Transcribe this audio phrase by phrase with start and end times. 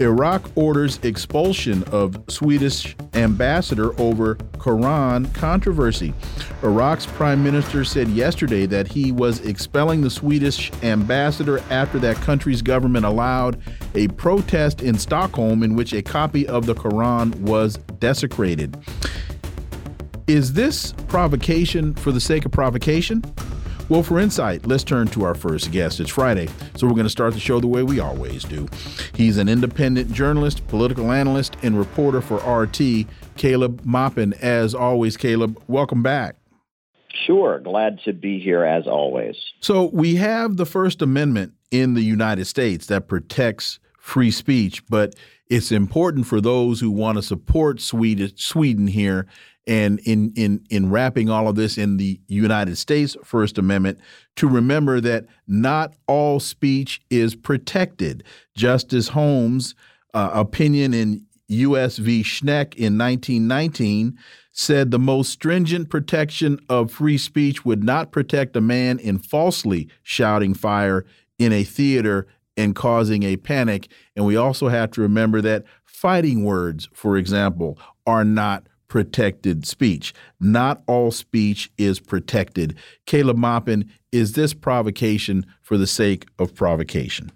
[0.00, 6.14] Iraq orders expulsion of Swedish ambassador over Quran controversy.
[6.62, 12.62] Iraq's prime minister said yesterday that he was expelling the Swedish ambassador after that country's
[12.62, 13.60] government allowed
[13.94, 18.76] a protest in Stockholm in which a copy of the Quran was desecrated.
[20.28, 23.22] Is this provocation for the sake of provocation?
[23.88, 25.98] Well, for insight, let's turn to our first guest.
[25.98, 28.68] It's Friday, so we're going to start the show the way we always do.
[29.14, 33.06] He's an independent journalist, political analyst, and reporter for RT,
[33.38, 34.34] Caleb Maupin.
[34.42, 36.36] As always, Caleb, welcome back.
[37.26, 39.36] Sure, glad to be here as always.
[39.60, 45.14] So, we have the First Amendment in the United States that protects free speech, but
[45.48, 49.26] it's important for those who want to support Sweden, Sweden here
[49.68, 54.00] and in in in wrapping all of this in the United States First Amendment
[54.36, 58.24] to remember that not all speech is protected.
[58.56, 59.74] Justice Holmes'
[60.14, 61.98] uh, opinion in U.S.
[61.98, 62.22] v.
[62.22, 64.18] Schenck in 1919
[64.50, 69.88] said the most stringent protection of free speech would not protect a man in falsely
[70.02, 71.04] shouting fire
[71.38, 73.88] in a theater and causing a panic.
[74.16, 80.14] And we also have to remember that fighting words, for example, are not protected speech.
[80.40, 82.76] Not all speech is protected.
[83.06, 87.30] Caleb Maupin, is this provocation for the sake of provocation?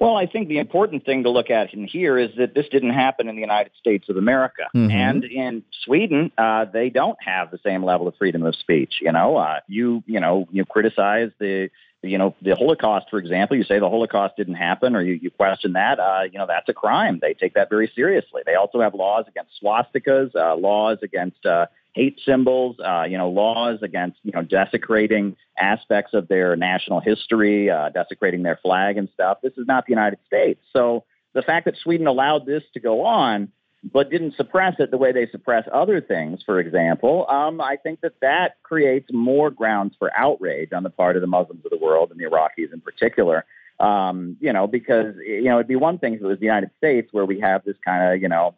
[0.00, 2.90] Well, I think the important thing to look at in here is that this didn't
[2.90, 4.64] happen in the United States of America.
[4.74, 5.08] Mm -hmm.
[5.08, 8.94] And in Sweden, uh, they don't have the same level of freedom of speech.
[9.00, 11.70] You know, uh, you, you know, you criticize the
[12.04, 15.30] you know, the Holocaust, for example, you say the Holocaust didn't happen or you, you
[15.30, 17.18] question that, uh, you know, that's a crime.
[17.20, 18.42] They take that very seriously.
[18.46, 23.30] They also have laws against swastikas, uh, laws against uh, hate symbols, uh, you know,
[23.30, 29.08] laws against, you know, desecrating aspects of their national history, uh, desecrating their flag and
[29.14, 29.38] stuff.
[29.42, 30.60] This is not the United States.
[30.72, 33.50] So the fact that Sweden allowed this to go on
[33.92, 38.00] but didn't suppress it the way they suppress other things, for example, um, I think
[38.00, 41.76] that that creates more grounds for outrage on the part of the Muslims of the
[41.76, 43.44] world and the Iraqis in particular.
[43.78, 46.70] Um, you know, because, you know, it'd be one thing if it was the United
[46.78, 48.54] States where we have this kind of, you know,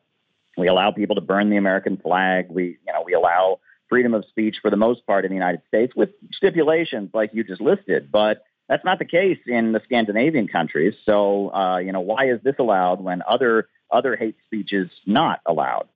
[0.57, 2.47] we allow people to burn the American flag.
[2.51, 3.59] We, you know, we allow
[3.89, 7.45] freedom of speech for the most part in the United States with stipulations like you
[7.45, 8.13] just listed.
[8.13, 10.95] But that's not the case in the Scandinavian countries.
[11.05, 15.41] So, uh, you know, why is this allowed when other other hate speech is not
[15.47, 15.89] allowed.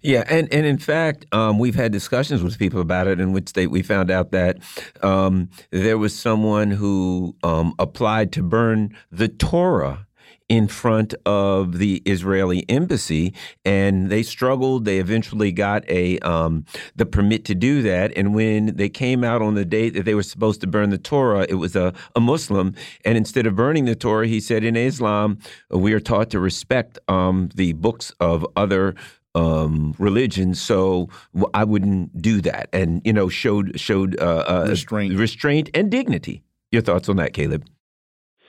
[0.00, 3.54] Yeah, and, and in fact, um, we've had discussions with people about it, in which
[3.54, 4.58] they, we found out that
[5.02, 10.06] um, there was someone who um, applied to burn the Torah
[10.48, 14.84] in front of the Israeli embassy, and they struggled.
[14.84, 16.64] They eventually got a um,
[16.96, 18.12] the permit to do that.
[18.16, 20.98] And when they came out on the date that they were supposed to burn the
[20.98, 22.74] Torah, it was a, a Muslim.
[23.04, 25.38] And instead of burning the Torah, he said, "In Islam,
[25.70, 28.94] we are taught to respect um, the books of other."
[29.34, 31.10] Um, religion, so
[31.54, 36.42] I wouldn't do that, and you know, showed showed uh, uh, restraint, restraint, and dignity.
[36.72, 37.64] Your thoughts on that, Caleb?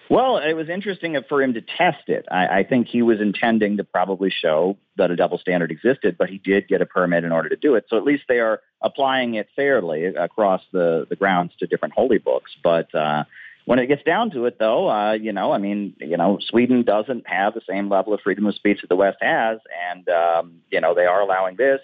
[0.10, 2.26] Well, it was interesting for him to test it.
[2.32, 6.30] I, I, think he was intending to probably show that a double standard existed, but
[6.30, 7.86] he did get a permit in order to do it.
[7.90, 12.18] So at least they are applying it fairly across the, the grounds to different holy
[12.18, 12.52] books.
[12.64, 13.26] But uh,
[13.66, 16.82] when it gets down to it, though, uh, you know, I mean, you know, Sweden
[16.82, 19.60] doesn't have the same level of freedom of speech that the West has,
[19.92, 21.82] and um, you know, they are allowing this.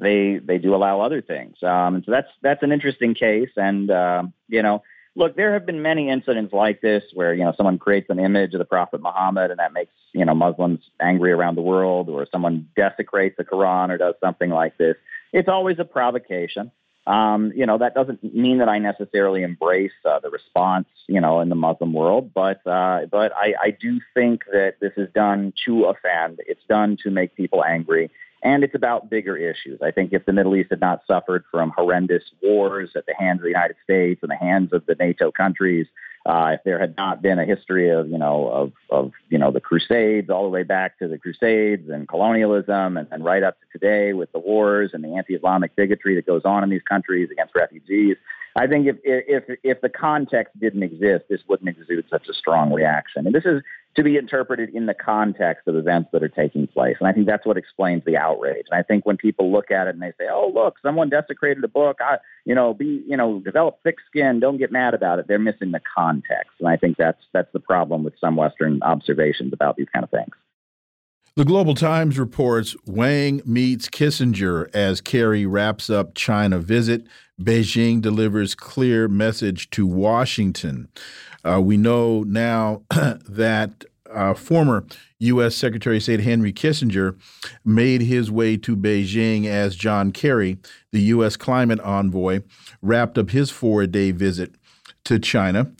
[0.00, 3.50] They they do allow other things, um, and so that's that's an interesting case.
[3.56, 4.82] And uh, you know
[5.18, 8.54] look, there have been many incidents like this where, you know, someone creates an image
[8.54, 12.26] of the Prophet Muhammad and that makes, you know, Muslims angry around the world or
[12.30, 14.94] someone desecrates the Quran or does something like this.
[15.32, 16.70] It's always a provocation.
[17.08, 21.40] Um, you know, that doesn't mean that I necessarily embrace uh, the response, you know,
[21.40, 25.54] in the Muslim world, but uh, but I, I do think that this is done
[25.64, 26.40] to offend.
[26.46, 28.10] It's done to make people angry
[28.42, 29.80] and it's about bigger issues.
[29.82, 33.40] I think if the Middle East had not suffered from horrendous wars at the hands
[33.40, 35.86] of the United States and the hands of the NATO countries,
[36.26, 39.50] uh, if there had not been a history of you know of of you know
[39.50, 43.56] the Crusades all the way back to the Crusades and colonialism, and, and right up
[43.60, 47.30] to today with the wars and the anti-Islamic bigotry that goes on in these countries
[47.30, 48.16] against refugees,
[48.58, 52.72] I think if if if the context didn't exist, this wouldn't exude such a strong
[52.72, 53.26] reaction.
[53.26, 53.62] And this is
[53.94, 56.96] to be interpreted in the context of events that are taking place.
[56.98, 58.66] And I think that's what explains the outrage.
[58.70, 61.62] And I think when people look at it and they say, "Oh, look, someone desecrated
[61.64, 65.18] a book," I, you know, be you know, develop thick skin, don't get mad about
[65.18, 65.26] it.
[65.28, 66.52] They're missing the context.
[66.58, 70.10] And I think that's that's the problem with some Western observations about these kind of
[70.10, 70.34] things.
[71.38, 77.06] The Global Times reports Wang meets Kissinger as Kerry wraps up China visit.
[77.40, 80.88] Beijing delivers clear message to Washington.
[81.44, 84.84] Uh, we know now that uh, former
[85.20, 85.54] U.S.
[85.54, 87.16] Secretary of State Henry Kissinger
[87.64, 90.58] made his way to Beijing as John Kerry,
[90.90, 91.36] the U.S.
[91.36, 92.40] climate envoy,
[92.82, 94.56] wrapped up his four day visit
[95.04, 95.70] to China.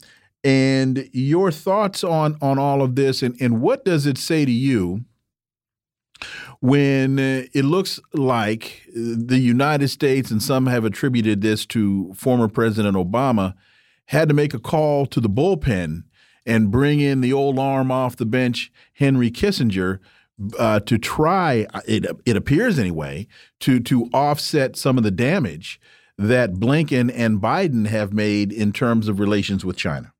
[0.41, 4.51] And your thoughts on, on all of this, and, and what does it say to
[4.51, 5.03] you?
[6.59, 12.47] When uh, it looks like the United States, and some have attributed this to former
[12.47, 13.53] President Obama,
[14.07, 16.03] had to make a call to the bullpen
[16.45, 19.99] and bring in the old arm off the bench, Henry Kissinger,
[20.57, 22.05] uh, to try it.
[22.25, 23.27] It appears anyway
[23.59, 25.79] to to offset some of the damage
[26.17, 30.13] that Blinken and Biden have made in terms of relations with China.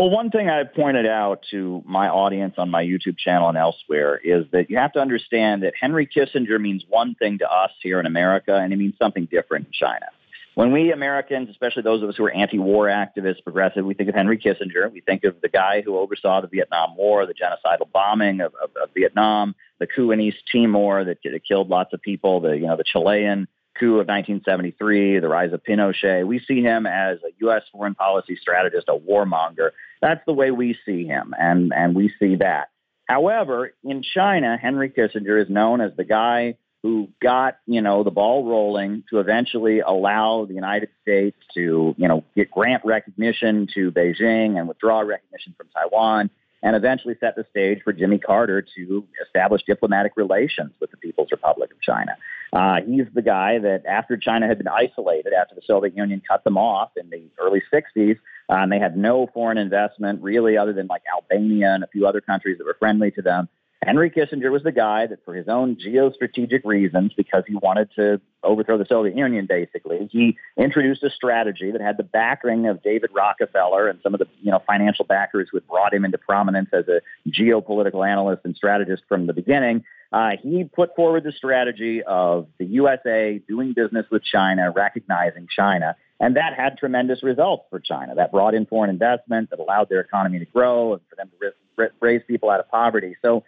[0.00, 4.16] Well, one thing I pointed out to my audience on my YouTube channel and elsewhere
[4.16, 8.00] is that you have to understand that Henry Kissinger means one thing to us here
[8.00, 10.06] in America, and it means something different in China.
[10.54, 14.14] When we Americans, especially those of us who are anti-war activists, progressive, we think of
[14.14, 14.90] Henry Kissinger.
[14.90, 18.70] We think of the guy who oversaw the Vietnam War, the genocidal bombing of, of,
[18.82, 22.66] of Vietnam, the coup in East Timor that, that killed lots of people, the you
[22.66, 26.26] know the Chilean coup of 1973, the rise of Pinochet.
[26.26, 27.62] We see him as a U.S.
[27.72, 29.70] foreign policy strategist, a warmonger.
[30.00, 32.70] That's the way we see him, and, and we see that.
[33.06, 38.10] However, in China, Henry Kissinger is known as the guy who got, you know, the
[38.10, 43.90] ball rolling to eventually allow the United States to, you know, get grant recognition to
[43.90, 46.30] Beijing and withdraw recognition from Taiwan
[46.62, 51.30] and eventually set the stage for Jimmy Carter to establish diplomatic relations with the People's
[51.30, 52.16] Republic of China.
[52.52, 56.44] Uh, he's the guy that, after China had been isolated, after the Soviet Union cut
[56.44, 58.16] them off in the early 60s,
[58.50, 62.06] uh, and they had no foreign investment really other than like Albania and a few
[62.06, 63.48] other countries that were friendly to them.
[63.82, 68.20] Henry Kissinger was the guy that, for his own geostrategic reasons, because he wanted to
[68.42, 73.10] overthrow the Soviet Union, basically, he introduced a strategy that had the backing of David
[73.14, 76.68] Rockefeller and some of the you know financial backers who had brought him into prominence
[76.74, 77.00] as a
[77.30, 79.82] geopolitical analyst and strategist from the beginning.
[80.12, 85.96] Uh, he put forward the strategy of the USA doing business with China, recognizing China,
[86.18, 88.14] and that had tremendous results for China.
[88.14, 91.90] That brought in foreign investment, that allowed their economy to grow, and for them to
[92.00, 93.16] raise people out of poverty.
[93.22, 93.42] So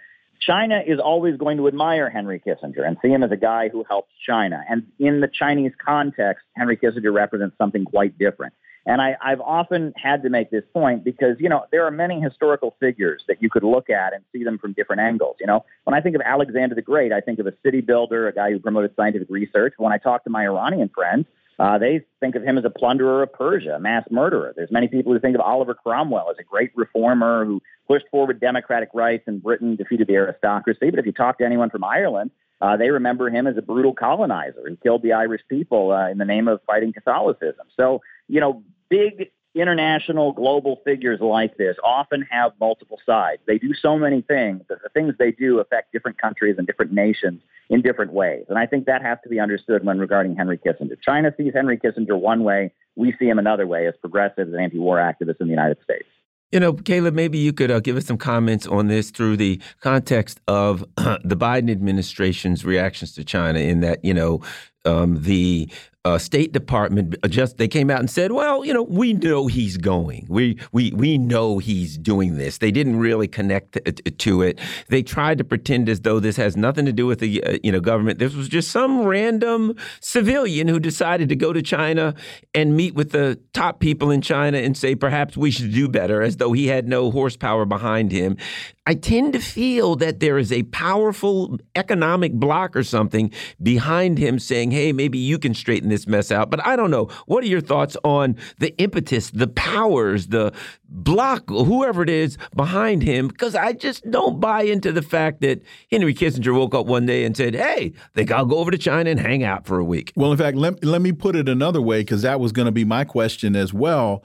[0.46, 3.84] China is always going to admire Henry Kissinger and see him as a guy who
[3.88, 4.64] helps China.
[4.68, 8.54] And in the Chinese context, Henry Kissinger represents something quite different.
[8.84, 12.20] And I, have often had to make this point because, you know, there are many
[12.20, 15.36] historical figures that you could look at and see them from different angles.
[15.38, 18.26] You know, when I think of Alexander the Great, I think of a city builder,
[18.26, 19.74] a guy who promoted scientific research.
[19.76, 21.26] When I talk to my Iranian friends,
[21.58, 24.52] uh, they think of him as a plunderer of Persia, a mass murderer.
[24.56, 28.40] There's many people who think of Oliver Cromwell as a great reformer who pushed forward
[28.40, 30.90] democratic rights in Britain, defeated the aristocracy.
[30.90, 33.93] But if you talk to anyone from Ireland, uh, they remember him as a brutal
[33.93, 37.66] colonizer who killed the Irish people uh, in the name of fighting Catholicism.
[37.76, 43.42] So, you know, big international global figures like this often have multiple sides.
[43.47, 46.92] They do so many things, but the things they do affect different countries and different
[46.92, 48.44] nations in different ways.
[48.49, 51.00] And I think that has to be understood when regarding Henry Kissinger.
[51.02, 54.78] China sees Henry Kissinger one way, we see him another way as progressives and anti
[54.78, 56.06] war activists in the United States.
[56.50, 59.59] You know, Caleb, maybe you could uh, give us some comments on this through the
[59.80, 64.42] context of uh, the Biden administration's reactions to China, in that, you know,
[64.85, 65.71] um, the
[66.04, 69.76] uh, State Department just they came out and said, "Well, you know, we know he's
[69.76, 70.26] going.
[70.28, 73.78] We we we know he's doing this." They didn't really connect
[74.18, 74.59] to it.
[74.88, 77.71] They tried to pretend as though this has nothing to do with the uh, you
[77.71, 78.18] know government.
[78.18, 82.16] This was just some random civilian who decided to go to China
[82.52, 86.21] and meet with the top people in China and say, "Perhaps we should do better,"
[86.21, 88.37] as though he had no horsepower behind him.
[88.86, 93.30] I tend to feel that there is a powerful economic block or something
[93.62, 96.50] behind him saying, "Hey, maybe you can straighten." this mess out.
[96.50, 97.08] But I don't know.
[97.26, 100.52] What are your thoughts on the impetus, the powers, the
[100.88, 103.28] block, whoever it is behind him?
[103.28, 107.24] Because I just don't buy into the fact that Henry Kissinger woke up one day
[107.24, 110.12] and said, hey, think I'll go over to China and hang out for a week.
[110.16, 112.72] Well, in fact, let, let me put it another way, because that was going to
[112.72, 114.24] be my question as well.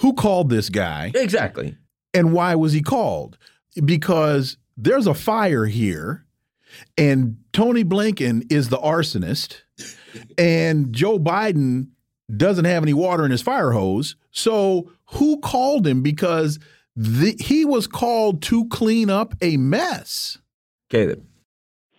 [0.00, 1.12] Who called this guy?
[1.14, 1.76] Exactly.
[2.12, 3.36] And why was he called?
[3.82, 6.24] Because there's a fire here,
[6.98, 9.62] and Tony Blinken is the arsonist
[10.38, 11.88] and Joe Biden
[12.34, 14.16] doesn't have any water in his fire hose.
[14.30, 16.02] So who called him?
[16.02, 16.58] Because
[16.96, 20.38] the, he was called to clean up a mess.
[20.90, 21.24] Caleb.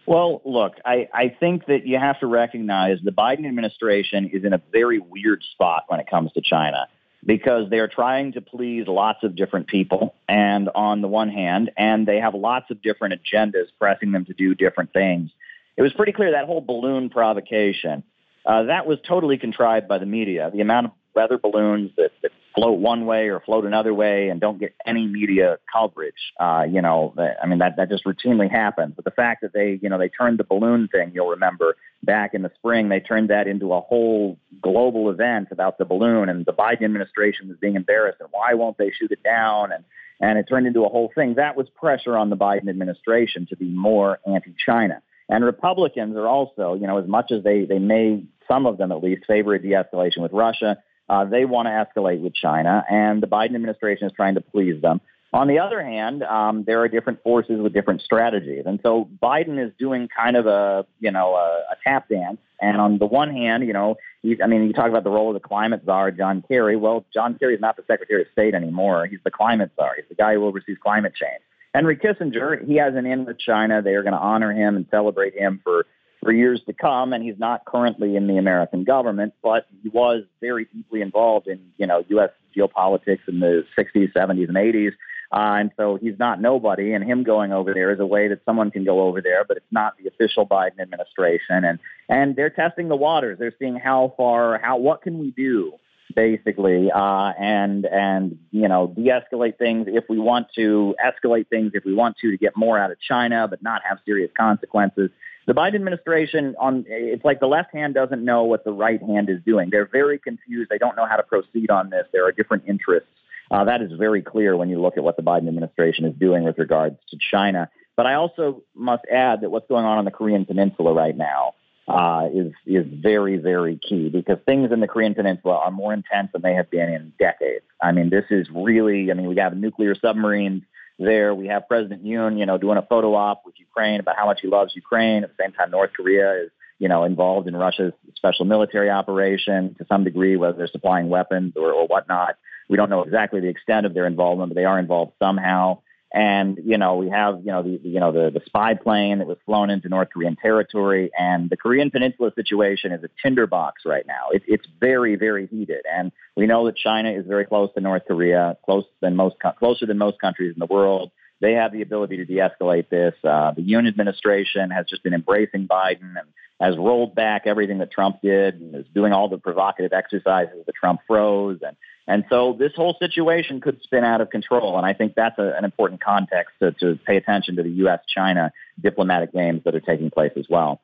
[0.08, 4.53] Well, look, I, I think that you have to recognize the Biden administration is in
[4.53, 6.88] a very weird spot when it comes to China
[7.25, 10.15] because they're trying to please lots of different people.
[10.27, 14.34] And on the one hand, and they have lots of different agendas pressing them to
[14.34, 15.32] do different things.
[15.77, 18.03] It was pretty clear that whole balloon provocation,
[18.46, 20.51] uh, that was totally contrived by the media.
[20.53, 24.39] The amount of weather balloons that, that float one way or float another way and
[24.39, 26.13] don't get any media coverage.
[26.39, 28.93] Uh, you know, I mean that that just routinely happens.
[28.95, 32.33] But the fact that they, you know, they turned the balloon thing, you'll remember back
[32.33, 36.45] in the spring, they turned that into a whole global event about the balloon, and
[36.45, 39.71] the Biden administration was being embarrassed, and why won't they shoot it down?
[39.71, 39.83] And
[40.21, 41.35] and it turned into a whole thing.
[41.35, 45.01] That was pressure on the Biden administration to be more anti-China.
[45.27, 48.91] And Republicans are also, you know, as much as they they may some of them
[48.91, 50.77] at least favor a de-escalation with Russia
[51.09, 54.81] uh, they want to escalate with China, and the Biden administration is trying to please
[54.81, 55.01] them.
[55.33, 59.63] On the other hand, um, there are different forces with different strategies, and so Biden
[59.63, 62.38] is doing kind of a you know a, a tap dance.
[62.62, 65.27] And on the one hand, you know, he's, I mean, you talk about the role
[65.27, 66.77] of the climate czar, John Kerry.
[66.77, 69.07] Well, John Kerry is not the Secretary of State anymore.
[69.07, 69.95] He's the climate czar.
[69.97, 71.41] He's the guy who oversees climate change.
[71.74, 73.81] Henry Kissinger, he has an in with China.
[73.81, 75.85] They are going to honor him and celebrate him for
[76.25, 80.24] for years to come, and he's not currently in the American government, but he was
[80.41, 82.32] very deeply involved in you know U.S.
[82.58, 84.94] geopolitics in the 60s, 70s, and 80s.
[85.32, 88.39] Uh, and so he's not nobody, and him going over there is a way that
[88.44, 91.63] someone can go over there, but it's not the official Biden administration.
[91.63, 91.79] And
[92.10, 93.38] and they're testing the waters.
[93.38, 95.74] They're seeing how far, how what can we do,
[96.15, 101.86] basically, uh, and and you know de-escalate things if we want to, escalate things if
[101.86, 105.12] we want to to get more out of China, but not have serious consequences
[105.47, 109.29] the Biden administration on it's like the left hand doesn't know what the right hand
[109.29, 109.69] is doing.
[109.69, 110.69] They're very confused.
[110.69, 112.07] They don't know how to proceed on this.
[112.11, 113.09] There are different interests.
[113.51, 116.43] Uh, that is very clear when you look at what the Biden administration is doing
[116.43, 117.69] with regards to China.
[117.95, 121.53] But I also must add that what's going on on the Korean Peninsula right now
[121.87, 126.29] uh, is is very very key because things in the Korean Peninsula are more intense
[126.33, 127.65] than they have been in decades.
[127.81, 129.11] I mean, this is really.
[129.11, 130.63] I mean, we have nuclear submarines
[130.99, 131.33] there.
[131.33, 134.39] We have President Yoon, you know, doing a photo op with Ukraine about how much
[134.41, 135.23] he loves Ukraine.
[135.23, 139.75] At the same time, North Korea is, you know, involved in Russia's special military operation
[139.77, 142.37] to some degree, whether they're supplying weapons or, or whatnot.
[142.69, 145.79] We don't know exactly the extent of their involvement, but they are involved somehow.
[146.13, 149.27] And you know, we have you know the you know the, the spy plane that
[149.27, 154.05] was flown into North Korean territory, and the Korean Peninsula situation is a tinderbox right
[154.07, 154.29] now.
[154.31, 158.03] It, it's very very heated, and we know that China is very close to North
[158.07, 161.12] Korea, close than most closer than most countries in the world.
[161.41, 163.13] They have the ability to de-escalate this.
[163.23, 166.27] Uh, the Yoon administration has just been embracing Biden and
[166.59, 170.75] has rolled back everything that Trump did and is doing all the provocative exercises that
[170.75, 171.75] Trump froze and
[172.07, 174.77] and so this whole situation could spin out of control.
[174.77, 177.99] And I think that's a, an important context to, to pay attention to the U.S.
[178.07, 180.81] China diplomatic games that are taking place as well.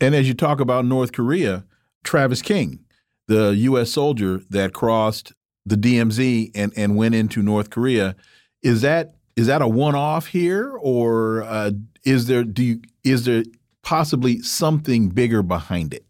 [0.00, 1.64] And as you talk about North Korea,
[2.04, 2.84] Travis King,
[3.26, 3.90] the U.S.
[3.90, 5.32] soldier that crossed
[5.66, 8.14] the DMZ and, and went into North Korea,
[8.62, 11.70] is that is that a one off here, or uh,
[12.04, 13.42] is there do you, is there
[13.82, 16.04] possibly something bigger behind it?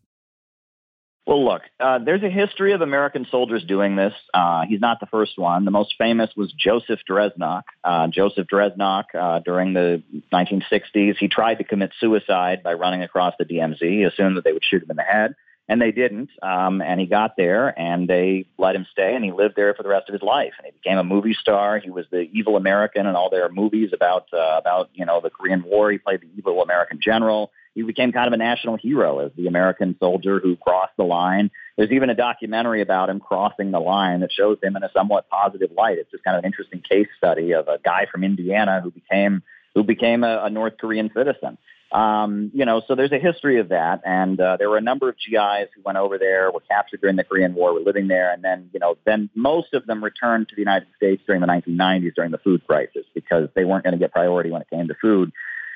[1.29, 4.15] Well, look, uh, there's a history of American soldiers doing this.
[4.35, 5.65] Uh, he's not the first one.
[5.65, 7.63] The most famous was Joseph Dresnok.
[7.85, 13.35] Uh, Joseph Dresnok, uh, during the 1960s, he tried to commit suicide by running across
[13.39, 13.79] the DMZ.
[13.81, 15.37] He assumed that they would shoot him in the head,
[15.71, 16.29] and they didn't.
[16.43, 19.83] Um, and he got there, and they let him stay, and he lived there for
[19.83, 20.53] the rest of his life.
[20.59, 21.79] And he became a movie star.
[21.79, 25.31] He was the evil American in all their movies about uh, about you know the
[25.31, 25.91] Korean War.
[25.91, 29.47] He played the evil American general he became kind of a national hero as the
[29.47, 31.51] American soldier who crossed the line.
[31.77, 35.29] There's even a documentary about him crossing the line that shows him in a somewhat
[35.29, 35.99] positive light.
[35.99, 39.43] It's just kind of an interesting case study of a guy from Indiana who became
[39.75, 41.57] who became a, a North Korean citizen.
[41.93, 45.09] Um, you know, so there's a history of that, and uh, there were a number
[45.09, 48.33] of GIs who went over there, were captured during the Korean War, were living there,
[48.33, 51.49] and then, you know, then most of them returned to the United States during the
[51.49, 54.87] 1990s during the food crisis because they weren't going to get priority when it came
[54.87, 55.33] to food.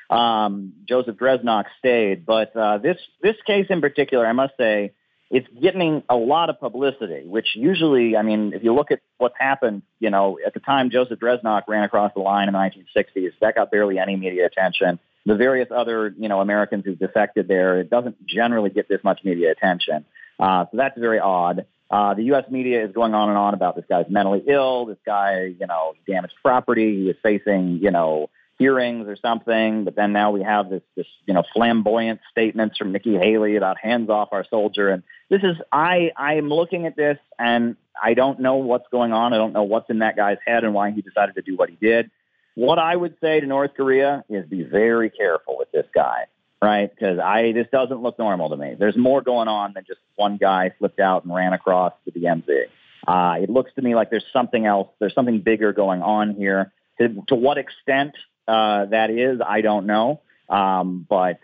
[0.09, 4.93] Um, Joseph Dresnok stayed, but uh, this this case in particular, I must say,
[5.31, 7.23] it's getting a lot of publicity.
[7.25, 10.91] Which usually, I mean, if you look at what's happened, you know, at the time
[10.91, 14.99] Joseph Dresnok ran across the line in the 1960s, that got barely any media attention.
[15.25, 19.21] The various other, you know, Americans who defected there, it doesn't generally get this much
[19.23, 20.05] media attention.
[20.39, 21.65] Uh, so that's very odd.
[21.89, 22.45] Uh, the U.S.
[22.49, 24.85] media is going on and on about this guy's mentally ill.
[24.85, 27.01] This guy, you know, damaged property.
[27.01, 29.83] He was facing, you know, hearings or something.
[29.83, 33.77] But then now we have this, this, you know, flamboyant statements from Nikki Haley about
[33.77, 34.89] hands off our soldier.
[34.89, 39.13] And this is, I, I am looking at this and I don't know what's going
[39.13, 39.33] on.
[39.33, 41.69] I don't know what's in that guy's head and why he decided to do what
[41.69, 42.09] he did.
[42.55, 46.25] What I would say to North Korea is be very careful with this guy,
[46.61, 46.89] right?
[46.89, 48.75] Because I, this doesn't look normal to me.
[48.79, 52.19] There's more going on than just one guy flipped out and ran across to the
[52.19, 52.65] DMZ.
[53.07, 54.87] Uh, it looks to me like there's something else.
[54.99, 56.71] There's something bigger going on here.
[56.99, 58.15] To, to what extent
[58.47, 60.21] uh, that is, I don't know.
[60.49, 61.39] Um, but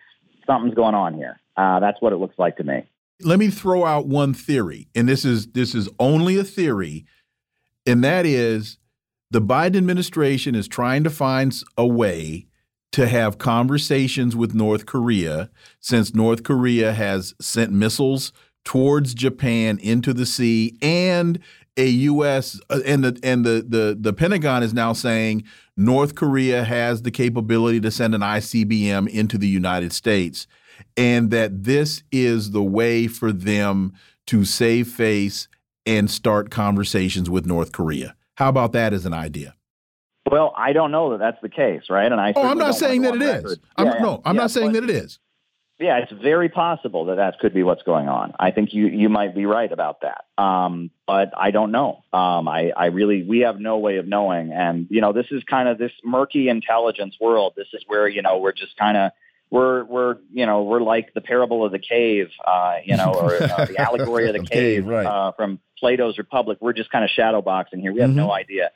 [0.48, 1.40] something's going on here.
[1.58, 2.88] Uh, that's what it looks like to me.
[3.22, 7.06] Let me throw out one theory, and this is this is only a theory,
[7.86, 8.78] and that is
[9.32, 12.48] the Biden administration is trying to find a way
[12.92, 18.34] to have conversations with North Korea since North Korea has sent missiles
[18.66, 21.40] towards Japan into the sea and
[21.78, 22.60] a U.S.
[22.70, 25.46] Uh, and the and the the the Pentagon is now saying
[25.78, 30.48] North Korea has the capability to send an ICBM into the United States,
[30.98, 33.94] and that this is the way for them
[34.28, 35.48] to save face
[35.86, 38.16] and start conversations with North Korea.
[38.42, 39.56] How about that as an idea?
[40.30, 42.12] Well, I don't know that that's the case, right?
[42.12, 43.60] And I oh, I'm not saying that it is.
[43.76, 45.20] I'm, yeah, no, I'm yeah, not saying that it is
[45.82, 48.34] yeah, it's very possible that that could be what's going on.
[48.40, 50.26] I think you you might be right about that.
[50.42, 52.04] Um, but I don't know.
[52.14, 54.52] Um, I I really we have no way of knowing.
[54.52, 57.54] And you know, this is kind of this murky intelligence world.
[57.58, 59.12] This is where you know we're just kind of
[59.50, 63.34] we're we're you know we're like the parable of the cave, uh, you know, or
[63.42, 65.06] uh, the allegory of the cave right.
[65.06, 66.60] uh, from Plato's Republic.
[66.62, 67.92] We're just kind of shadow boxing here.
[67.92, 68.20] We have mm-hmm.
[68.20, 68.72] no idea,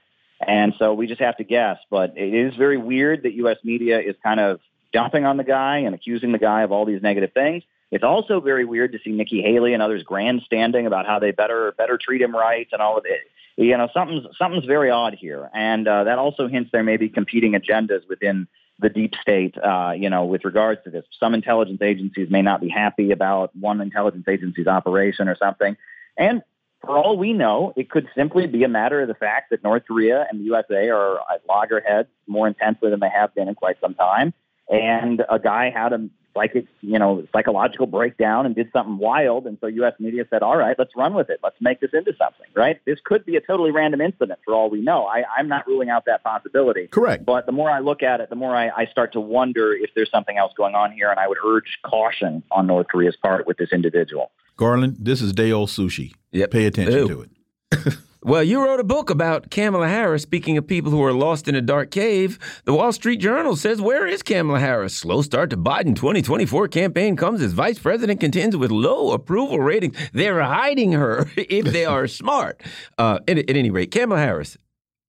[0.46, 1.78] and so we just have to guess.
[1.90, 3.58] But it is very weird that U.S.
[3.64, 4.60] media is kind of
[4.92, 7.64] dumping on the guy and accusing the guy of all these negative things.
[7.92, 11.74] It's also very weird to see Nikki Haley and others grandstanding about how they better
[11.78, 13.22] better treat him right and all of it.
[13.58, 17.08] You know, something's something's very odd here, and uh, that also hints there may be
[17.08, 18.48] competing agendas within
[18.80, 19.56] the deep state.
[19.58, 23.56] Uh, you know, with regards to this, some intelligence agencies may not be happy about
[23.56, 25.78] one intelligence agency's operation or something,
[26.18, 26.42] and
[26.86, 29.84] for all we know, it could simply be a matter of the fact that North
[29.88, 33.78] Korea and the USA are at loggerheads more intensely than they have been in quite
[33.82, 34.34] some time
[34.70, 39.46] and a guy had a psychic, you know, psychological breakdown and did something wild.
[39.46, 39.94] And so U.S.
[40.00, 41.40] media said, all right, let's run with it.
[41.42, 42.82] Let's make this into something, right?
[42.86, 45.06] This could be a totally random incident for all we know.
[45.06, 46.88] I, I'm not ruling out that possibility.
[46.88, 47.26] Correct.
[47.26, 49.92] But the more I look at it, the more I, I start to wonder if
[49.96, 51.10] there's something else going on here.
[51.10, 54.32] And I would urge caution on North Korea's part with this individual.
[54.56, 56.14] Garland, this is day old sushi.
[56.32, 56.52] Yep.
[56.52, 57.08] Pay attention Ew.
[57.08, 57.94] to it.
[58.26, 60.24] Well, you wrote a book about Kamala Harris.
[60.24, 63.80] Speaking of people who are lost in a dark cave, the Wall Street Journal says,
[63.80, 64.96] Where is Kamala Harris?
[64.96, 69.96] Slow start to Biden 2024 campaign comes as vice president contends with low approval ratings.
[70.12, 72.64] They're hiding her if they are smart.
[72.98, 74.58] Uh, at, at, any rate, Kamala Harris,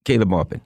[0.05, 0.61] Caleb Maupin.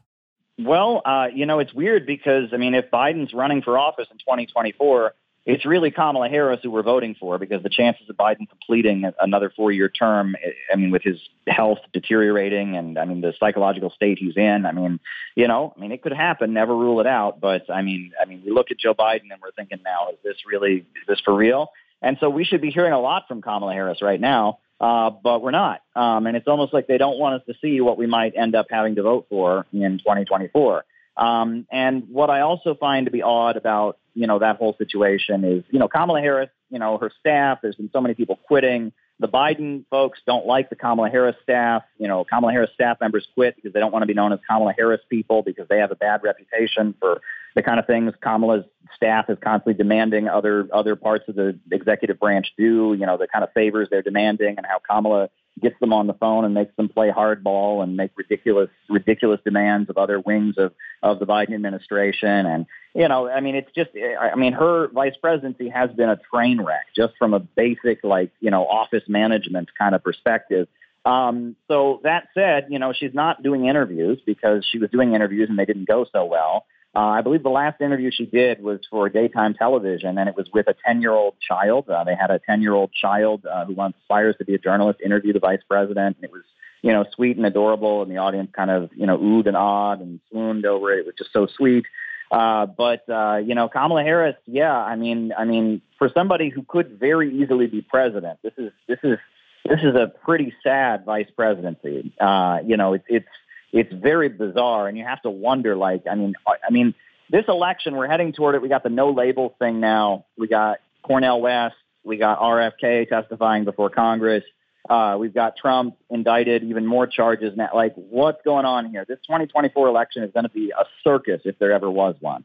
[0.59, 4.17] Well, uh, you know, it's weird because, I mean, if Biden's running for office in
[4.17, 5.13] 2024,
[5.45, 9.51] it's really Kamala Harris who we're voting for because the chances of Biden completing another
[9.55, 10.35] four year term,
[10.71, 14.71] I mean, with his health deteriorating and I mean, the psychological state he's in, I
[14.71, 14.99] mean,
[15.35, 17.39] you know, I mean, it could happen, never rule it out.
[17.39, 20.17] But I mean, I mean, we look at Joe Biden and we're thinking now, is
[20.23, 21.71] this really, is this for real?
[22.03, 25.41] And so we should be hearing a lot from Kamala Harris right now, uh, but
[25.41, 25.81] we're not.
[25.95, 28.55] Um, and it's almost like they don't want us to see what we might end
[28.55, 30.83] up having to vote for in 2024.
[31.21, 35.45] Um, and what I also find to be odd about you know that whole situation
[35.45, 37.59] is you know Kamala Harris, you know her staff.
[37.61, 38.91] There's been so many people quitting.
[39.19, 41.83] The Biden folks don't like the Kamala Harris staff.
[41.99, 44.39] You know Kamala Harris staff members quit because they don't want to be known as
[44.49, 47.21] Kamala Harris people because they have a bad reputation for
[47.53, 52.19] the kind of things Kamala's staff is constantly demanding other other parts of the executive
[52.19, 52.95] branch do.
[52.97, 55.29] You know the kind of favors they're demanding and how Kamala
[55.61, 59.89] gets them on the phone and makes them play hardball and make ridiculous ridiculous demands
[59.89, 62.45] of other wings of of the Biden administration.
[62.45, 66.19] And you know I mean it's just I mean her vice presidency has been a
[66.33, 70.67] train wreck just from a basic like you know office management kind of perspective.
[71.03, 75.49] Um, so that said you know she's not doing interviews because she was doing interviews
[75.49, 78.79] and they didn't go so well uh, I believe the last interview she did was
[78.89, 81.89] for daytime television, and it was with a 10 year old child.
[81.89, 84.99] Uh, they had a 10 year old child uh, who aspires to be a journalist
[85.03, 86.17] interview the vice president.
[86.17, 86.43] And it was,
[86.81, 90.01] you know, sweet and adorable, and the audience kind of, you know, oohed and awed
[90.01, 90.99] and swooned over it.
[90.99, 91.85] It was just so sweet.
[92.29, 96.63] Uh, but uh, you know, Kamala Harris, yeah, I mean, I mean, for somebody who
[96.63, 99.17] could very easily be president, this is this is
[99.65, 102.13] this is a pretty sad vice presidency.
[102.19, 103.27] Uh, you know, it's it's
[103.71, 105.75] it's very bizarre, and you have to wonder.
[105.75, 106.93] Like, I mean, I mean,
[107.29, 108.61] this election, we're heading toward it.
[108.61, 110.25] We got the no label thing now.
[110.37, 111.75] We got Cornel West.
[112.03, 114.43] We got RFK testifying before Congress.
[114.89, 117.69] Uh, we've got Trump indicted, even more charges now.
[117.73, 119.05] Like, what's going on here?
[119.07, 122.43] This 2024 election is going to be a circus if there ever was one.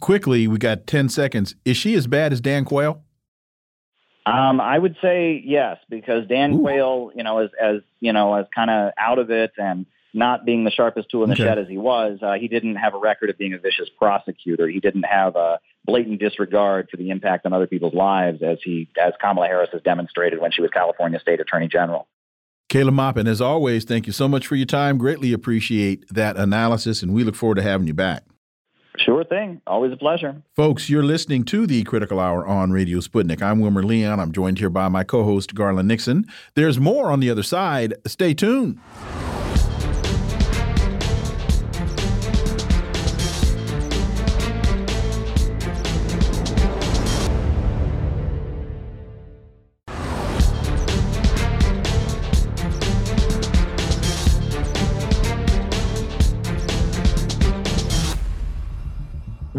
[0.00, 1.54] quickly, we got 10 seconds.
[1.64, 3.02] Is she as bad as Dan Quayle?
[4.26, 6.60] Um, I would say yes, because Dan Ooh.
[6.60, 10.44] Quayle, you know, as, as you know, as kind of out of it and not
[10.44, 11.44] being the sharpest tool in the okay.
[11.44, 14.66] shed as he was, uh, he didn't have a record of being a vicious prosecutor.
[14.68, 18.88] He didn't have a blatant disregard for the impact on other people's lives, as he,
[19.00, 22.06] as Kamala Harris has demonstrated when she was California State Attorney General.
[22.68, 24.96] Caleb Maupin, as always, thank you so much for your time.
[24.96, 28.22] Greatly appreciate that analysis, and we look forward to having you back.
[28.96, 29.60] Sure thing.
[29.66, 30.42] Always a pleasure.
[30.54, 33.40] Folks, you're listening to the Critical Hour on Radio Sputnik.
[33.40, 34.20] I'm Wilmer Leon.
[34.20, 36.26] I'm joined here by my co host, Garland Nixon.
[36.54, 37.94] There's more on the other side.
[38.06, 38.78] Stay tuned.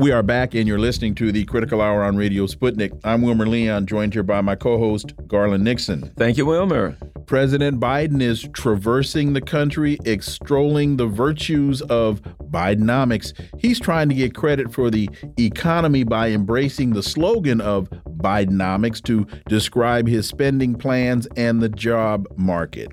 [0.02, 3.00] We are back, and you're listening to the Critical Hour on Radio Sputnik.
[3.04, 6.12] I'm Wilmer Leon, joined here by my co host, Garland Nixon.
[6.18, 6.98] Thank you, Wilmer.
[7.28, 13.40] President Biden is traversing the country, extolling the virtues of Bidenomics.
[13.60, 17.88] He's trying to get credit for the economy by embracing the slogan of
[18.18, 22.88] Bidenomics to describe his spending plans and the job market.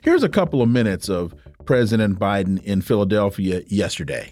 [0.00, 1.34] Here's a couple of minutes of
[1.66, 4.30] President Biden in Philadelphia yesterday.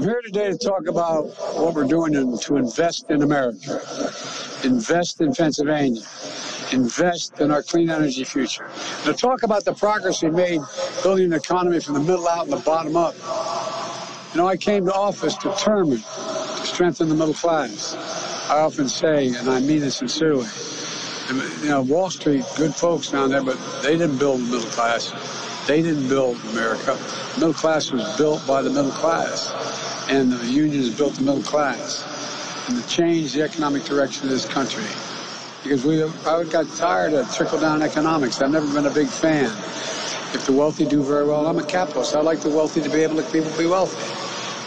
[0.00, 1.26] I'm here today to talk about
[1.58, 3.82] what we're doing to invest in America,
[4.64, 6.00] invest in Pennsylvania,
[6.72, 8.70] invest in our clean energy future.
[9.04, 10.62] To talk about the progress we made
[11.02, 13.14] building an economy from the middle out and the bottom up.
[14.32, 17.94] You know, I came to office determined to strengthen the middle class.
[18.48, 20.48] I often say, and I mean it sincerely,
[21.60, 25.12] you know, Wall Street, good folks down there, but they didn't build the middle class.
[25.66, 26.98] They didn't build America.
[27.34, 31.42] The middle class was built by the middle class and the unions built the middle
[31.42, 32.04] class
[32.68, 34.84] and to change the economic direction of this country.
[35.62, 38.42] Because we, I got tired of trickle-down economics.
[38.42, 39.44] I've never been a big fan.
[40.34, 42.16] If the wealthy do very well, I'm a capitalist.
[42.16, 43.98] I like the wealthy to be able to people be wealthy.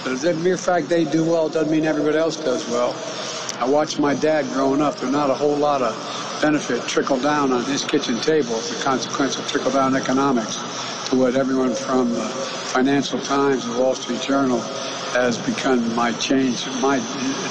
[0.03, 2.95] But the mere fact they do well doesn't mean everybody else does well.
[3.59, 4.97] I watched my dad growing up.
[4.97, 8.83] There's not a whole lot of benefit trickle down on his kitchen table as a
[8.83, 10.57] consequence of trickle down economics
[11.09, 12.27] to what everyone from the
[12.73, 14.61] Financial Times, the Wall Street Journal,
[15.13, 16.97] has become my change, my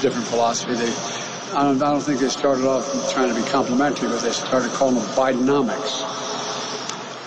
[0.01, 0.73] different philosophy.
[0.73, 0.93] They,
[1.55, 4.71] I don't, I don't think they started off trying to be complimentary, but they started
[4.71, 6.03] calling them Bidenomics.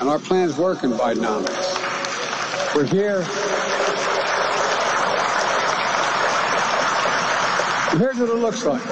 [0.00, 2.74] And our plans work in Bidenomics.
[2.74, 3.22] We're here.
[7.98, 8.84] Here's what it looks like.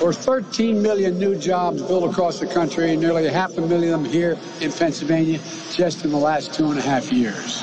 [0.00, 4.10] There's 13 million new jobs built across the country, nearly half a million of them
[4.10, 5.38] here in Pennsylvania
[5.72, 7.62] just in the last two and a half years.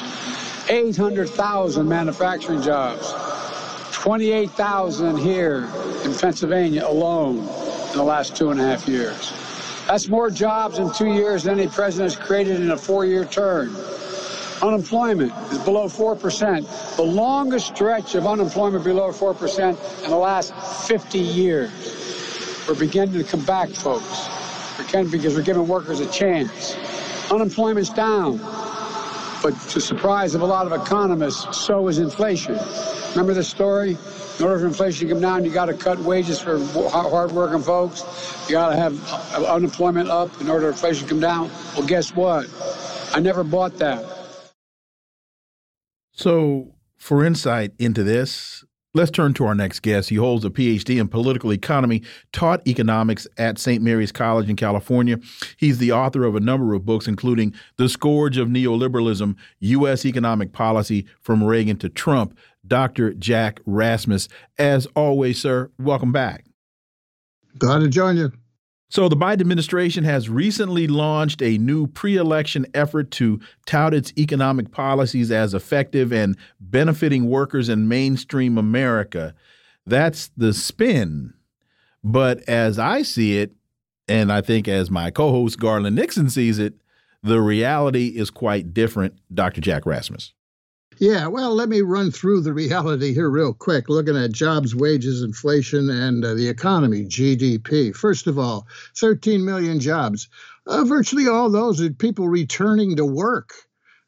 [0.68, 3.14] 800,000 manufacturing jobs,
[3.92, 5.70] 28,000 here
[6.04, 9.32] in Pennsylvania alone in the last two and a half years.
[9.88, 13.76] That's more jobs in two years than any president has created in a four-year term.
[14.64, 20.54] Unemployment is below 4%, the longest stretch of unemployment below 4% in the last
[20.88, 22.66] 50 years.
[22.68, 24.28] We're beginning to come back, folks.
[24.80, 26.76] We're because we're giving workers a chance.
[27.32, 28.40] Unemployment's down.
[29.46, 32.58] But to surprise of a lot of economists, so is inflation.
[33.12, 33.96] Remember the story?
[34.40, 36.58] In order for inflation to come down, you got to cut wages for
[36.90, 38.02] hardworking folks.
[38.50, 39.00] You got to have
[39.36, 41.52] uh, unemployment up in order for inflation to come down.
[41.78, 42.50] Well, guess what?
[43.14, 44.04] I never bought that.
[46.12, 50.08] So, for insight into this, Let's turn to our next guest.
[50.08, 53.84] He holds a PhD in political economy, taught economics at St.
[53.84, 55.20] Mary's College in California.
[55.58, 60.06] He's the author of a number of books, including The Scourge of Neoliberalism U.S.
[60.06, 62.38] Economic Policy from Reagan to Trump.
[62.66, 63.14] Dr.
[63.14, 64.30] Jack Rasmus.
[64.58, 66.46] As always, sir, welcome back.
[67.58, 68.32] Glad to join you.
[68.96, 74.14] So, the Biden administration has recently launched a new pre election effort to tout its
[74.18, 79.36] economic policies as effective and benefiting workers in mainstream America.
[79.86, 81.34] That's the spin.
[82.06, 83.52] But as I see it,
[84.08, 86.76] and I think as my co host Garland Nixon sees it,
[87.22, 89.60] the reality is quite different, Dr.
[89.60, 90.32] Jack Rasmus.
[90.98, 95.24] Yeah, well, let me run through the reality here real quick, looking at jobs, wages,
[95.24, 97.94] inflation, and uh, the economy, GDP.
[97.94, 100.30] First of all, 13 million jobs.
[100.66, 103.54] Uh, virtually all those are people returning to work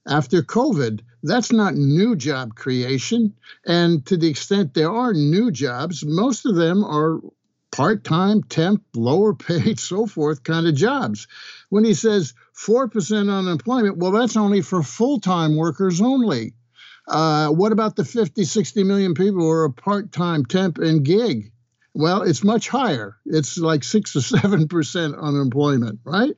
[0.08, 1.02] after COVID.
[1.24, 3.34] That's not new job creation.
[3.66, 7.20] And to the extent there are new jobs, most of them are
[7.72, 11.28] part time, temp, lower paid, so forth kind of jobs.
[11.70, 16.54] When he says 4% unemployment, well, that's only for full time workers only.
[17.08, 21.06] Uh, what about the 50, 60 million people who are a part time temp and
[21.06, 21.52] gig?
[21.94, 23.18] Well, it's much higher.
[23.26, 26.36] It's like six or seven percent unemployment, right?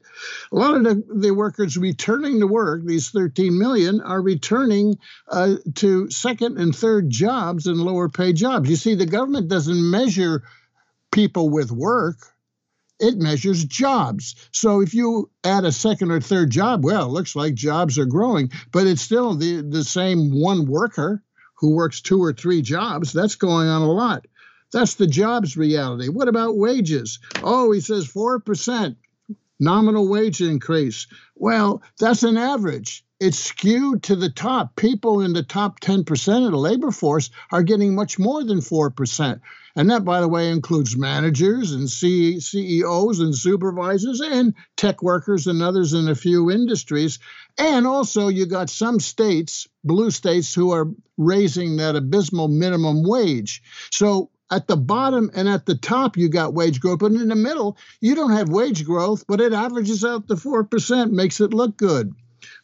[0.53, 5.55] A lot of the, the workers returning to work, these 13 million, are returning uh,
[5.75, 8.69] to second and third jobs and lower paid jobs.
[8.69, 10.43] You see, the government doesn't measure
[11.11, 12.17] people with work,
[12.99, 14.35] it measures jobs.
[14.51, 18.05] So if you add a second or third job, well, it looks like jobs are
[18.05, 21.23] growing, but it's still the, the same one worker
[21.55, 23.11] who works two or three jobs.
[23.13, 24.25] That's going on a lot.
[24.71, 26.09] That's the jobs reality.
[26.09, 27.19] What about wages?
[27.41, 28.95] Oh, he says 4%
[29.59, 31.07] nominal wage increase.
[31.35, 33.03] Well, that's an average.
[33.19, 34.77] It's skewed to the top.
[34.77, 39.41] People in the top 10% of the labor force are getting much more than 4%.
[39.75, 45.47] And that, by the way, includes managers and C- CEOs and supervisors and tech workers
[45.47, 47.19] and others in a few industries.
[47.57, 53.61] And also, you got some states, blue states, who are raising that abysmal minimum wage.
[53.91, 57.35] So at the bottom and at the top, you got wage growth, but in the
[57.35, 61.75] middle, you don't have wage growth, but it averages out to 4%, makes it look
[61.75, 62.15] good.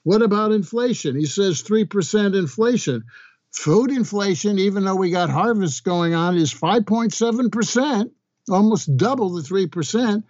[0.05, 1.15] What about inflation?
[1.15, 3.05] He says 3% inflation.
[3.51, 8.11] Food inflation, even though we got harvests going on, is 5.7%,
[8.51, 10.23] almost double the 3%.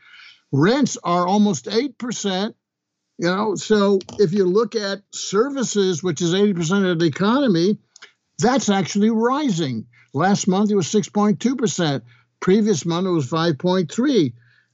[0.54, 2.54] Rents are almost 8%.
[3.18, 7.78] You know, so if you look at services, which is 80% of the economy,
[8.40, 9.88] that's actually rising.
[10.14, 12.02] Last month it was 6.2%.
[12.40, 14.32] Previous month it was 5.3.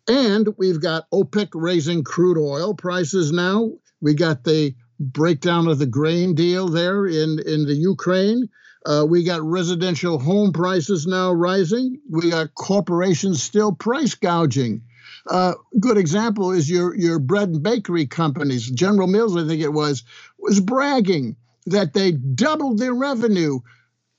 [0.07, 3.71] And we've got OPEC raising crude oil prices now.
[3.99, 8.49] We got the breakdown of the grain deal there in, in the Ukraine.
[8.85, 11.99] Uh, we got residential home prices now rising.
[12.09, 14.81] We got corporations still price gouging.
[15.29, 18.69] Uh, good example is your your bread and bakery companies.
[18.69, 20.03] General Mills, I think it was,
[20.39, 21.35] was bragging
[21.67, 23.59] that they doubled their revenue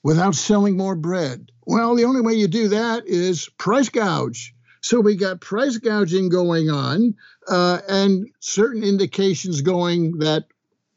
[0.05, 1.51] without selling more bread.
[1.67, 4.55] Well, the only way you do that is price gouge.
[4.81, 7.15] So we got price gouging going on,
[7.49, 10.47] uh, and certain indications going that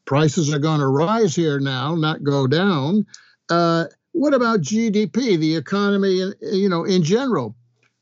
[0.05, 3.05] prices are going to rise here now, not go down.
[3.49, 7.55] Uh, what about GDP, the economy, you know, in general?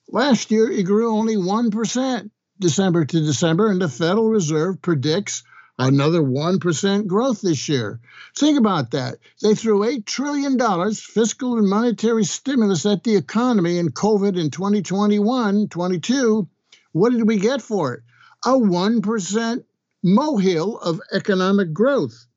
[0.09, 5.43] Last year, it grew only one percent, December to December, and the Federal Reserve predicts
[5.79, 7.99] another 1% growth this year.
[8.35, 9.17] Think about that.
[9.41, 10.59] They threw $8 trillion
[10.93, 16.47] fiscal and monetary stimulus at the economy in COVID in 2021 22.
[16.91, 18.03] What did we get for it?
[18.45, 19.63] A 1%
[20.03, 22.27] molehill of economic growth.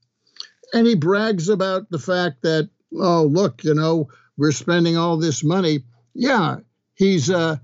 [0.72, 5.42] And he brags about the fact that, oh, look, you know, we're spending all this
[5.42, 5.80] money.
[6.14, 6.58] Yeah,
[6.94, 7.56] he's uh,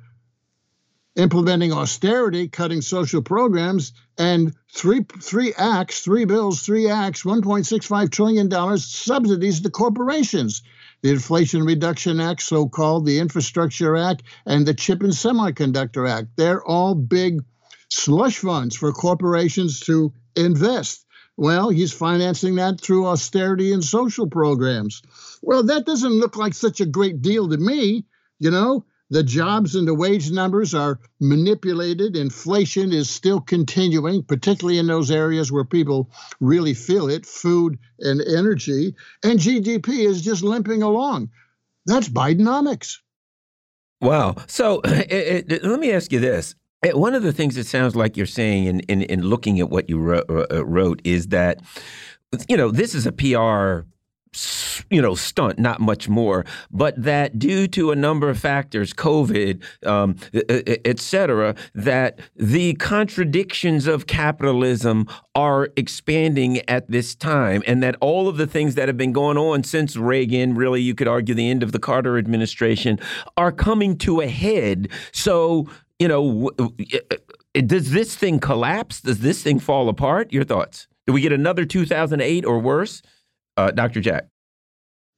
[1.17, 8.49] implementing austerity, cutting social programs, and three three acts, three bills, three acts, 1.65 trillion
[8.49, 10.63] dollars subsidies to corporations.
[11.03, 16.29] The Inflation Reduction Act, so called, the Infrastructure Act, and the Chip and Semiconductor Act.
[16.37, 17.43] They're all big
[17.93, 21.05] slush funds for corporations to invest.
[21.37, 25.03] Well, he's financing that through austerity and social programs.
[25.43, 28.05] Well, that doesn't look like such a great deal to me.
[28.39, 32.17] You know, the jobs and the wage numbers are manipulated.
[32.17, 38.21] Inflation is still continuing, particularly in those areas where people really feel it food and
[38.23, 38.95] energy.
[39.23, 41.31] And GDP is just limping along.
[41.87, 42.99] That's Bidenomics.
[44.01, 44.37] Wow.
[44.47, 46.55] So it, it, let me ask you this.
[46.85, 49.89] One of the things it sounds like you're saying in, in, in looking at what
[49.89, 51.61] you wrote, uh, wrote is that,
[52.49, 53.87] you know, this is a PR
[54.91, 59.63] you know, stunt, not much more, but that due to a number of factors, COVID,
[59.87, 67.97] um, et cetera, that the contradictions of capitalism are expanding at this time, and that
[68.01, 71.35] all of the things that have been going on since Reagan, really, you could argue
[71.35, 72.99] the end of the Carter administration,
[73.37, 74.89] are coming to a head.
[75.13, 75.69] So,
[76.03, 76.51] you know,
[77.55, 79.01] does this thing collapse?
[79.01, 80.33] Does this thing fall apart?
[80.33, 80.89] Your thoughts?
[81.07, 83.03] Do we get another 2008 or worse?
[83.57, 84.01] uh, Dr.
[84.01, 84.27] Jack?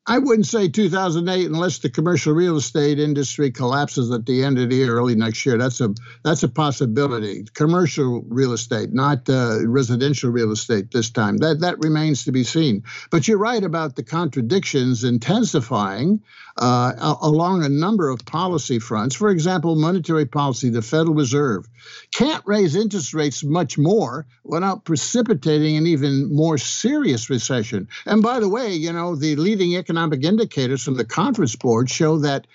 [0.07, 4.69] I wouldn't say 2008 unless the commercial real estate industry collapses at the end of
[4.69, 5.57] the year, early next year.
[5.57, 7.45] That's a that's a possibility.
[7.55, 11.39] Commercial real estate, not uh, residential real estate this time.
[11.39, 12.83] That that remains to be seen.
[13.11, 16.21] But you're right about the contradictions intensifying
[16.57, 19.15] uh, along a number of policy fronts.
[19.15, 21.69] For example, monetary policy, the Federal Reserve
[22.13, 27.89] can't raise interest rates much more without precipitating an even more serious recession.
[28.07, 32.19] And by the way, you know the leading economic indicators from the conference board show
[32.19, 32.47] that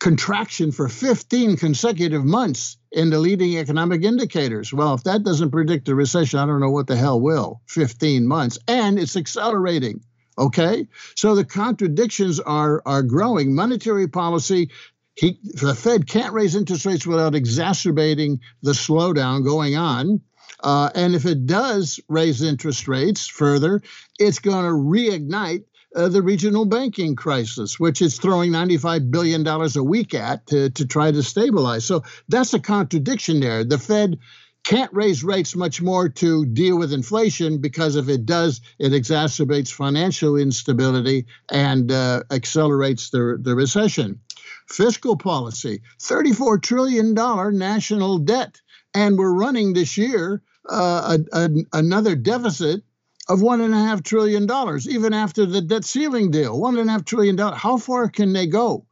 [0.00, 4.72] contraction for 15 consecutive months in the leading economic indicators.
[4.72, 7.60] Well, if that doesn't predict a recession, I don't know what the hell will.
[7.68, 8.58] 15 months.
[8.68, 10.02] And it's accelerating.
[10.36, 13.54] Okay, so the contradictions are are growing.
[13.54, 14.70] Monetary policy.
[15.16, 20.22] He, the Fed can't raise interest rates without exacerbating the slowdown going on.
[20.60, 23.80] Uh, and if it does raise interest rates further,
[24.18, 25.62] it's going to reignite
[25.94, 30.86] uh, the regional banking crisis, which it's throwing $95 billion a week at to, to
[30.86, 31.84] try to stabilize.
[31.84, 33.62] So that's a contradiction there.
[33.62, 34.18] The Fed
[34.64, 39.70] can't raise rates much more to deal with inflation because if it does, it exacerbates
[39.70, 44.20] financial instability and uh, accelerates the, the recession.
[44.68, 48.60] Fiscal policy $34 trillion national debt.
[48.94, 52.82] And we're running this year uh, a, a, another deficit
[53.28, 56.58] of one and a half trillion dollars, even after the debt ceiling deal.
[56.58, 57.58] One and a half trillion dollars.
[57.58, 58.86] How far can they go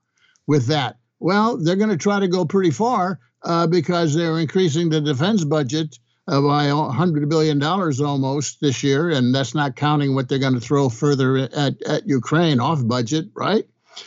[0.47, 0.99] with that?
[1.19, 5.45] Well, they're going to try to go pretty far uh, because they're increasing the defense
[5.45, 9.11] budget uh, by $100 billion almost this year.
[9.11, 13.27] And that's not counting what they're going to throw further at, at Ukraine off budget,
[13.35, 13.67] right?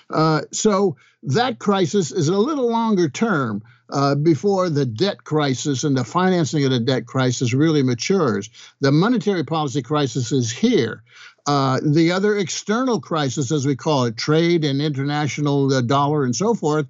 [0.09, 5.95] Uh, so that crisis is a little longer term uh, before the debt crisis and
[5.95, 8.49] the financing of the debt crisis really matures.
[8.81, 11.03] The monetary policy crisis is here.
[11.47, 16.35] Uh, the other external crisis, as we call it, trade and international uh, dollar and
[16.35, 16.87] so forth,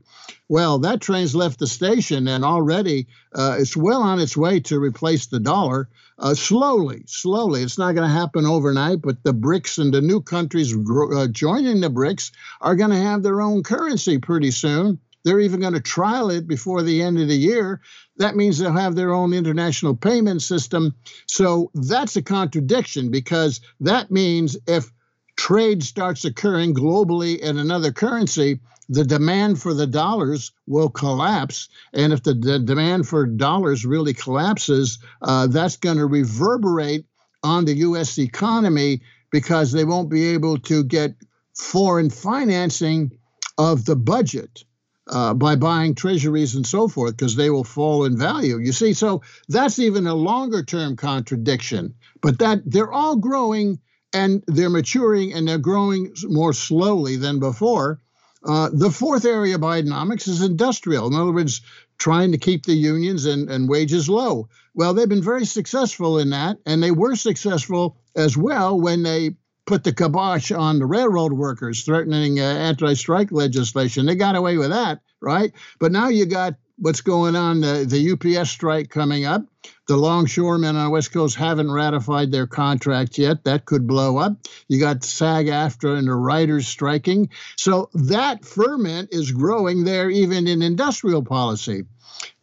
[0.48, 4.80] well, that train's left the station and already uh, it's well on its way to
[4.80, 5.90] replace the dollar.
[6.18, 7.62] Uh, slowly, slowly.
[7.62, 11.82] It's not going to happen overnight, but the BRICS and the new countries uh, joining
[11.82, 15.00] the BRICS are going to have their own currency pretty soon.
[15.26, 17.82] They're even going to trial it before the end of the year.
[18.18, 20.94] That means they'll have their own international payment system.
[21.26, 24.94] So that's a contradiction because that means if
[25.36, 31.70] trade starts occurring globally in another currency, the demand for the dollars will collapse.
[31.92, 37.06] And if the, demand for dollars really collapses, uh, that's going to reverberate
[37.42, 38.20] on the U.S.
[38.20, 41.16] economy because they won't be able to get
[41.56, 43.18] foreign financing
[43.58, 44.64] of the budget
[45.08, 48.58] uh, by buying treasuries and so forth because they will fall in value.
[48.58, 51.94] You see, so that's even a longer term contradiction.
[52.22, 53.80] But that they're all growing
[54.14, 58.00] and they're maturing and they're growing more slowly than before.
[58.44, 61.08] Uh, the fourth area of Bidenomics is industrial.
[61.08, 61.62] In other words,
[61.98, 64.50] trying to keep the unions and, and wages low.
[64.74, 69.36] Well, they've been very successful in that, and they were successful as well when they
[69.66, 74.06] put the kibosh on the railroad workers, threatening uh, anti-strike legislation.
[74.06, 75.52] They got away with that, right?
[75.80, 79.46] But now you got what's going on the, the UPS strike coming up.
[79.88, 83.44] The longshoremen on the West Coast haven't ratified their contract yet.
[83.44, 84.36] That could blow up.
[84.68, 87.30] You got SAG AFTRA and the writers striking.
[87.56, 91.86] So that ferment is growing there, even in industrial policy.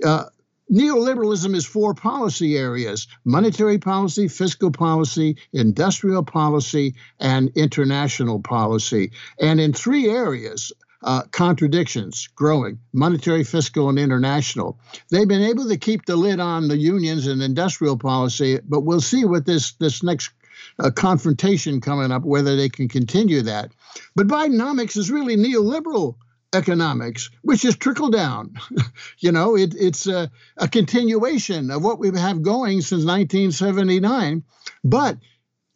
[0.04, 0.26] Uh,
[0.72, 9.12] neoliberalism is four policy areas monetary policy, fiscal policy, industrial policy, and international policy.
[9.40, 10.72] And in three areas,
[11.04, 14.78] uh, contradictions growing monetary, fiscal, and international.
[15.10, 19.00] They've been able to keep the lid on the unions and industrial policy, but we'll
[19.00, 20.30] see what this, this next
[20.78, 23.72] uh, confrontation coming up, whether they can continue that.
[24.14, 26.14] But Bidenomics is really neoliberal
[26.52, 28.54] economics, which is trickle down.
[29.18, 34.42] you know, it, it's a, a, continuation of what we have going since 1979,
[34.84, 35.18] but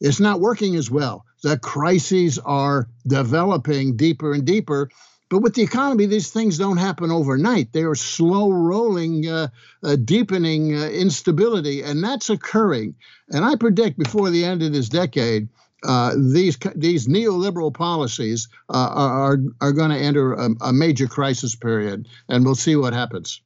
[0.01, 1.25] it's not working as well.
[1.43, 4.91] The crises are developing deeper and deeper.
[5.29, 7.73] But with the economy, these things don't happen overnight.
[7.73, 9.49] They are slow rolling, uh,
[9.83, 12.95] uh, deepening uh, instability, and that's occurring.
[13.31, 15.49] And I predict before the end of this decade,
[15.85, 21.55] uh, these these neoliberal policies uh, are are going to enter a, a, major crisis
[21.55, 23.43] period, and we'll see what happens.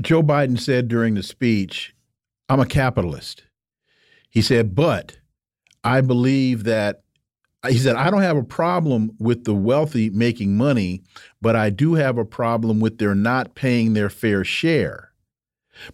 [0.00, 1.94] Joe Biden said during the speech,
[2.48, 3.44] "I'm a capitalist."
[4.30, 5.18] He said, "But
[5.82, 7.02] I believe that."
[7.68, 11.02] He said, "I don't have a problem with the wealthy making money,
[11.42, 15.12] but I do have a problem with their not paying their fair share."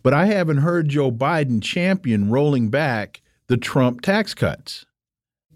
[0.02, 4.86] But I haven't heard Joe Biden champion rolling back the Trump tax cuts.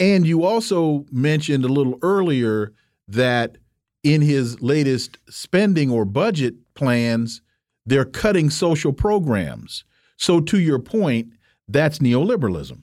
[0.01, 2.73] And you also mentioned a little earlier
[3.09, 3.59] that
[4.03, 7.43] in his latest spending or budget plans,
[7.85, 9.85] they're cutting social programs.
[10.17, 11.29] So, to your point,
[11.69, 12.83] that's neoliberalism.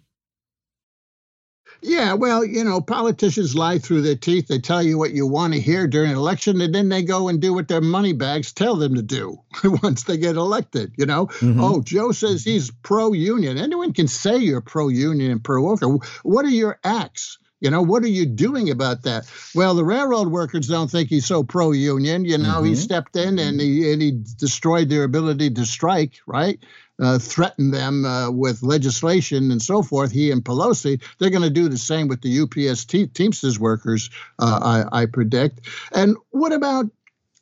[1.86, 4.48] Yeah, well, you know, politicians lie through their teeth.
[4.48, 7.28] They tell you what you want to hear during an election, and then they go
[7.28, 9.40] and do what their money bags tell them to do
[9.84, 10.94] once they get elected.
[10.98, 11.64] You know, mm-hmm.
[11.64, 13.60] oh, Joe says he's pro union.
[13.60, 15.88] Anyone can say you're pro union and pro worker.
[16.24, 17.38] What are your acts?
[17.62, 19.32] You know, what are you doing about that?
[19.56, 22.26] Well, the railroad workers don't think he's so pro union.
[22.26, 22.66] You know, mm-hmm.
[22.66, 26.60] he stepped in and he, and he destroyed their ability to strike, right?
[26.98, 30.14] Uh, threaten them uh, with legislation and so forth.
[30.14, 34.10] He and Pelosi, they're going to do the same with the UPS te- Teamsters workers,
[34.40, 35.60] uh, I, I predict.
[35.92, 36.90] And what about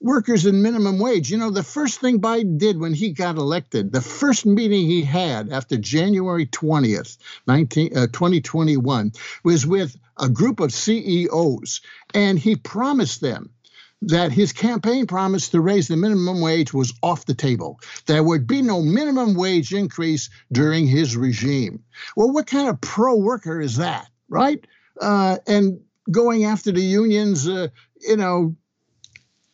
[0.03, 1.31] workers in minimum wage.
[1.31, 5.01] You know, the first thing Biden did when he got elected, the first meeting he
[5.01, 11.81] had after January 20th, 19, uh, 2021, was with a group of CEOs,
[12.13, 13.49] and he promised them
[14.07, 17.79] that his campaign promise to raise the minimum wage was off the table.
[18.05, 21.83] There would be no minimum wage increase during his regime.
[22.15, 24.65] Well, what kind of pro worker is that, right?
[24.99, 25.81] Uh, and
[26.11, 27.67] going after the unions, uh,
[28.01, 28.55] you know,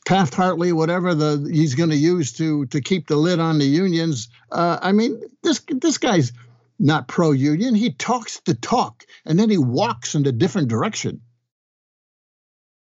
[0.05, 3.65] Taft Hartley, whatever the he's going to use to to keep the lid on the
[3.65, 4.29] unions.
[4.51, 6.31] Uh, I mean, this this guy's
[6.79, 7.75] not pro union.
[7.75, 11.21] He talks the talk, and then he walks in a different direction.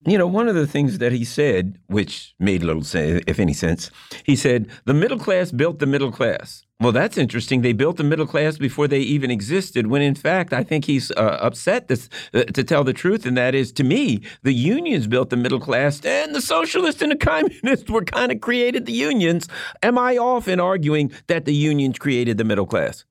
[0.09, 3.53] You know, one of the things that he said, which made little sense, if any
[3.53, 3.91] sense,
[4.25, 6.65] he said, the middle class built the middle class.
[6.79, 7.63] Well, that's interesting.
[7.63, 11.11] They built the middle class before they even existed, when in fact, I think he's
[11.13, 13.27] uh, upset this, uh, to tell the truth.
[13.27, 17.11] And that is, to me, the unions built the middle class, and the socialists and
[17.11, 19.49] the communists were kind of created the unions.
[19.83, 23.05] Am I off in arguing that the unions created the middle class?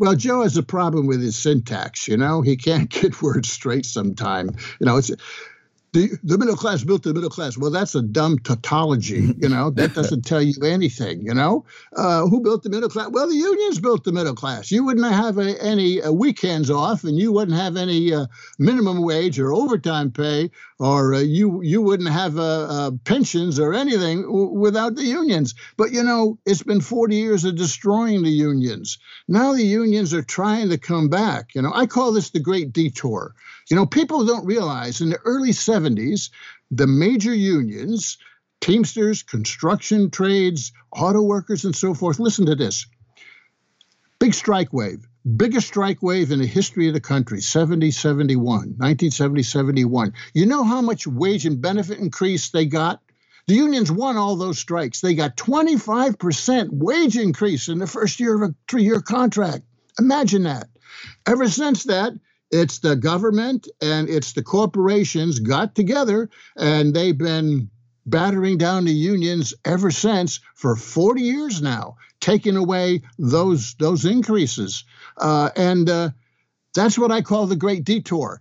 [0.00, 2.08] Well, Joe has a problem with his syntax.
[2.08, 4.48] You know, he can't get words straight sometime.
[4.80, 5.10] You know, it's
[5.92, 7.58] the, the middle class built the middle class.
[7.58, 9.34] Well, that's a dumb tautology.
[9.38, 11.22] You know, that doesn't tell you anything.
[11.22, 11.64] You know,
[11.96, 13.08] uh, who built the middle class?
[13.10, 14.70] Well, the unions built the middle class.
[14.70, 18.26] You wouldn't have a, any uh, weekends off, and you wouldn't have any uh,
[18.58, 23.74] minimum wage or overtime pay, or uh, you you wouldn't have uh, uh, pensions or
[23.74, 25.54] anything w- without the unions.
[25.76, 28.98] But you know, it's been 40 years of destroying the unions.
[29.28, 31.54] Now the unions are trying to come back.
[31.54, 33.34] You know, I call this the great detour.
[33.70, 35.79] You know, people don't realize in the early 70s,
[36.70, 38.18] the major unions,
[38.60, 42.86] Teamsters, construction trades, auto workers, and so forth, listen to this
[44.18, 49.42] big strike wave, biggest strike wave in the history of the country, 70 71, 1970
[49.42, 50.12] 71.
[50.34, 53.00] You know how much wage and benefit increase they got?
[53.46, 55.00] The unions won all those strikes.
[55.00, 59.64] They got 25% wage increase in the first year of a three year contract.
[59.98, 60.68] Imagine that.
[61.26, 62.12] Ever since that,
[62.50, 67.70] it's the government and it's the corporations got together and they've been
[68.06, 74.84] battering down the unions ever since for 40 years now, taking away those those increases.
[75.16, 76.10] Uh, and uh,
[76.74, 78.40] that's what I call the great detour.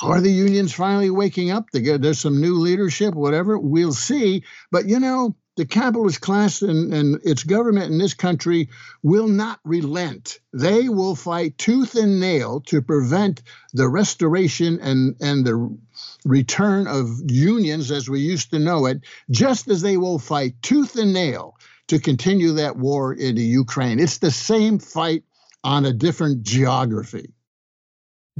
[0.00, 1.66] Are the unions finally waking up?
[1.72, 3.58] There's some new leadership, whatever.
[3.58, 4.44] We'll see.
[4.70, 8.68] But you know, the capitalist class and, and its government in this country
[9.02, 10.38] will not relent.
[10.52, 13.42] They will fight tooth and nail to prevent
[13.74, 15.76] the restoration and, and the
[16.24, 19.00] return of unions as we used to know it,
[19.32, 23.98] just as they will fight tooth and nail to continue that war in the Ukraine.
[23.98, 25.24] It's the same fight
[25.64, 27.32] on a different geography.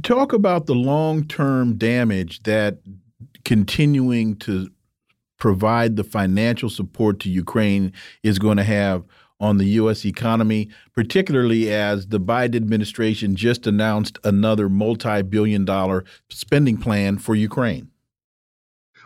[0.03, 2.77] Talk about the long term damage that
[3.43, 4.69] continuing to
[5.39, 9.05] provide the financial support to Ukraine is going to have
[9.39, 10.05] on the U.S.
[10.05, 17.35] economy, particularly as the Biden administration just announced another multi billion dollar spending plan for
[17.35, 17.89] Ukraine?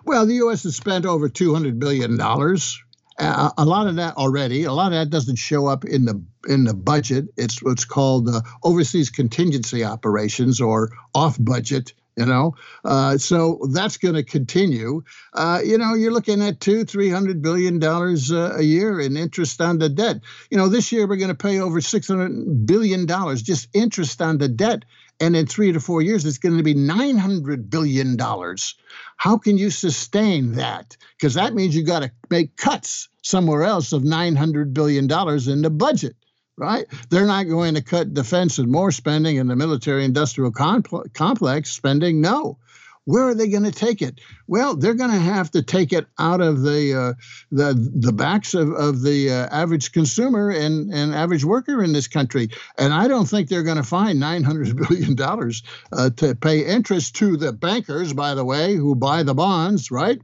[0.05, 0.63] Well, the U.S.
[0.63, 2.19] has spent over $200 billion.
[2.19, 4.63] Uh, a lot of that already.
[4.63, 7.25] A lot of that doesn't show up in the in the budget.
[7.37, 12.55] It's what's called uh, overseas contingency operations or off budget you know?
[12.83, 15.03] Uh, so that's going to continue.
[15.33, 19.17] Uh, you know you're looking at two three hundred billion dollars uh, a year in
[19.17, 20.21] interest on the debt.
[20.49, 24.37] You know this year we're going to pay over 600 billion dollars just interest on
[24.37, 24.85] the debt.
[25.19, 28.75] And in three to four years it's going to be 900 billion dollars.
[29.17, 30.97] How can you sustain that?
[31.17, 35.61] Because that means you got to make cuts somewhere else of 900 billion dollars in
[35.61, 36.15] the budget
[36.57, 36.85] right?
[37.09, 42.21] They're not going to cut defense and more spending in the military industrial complex spending.
[42.21, 42.57] No.
[43.05, 44.21] Where are they going to take it?
[44.47, 47.13] Well, they're going to have to take it out of the uh,
[47.51, 52.07] the the backs of, of the uh, average consumer and, and average worker in this
[52.07, 52.49] country.
[52.77, 56.65] And I don't think they're going to find nine hundred billion dollars uh, to pay
[56.65, 60.21] interest to the bankers, by the way, who buy the bonds, right?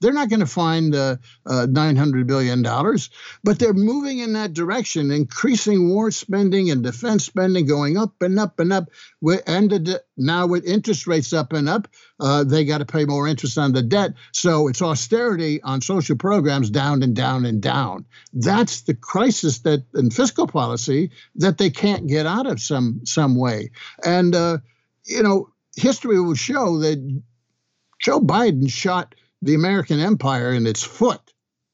[0.00, 2.62] They're not going to find uh, uh, $900 billion,
[3.44, 8.38] but they're moving in that direction, increasing war spending and defense spending going up and
[8.38, 8.88] up and up.
[9.46, 11.88] And now with interest rates up and up,
[12.18, 14.14] uh, they got to pay more interest on the debt.
[14.32, 18.06] So it's austerity on social programs down and down and down.
[18.32, 23.36] That's the crisis that in fiscal policy that they can't get out of some some
[23.36, 23.70] way.
[24.04, 24.58] And uh,
[25.06, 27.20] you know, history will show that
[28.00, 31.20] Joe Biden shot the American empire in its foot,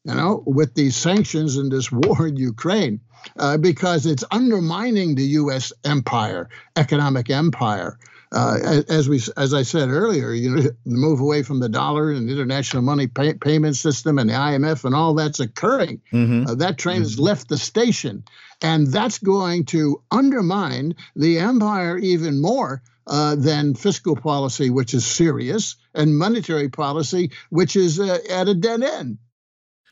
[0.05, 3.01] you know, with these sanctions and this war in Ukraine,
[3.39, 5.73] uh, because it's undermining the U.S.
[5.85, 7.99] empire, economic empire.
[8.33, 12.11] Uh, as we, as I said earlier, you know, the move away from the dollar
[12.11, 16.01] and the international money pay, payment system and the IMF and all that's occurring.
[16.13, 16.49] Mm-hmm.
[16.49, 17.05] Uh, that train mm-hmm.
[17.05, 18.25] has left the station,
[18.63, 25.07] and that's going to undermine the empire even more uh, than fiscal policy, which is
[25.07, 29.19] serious, and monetary policy, which is uh, at a dead end.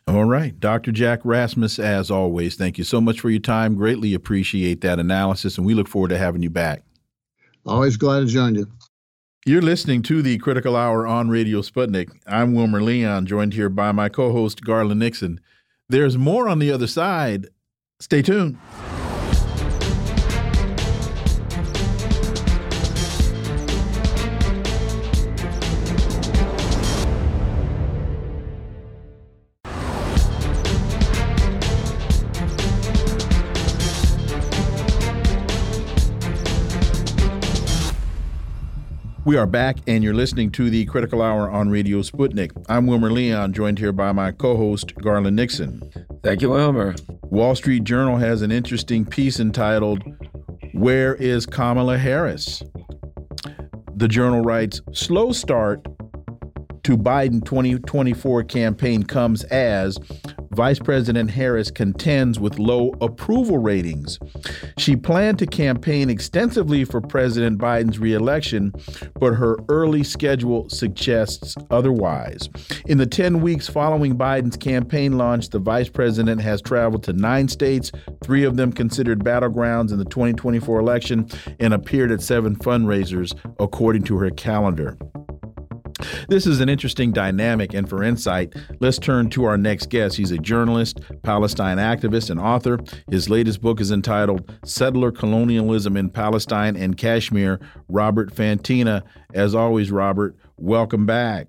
[0.07, 0.59] All right.
[0.61, 0.93] Dr.
[0.93, 3.75] Jack Rasmus, as always, thank you so much for your time.
[3.75, 6.83] Greatly appreciate that analysis, and we look forward to having you back.
[7.65, 8.71] Always glad to join you.
[9.47, 12.11] You're listening to the Critical Hour on Radio Sputnik.
[12.27, 15.41] I'm Wilmer Leon, joined here by my co host, Garland Nixon.
[15.89, 17.49] There's more on the other side.
[18.01, 18.59] Stay tuned.
[39.27, 42.51] We are back, and you're listening to the Critical Hour on Radio Sputnik.
[42.69, 45.91] I'm Wilmer Leon, joined here by my co host, Garland Nixon.
[46.23, 46.95] Thank you, Wilmer.
[47.23, 50.03] Wall Street Journal has an interesting piece entitled,
[50.75, 52.63] Where is Kamala Harris?
[53.97, 55.83] The journal writes Slow start
[56.83, 59.99] to Biden 2024 campaign comes as
[60.55, 64.21] Vice President Harris contends with low approval ratings.
[64.79, 68.73] She planned to campaign extensively for President Biden's reelection,
[69.19, 72.49] but her early schedule suggests otherwise.
[72.87, 77.49] In the 10 weeks following Biden's campaign launch, the vice president has traveled to nine
[77.49, 77.91] states,
[78.23, 81.29] three of them considered battlegrounds in the 2024 election,
[81.59, 84.97] and appeared at seven fundraisers, according to her calendar.
[86.29, 90.17] This is an interesting dynamic, and for insight, let's turn to our next guest.
[90.17, 92.79] He's a journalist, Palestine activist, and author.
[93.11, 97.61] His latest book is entitled Settler Colonialism in Palestine and Kashmir.
[97.89, 99.03] Robert Fantina.
[99.33, 101.49] As always, Robert, welcome back.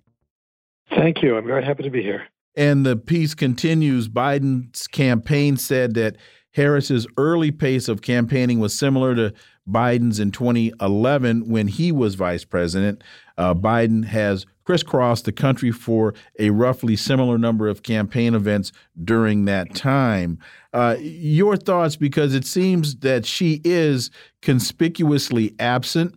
[0.89, 1.37] Thank you.
[1.37, 2.23] I'm very happy to be here.
[2.55, 6.15] And the piece continues Biden's campaign said that
[6.55, 9.33] Harris's early pace of campaigning was similar to
[9.69, 13.03] Biden's in 2011 when he was vice president.
[13.37, 18.71] Uh, Biden has crisscrossed the country for a roughly similar number of campaign events
[19.03, 20.39] during that time.
[20.73, 24.09] Uh, your thoughts, because it seems that she is
[24.41, 26.15] conspicuously absent.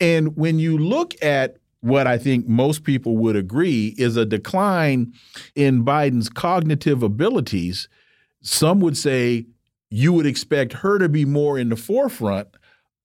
[0.00, 5.12] And when you look at what I think most people would agree is a decline
[5.54, 7.88] in Biden's cognitive abilities,
[8.42, 9.46] some would say
[9.90, 12.48] you would expect her to be more in the forefront.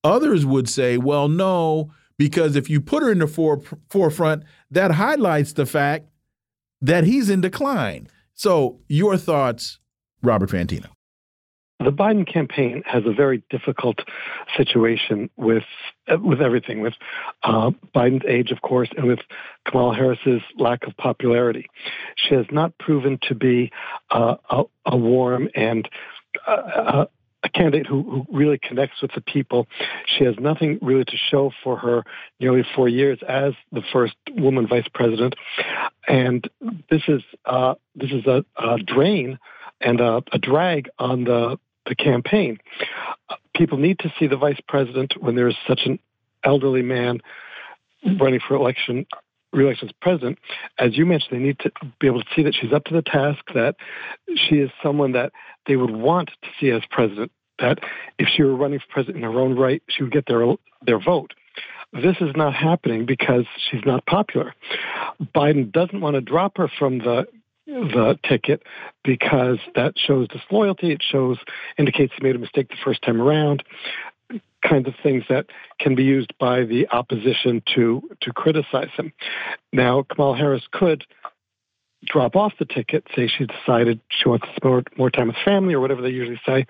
[0.04, 3.60] Others would say, well, no, because if you put her in the fore,
[3.90, 6.06] forefront, that highlights the fact
[6.80, 8.08] that he's in decline.
[8.34, 9.78] So, your thoughts,
[10.22, 10.88] Robert Fantina?
[11.78, 13.98] The Biden campaign has a very difficult
[14.56, 15.64] situation with
[16.20, 16.94] with everything, with
[17.42, 19.18] uh, Biden's age, of course, and with
[19.66, 21.66] Kamala Harris's lack of popularity.
[22.16, 23.72] She has not proven to be
[24.10, 25.88] uh, a, a warm and
[26.46, 27.06] uh, uh
[27.46, 29.66] a candidate who, who really connects with the people.
[30.06, 32.04] She has nothing really to show for her
[32.40, 35.34] nearly four years as the first woman vice president,
[36.06, 36.48] and
[36.90, 39.38] this is uh, this is a, a drain
[39.80, 42.58] and a, a, drag on the the campaign.
[43.54, 45.98] People need to see the vice president when there is such an
[46.44, 47.20] elderly man
[48.18, 49.06] running for election
[49.56, 50.38] reelection as president,
[50.78, 53.02] as you mentioned, they need to be able to see that she's up to the
[53.02, 53.76] task, that
[54.34, 55.32] she is someone that
[55.66, 57.78] they would want to see as president, that
[58.18, 60.54] if she were running for president in her own right, she would get their,
[60.86, 61.32] their vote.
[61.92, 64.54] This is not happening because she's not popular.
[65.34, 67.26] Biden doesn't want to drop her from the
[67.66, 68.62] the ticket
[69.02, 70.92] because that shows disloyalty.
[70.92, 71.36] It shows
[71.76, 73.64] indicates he made a mistake the first time around
[74.64, 75.46] kinds of things that
[75.78, 79.12] can be used by the opposition to to criticize him.
[79.72, 81.04] Now, Kamala Harris could
[82.04, 85.74] drop off the ticket, say she decided she wants to spend more time with family
[85.74, 86.66] or whatever they usually say,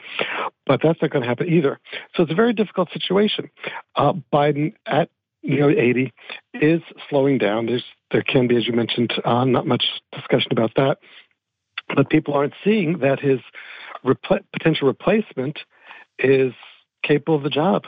[0.67, 1.79] but that's not going to happen either.
[2.15, 3.51] So it's a very difficult situation.
[3.97, 5.11] Uh, Biden at
[5.43, 6.13] nearly 80
[6.55, 7.67] is slowing down.
[7.67, 10.99] There's there can be, as you mentioned, uh, not much discussion about that,
[11.95, 13.41] but people aren't seeing that his
[14.05, 15.59] repl- potential replacement
[16.19, 16.53] is
[17.07, 17.85] capable of the job.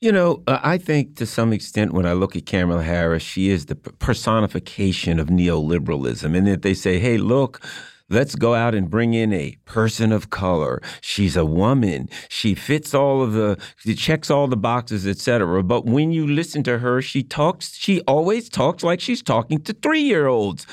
[0.00, 3.48] You know, uh, I think to some extent when I look at Kamala Harris, she
[3.48, 6.36] is the personification of neoliberalism.
[6.36, 7.64] And that they say, hey, look,
[8.10, 10.82] let's go out and bring in a person of color.
[11.00, 12.10] She's a woman.
[12.28, 15.62] She fits all of the, she checks all the boxes, etc.
[15.62, 19.72] But when you listen to her, she talks, she always talks like she's talking to
[19.72, 20.66] three year olds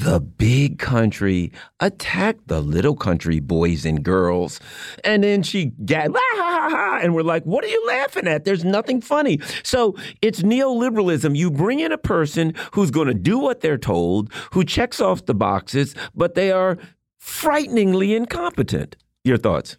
[0.00, 4.58] the big country attacked the little country boys and girls.
[5.04, 8.44] And then she gagged, ah, and we're like, what are you laughing at?
[8.44, 9.40] There's nothing funny.
[9.62, 11.36] So it's neoliberalism.
[11.36, 15.26] You bring in a person who's going to do what they're told, who checks off
[15.26, 16.78] the boxes, but they are
[17.18, 18.96] frighteningly incompetent.
[19.22, 19.76] Your thoughts?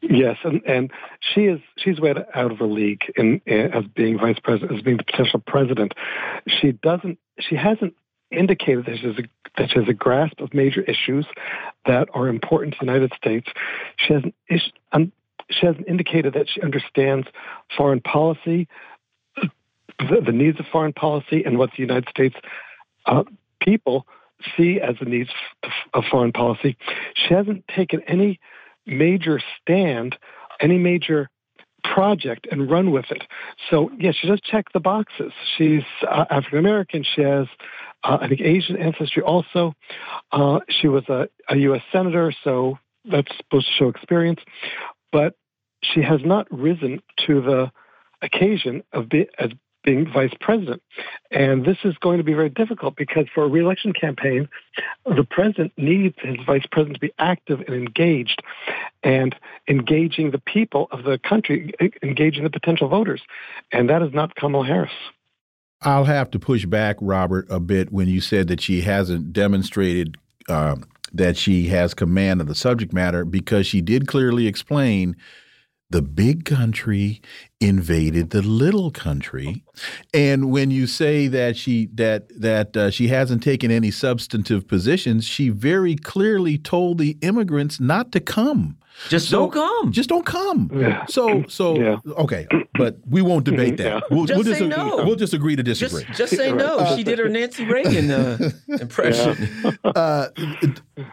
[0.00, 0.90] Yes, and, and
[1.20, 4.82] she is she's way out of her league in, in as being vice president, as
[4.82, 5.92] being the potential president.
[6.46, 7.94] She doesn't she hasn't
[8.34, 9.22] indicated that she, has a,
[9.58, 11.26] that she has a grasp of major issues
[11.86, 13.48] that are important to the United States.
[13.96, 14.34] She hasn't,
[14.92, 15.12] um,
[15.50, 17.26] she hasn't indicated that she understands
[17.76, 18.68] foreign policy,
[19.36, 22.34] the, the, needs of foreign policy, and what the United States
[23.06, 23.24] uh,
[23.60, 24.06] people
[24.56, 25.30] see as the needs
[25.92, 26.76] of foreign policy.
[27.14, 28.40] She hasn't taken any
[28.86, 30.16] major stand,
[30.60, 31.30] any major
[31.84, 33.22] project and run with it.
[33.70, 35.32] So, yes, she does check the boxes.
[35.56, 37.04] She's uh, African American.
[37.04, 37.46] She has,
[38.04, 39.74] uh, I think, Asian ancestry also.
[40.32, 41.82] Uh, she was a, a U.S.
[41.90, 44.40] Senator, so that's supposed to show experience.
[45.12, 45.34] But
[45.82, 47.72] she has not risen to the
[48.22, 49.50] occasion of be, as
[49.84, 50.82] being vice president.
[51.30, 54.48] And this is going to be very difficult because for a reelection campaign,
[55.04, 58.42] the president needs his vice president to be active and engaged
[59.02, 59.36] and
[59.68, 63.22] engaging the people of the country, engaging the potential voters.
[63.72, 64.92] And that is not Kamala Harris.
[65.84, 70.16] I'll have to push back, Robert, a bit when you said that she hasn't demonstrated
[70.48, 70.76] uh,
[71.12, 75.16] that she has command of the subject matter because she did clearly explain
[75.90, 77.20] the big country
[77.60, 79.62] invaded the little country.
[80.12, 85.24] And when you say that she that that uh, she hasn't taken any substantive positions
[85.24, 88.78] she very clearly told the immigrants not to come
[89.08, 89.92] just so, don't come.
[89.92, 90.70] Just don't come.
[90.72, 91.04] Yeah.
[91.06, 91.96] So so yeah.
[92.18, 93.84] okay, but we won't debate that.
[93.84, 94.00] Yeah.
[94.10, 95.02] We'll just we'll say no.
[95.04, 96.04] We'll just agree to disagree.
[96.04, 96.94] Just, just say no.
[96.96, 99.48] she did her Nancy Reagan uh, impression.
[99.84, 100.28] Uh,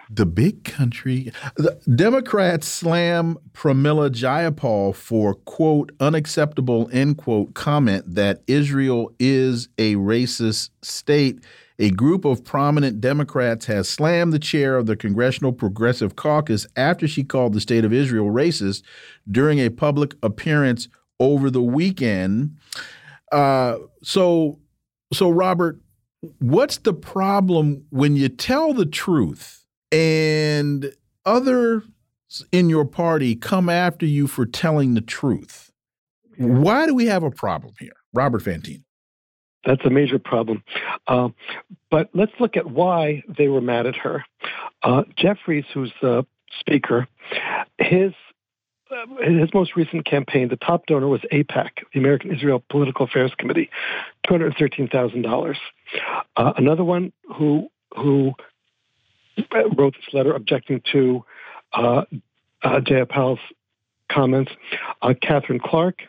[0.10, 1.32] the big country.
[1.56, 9.96] The Democrats slam Pramila Jayapal for quote unacceptable end quote comment that Israel is a
[9.96, 11.44] racist state
[11.82, 17.08] a group of prominent Democrats has slammed the chair of the Congressional Progressive Caucus after
[17.08, 18.84] she called the state of Israel racist
[19.30, 20.88] during a public appearance
[21.20, 22.56] over the weekend.
[23.32, 24.60] Uh, so,
[25.12, 25.82] so Robert,
[26.38, 30.94] what's the problem when you tell the truth and
[31.26, 31.84] others
[32.52, 35.72] in your party come after you for telling the truth?
[36.38, 38.84] Why do we have a problem here, Robert Fantina?
[39.66, 40.64] That's a major problem.
[41.08, 41.30] Uh,
[41.90, 44.26] but let's look at why they were mad at her.
[44.82, 46.26] Uh, Jeffries, who's the
[46.60, 47.08] speaker,
[47.78, 48.14] his
[48.92, 53.32] uh, his most recent campaign, the top donor was AIPAC, the American Israel Political Affairs
[53.38, 53.70] Committee,
[54.28, 55.58] two hundred thirteen thousand dollars.
[56.36, 58.34] Uh, another one who who
[59.78, 61.24] wrote this letter objecting to
[61.74, 62.04] uh,
[62.64, 63.40] uh, Jayapal's
[64.10, 64.52] comments,
[65.02, 66.02] uh, Katherine Clark,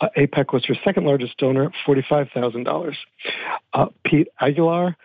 [0.00, 2.94] uh, AIPAC was her second largest donor, $45,000.
[3.72, 4.96] Uh, Pete Aguilar,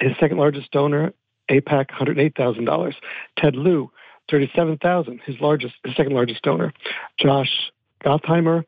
[0.00, 1.12] his second largest donor,
[1.50, 2.94] AIPAC, $108,000.
[3.36, 3.90] Ted Lieu,
[4.28, 6.72] 37000 his largest, his second largest donor.
[7.18, 7.72] Josh
[8.04, 8.64] Gottheimer,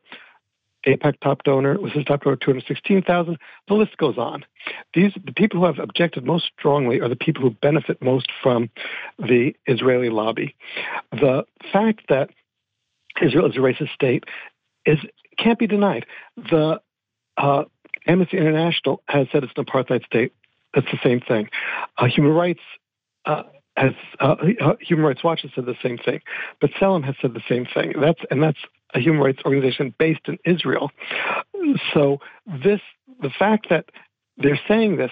[0.85, 3.37] AIPAC top donor, was his top donor, 216000
[3.67, 4.45] The list goes on.
[4.93, 8.69] These, the people who have objected most strongly are the people who benefit most from
[9.17, 10.55] the Israeli lobby.
[11.11, 12.29] The fact that
[13.21, 14.25] Israel is a racist state
[14.85, 14.99] is
[15.37, 16.05] can't be denied.
[16.37, 16.81] The
[17.37, 17.63] uh,
[18.07, 20.33] Amnesty International has said it's an apartheid state.
[20.73, 21.49] That's the same thing.
[21.97, 22.61] Uh, human rights
[23.25, 23.43] uh,
[23.77, 26.21] has uh, uh, Human Rights Watch has said the same thing.
[26.61, 27.93] B'Tselem has said the same thing.
[27.99, 28.59] That's and that's
[28.93, 30.91] a human rights organization based in Israel.
[31.93, 32.19] So
[32.63, 32.81] this
[33.21, 33.85] the fact that
[34.37, 35.11] they're saying this,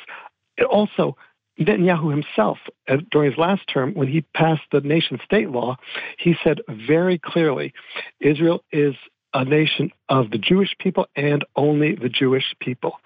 [0.58, 1.16] it also
[1.60, 2.58] Netanyahu himself,
[2.88, 5.78] uh, during his last term, when he passed the nation state law,
[6.18, 7.74] he said very clearly
[8.20, 8.96] Israel is
[9.34, 13.00] a nation of the Jewish people and only the Jewish people.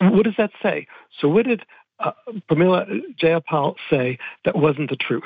[0.00, 0.86] What does that say?
[1.20, 1.62] So, what did
[2.00, 2.12] uh,
[2.50, 5.22] Pramila Jayapal say that wasn't the truth?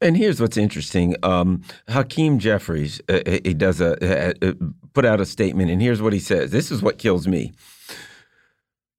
[0.00, 1.16] And here's what's interesting.
[1.22, 4.52] Um, Hakeem Jeffries, uh, he does a uh,
[4.92, 6.50] put out a statement, and here's what he says.
[6.50, 7.52] This is what kills me.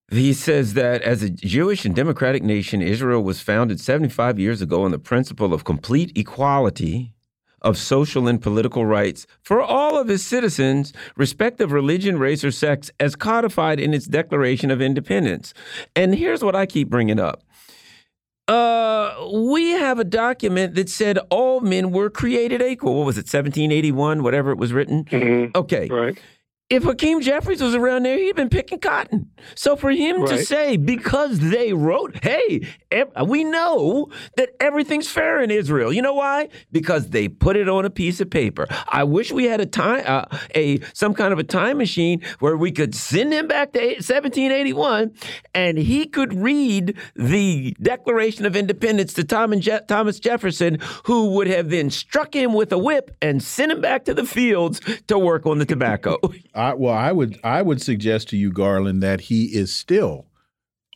[0.10, 4.84] He says that as a Jewish and democratic nation, Israel was founded 75 years ago
[4.84, 7.14] on the principle of complete equality
[7.68, 12.51] of social and political rights for all of its citizens, respect of religion, race, or
[12.51, 15.53] sex, as codified in its Declaration of Independence.
[15.95, 17.43] And here's what I keep bringing up
[18.47, 19.13] Uh,
[19.51, 22.95] we have a document that said all men were created equal.
[22.97, 25.03] What was it, 1781, whatever it was written?
[25.03, 25.53] Mhm.
[25.53, 25.88] Okay.
[25.89, 26.18] Right.
[26.70, 29.32] If Hakeem Jeffries was around there, he'd been picking cotton.
[29.55, 32.68] So for him to say, because they wrote, hey,
[33.26, 35.93] we know that everything's fair in Israel.
[35.93, 36.49] You know why?
[36.74, 38.68] Because they put it on a piece of paper.
[38.89, 42.57] I wish we had a time, uh, a some kind of a time machine where
[42.57, 45.13] we could send him back to 1781,
[45.53, 51.30] and he could read the Declaration of Independence to Tom and Je- Thomas Jefferson, who
[51.32, 54.82] would have then struck him with a whip and sent him back to the fields
[55.07, 56.18] to work on the tobacco.
[56.58, 60.26] I, well, I would I would suggest to you, Garland, that he is still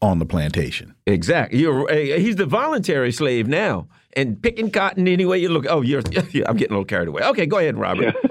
[0.01, 0.95] on the plantation.
[1.05, 1.59] Exactly.
[1.59, 5.65] You're, eh, he's the voluntary slave now, and picking cotton any way you look.
[5.69, 5.99] Oh, you're.
[6.09, 7.21] I'm getting a little carried away.
[7.23, 8.15] Okay, go ahead, Robert.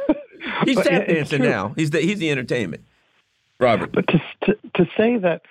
[0.64, 1.49] He's But tap dancing true.
[1.49, 1.72] now.
[1.76, 2.85] He's the he's the entertainment.
[3.59, 3.93] Robert.
[3.93, 5.43] But to, to to say that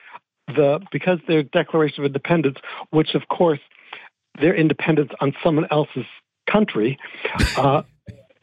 [0.47, 2.57] the because their Declaration of Independence,
[2.91, 3.59] which of course
[4.39, 6.05] their independence on someone else's
[6.49, 6.97] country,
[7.57, 7.81] uh,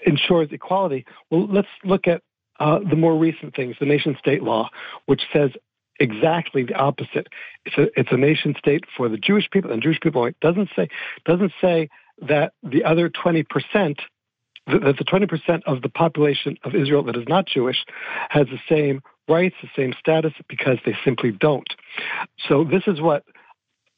[0.05, 1.05] ensures equality.
[1.31, 2.23] Well, let's look at
[2.61, 4.69] uh, the more recent things, the nation state law,
[5.07, 5.51] which says
[5.99, 7.29] exactly the opposite.
[7.65, 10.25] It's a it's a nation state for the Jewish people and Jewish people.
[10.27, 10.89] It doesn't say
[11.25, 11.89] doesn't say
[12.23, 14.01] that the other twenty percent
[14.67, 17.85] that the 20% of the population of Israel that is not Jewish
[18.31, 21.69] has the same rights, the same status, because they simply don't.
[22.49, 23.25] So this is what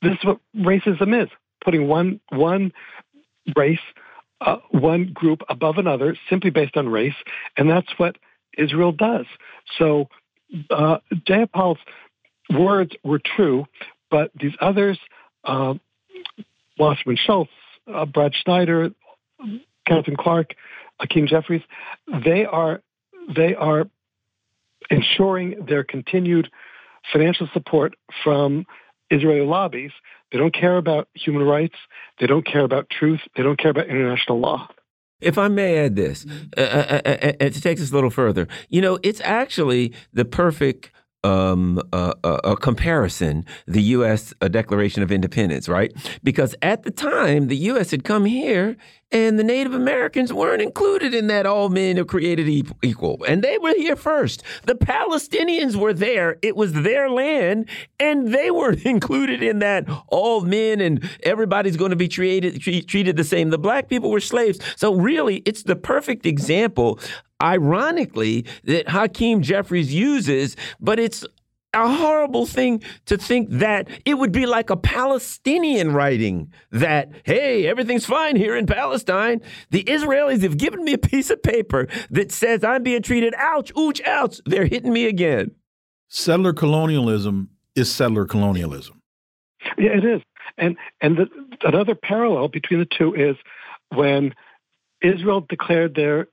[0.02, 1.28] this is what racism is:
[1.64, 2.72] putting one one
[3.56, 3.80] race,
[4.40, 7.16] uh, one group above another, simply based on race,
[7.56, 8.16] and that's what
[8.58, 9.26] Israel does.
[9.78, 10.08] So
[10.70, 11.78] uh, Jayapal's
[12.50, 13.66] words were true,
[14.10, 14.98] but these others,
[15.44, 15.74] uh,
[16.78, 17.50] Wasserman Schultz,
[17.92, 18.90] uh, Brad Schneider,
[19.86, 20.54] Katherine Clark,
[21.00, 21.62] Akeem Jeffries,
[22.24, 22.82] they are
[23.34, 23.88] they are
[24.90, 26.50] ensuring their continued
[27.12, 27.94] financial support
[28.24, 28.66] from
[29.10, 29.90] Israeli lobbies.
[30.32, 31.76] They don't care about human rights.
[32.20, 33.20] They don't care about truth.
[33.36, 34.68] They don't care about international law.
[35.20, 36.24] If I may add this,
[36.56, 40.24] uh, uh, uh, uh, to take this a little further, you know, it's actually the
[40.24, 40.92] perfect
[41.24, 44.32] um, uh, uh, uh, comparison, the U.S.
[44.40, 45.92] uh, Declaration of Independence, right?
[46.22, 47.90] Because at the time, the U.S.
[47.90, 48.76] had come here
[49.10, 52.48] and the Native Americans weren't included in that all men are created
[52.82, 53.24] equal.
[53.26, 54.42] And they were here first.
[54.64, 56.36] The Palestinians were there.
[56.42, 61.90] It was their land, and they weren't included in that all men and everybody's going
[61.90, 63.50] to be treated, tre- treated the same.
[63.50, 64.58] The black people were slaves.
[64.76, 67.00] So, really, it's the perfect example
[67.42, 71.24] ironically, that Hakeem Jeffries uses, but it's
[71.82, 77.66] a horrible thing to think that it would be like a Palestinian writing that, hey,
[77.66, 79.40] everything's fine here in Palestine.
[79.70, 83.72] The Israelis have given me a piece of paper that says I'm being treated, ouch,
[83.76, 84.40] ouch, ouch.
[84.46, 85.52] They're hitting me again.
[86.08, 89.02] Settler colonialism is settler colonialism.
[89.76, 90.22] Yeah, it is.
[90.56, 91.26] And and the,
[91.62, 93.36] another parallel between the two is
[93.94, 94.34] when
[95.02, 96.28] Israel declared their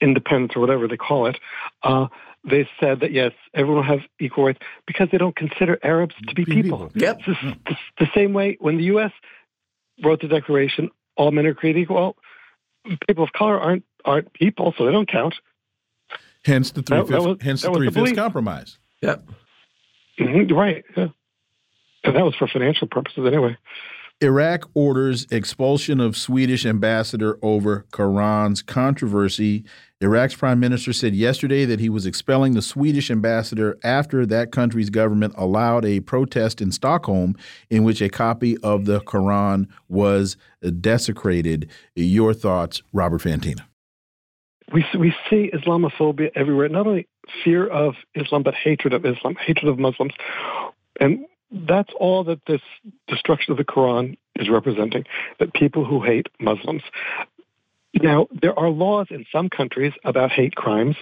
[0.00, 1.38] independence or whatever they call it,
[1.82, 2.06] uh,
[2.48, 6.34] they said that yes, everyone will have equal rights because they don't consider Arabs to
[6.34, 6.90] be Be people.
[6.90, 6.92] people.
[7.02, 7.16] Yep.
[7.26, 9.12] It's the, the, the same way when the U.S.
[10.04, 11.96] wrote the Declaration, all men are created equal.
[11.96, 12.16] Well,
[13.08, 15.34] people of color aren't aren't people, so they don't count.
[16.44, 17.26] Hence the three That- that fifths.
[17.26, 18.78] was- hence the three fifths compromise.
[19.02, 19.24] Yep.
[20.20, 20.84] Mhm, right.
[20.96, 21.08] Yeah.
[22.04, 23.56] And that was for financial purposes anyway.
[24.22, 29.64] Iraq orders expulsion of Swedish ambassador over Quran's controversy.
[30.00, 34.90] Iraq's prime minister said yesterday that he was expelling the Swedish ambassador after that country's
[34.90, 37.34] government allowed a protest in Stockholm
[37.70, 40.36] in which a copy of the Quran was
[40.80, 41.70] desecrated.
[41.94, 43.62] Your thoughts, Robert Fantina?
[44.72, 46.68] we we see Islamophobia everywhere.
[46.68, 47.06] Not only
[47.44, 50.12] fear of Islam, but hatred of Islam, hatred of Muslims,
[51.00, 52.62] and that's all that this
[53.06, 55.04] destruction of the Quran is representing.
[55.38, 56.82] That people who hate Muslims.
[58.02, 60.96] Now there are laws in some countries about hate crimes,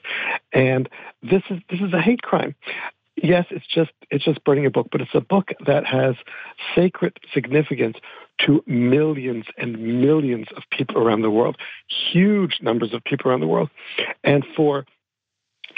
[0.53, 0.89] and
[1.23, 2.55] this is this is a hate crime.
[3.17, 6.15] Yes, it's just it's just burning a book, but it's a book that has
[6.75, 7.97] sacred significance
[8.47, 11.57] to millions and millions of people around the world,
[12.13, 13.71] huge numbers of people around the world,
[14.25, 14.85] and for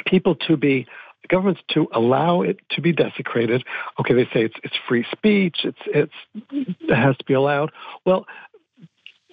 [0.07, 0.87] people to be
[1.29, 3.65] governments to allow it to be desecrated.
[4.01, 5.59] Okay, they say it's it's free speech.
[5.65, 6.13] It's it's
[6.51, 7.73] it has to be allowed.
[8.05, 8.27] Well,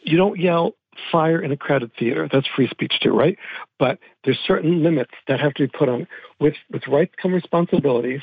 [0.03, 0.75] you don't yell
[1.11, 2.29] fire in a crowded theater.
[2.31, 3.37] That's free speech too, right?
[3.79, 6.07] But there's certain limits that have to be put on.
[6.39, 8.21] With with rights come responsibilities,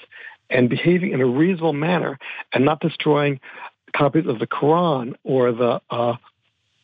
[0.48, 2.18] and behaving in a reasonable manner,
[2.52, 3.40] and not destroying
[3.96, 6.16] copies of the Quran or the uh,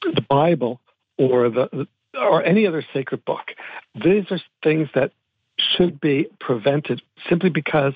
[0.02, 0.80] the Bible
[1.18, 3.52] or the or any other sacred book.
[3.94, 5.12] These are things that
[5.58, 7.94] should be prevented simply because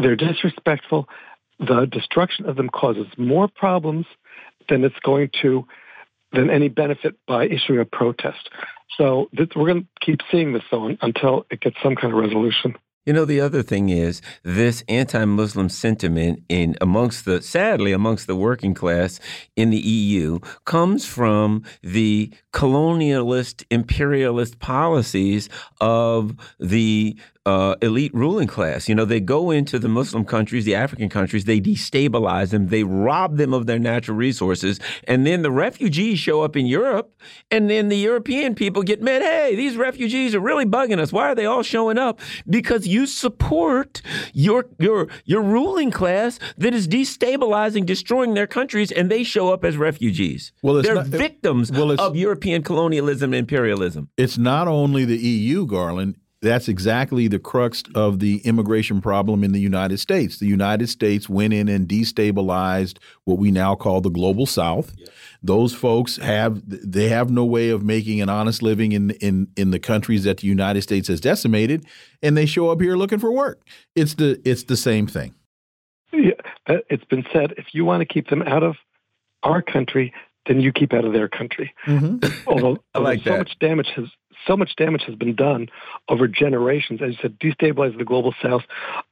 [0.00, 1.08] they're disrespectful
[1.58, 4.06] the destruction of them causes more problems
[4.68, 5.66] than it's going to
[6.32, 8.50] than any benefit by issuing a protest.
[8.96, 12.76] So we're going to keep seeing this on until it gets some kind of resolution.
[13.04, 18.34] You know, the other thing is this anti-Muslim sentiment in amongst the sadly amongst the
[18.34, 19.20] working class
[19.54, 25.48] in the EU comes from the colonialist imperialist policies
[25.80, 27.16] of the
[27.46, 28.88] uh, elite ruling class.
[28.88, 32.82] You know, they go into the Muslim countries, the African countries, they destabilize them, they
[32.82, 37.14] rob them of their natural resources, and then the refugees show up in Europe,
[37.50, 39.22] and then the European people get mad.
[39.22, 41.12] Hey, these refugees are really bugging us.
[41.12, 42.20] Why are they all showing up?
[42.50, 49.08] Because you support your your your ruling class that is destabilizing, destroying their countries, and
[49.08, 50.52] they show up as refugees.
[50.62, 54.08] Well, they're not, victims well, of European colonialism and imperialism.
[54.16, 56.16] It's not only the EU, Garland
[56.46, 60.38] that's exactly the crux of the immigration problem in the United States.
[60.38, 64.92] The United States went in and destabilized what we now call the global South.
[64.96, 65.08] Yeah.
[65.42, 69.70] Those folks have they have no way of making an honest living in in in
[69.70, 71.84] the countries that the United States has decimated,
[72.22, 73.60] and they show up here looking for work.
[73.94, 75.34] It's the it's the same thing.
[76.12, 76.32] Yeah,
[76.88, 78.76] it's been said if you want to keep them out of
[79.42, 80.12] our country,
[80.46, 81.72] then you keep out of their country.
[81.86, 82.32] Mm -hmm.
[82.46, 83.38] although, I like so that.
[83.38, 84.08] much damage has
[84.46, 85.68] so much damage has been done
[86.08, 88.62] over generations, as you said, destabilizing the global south,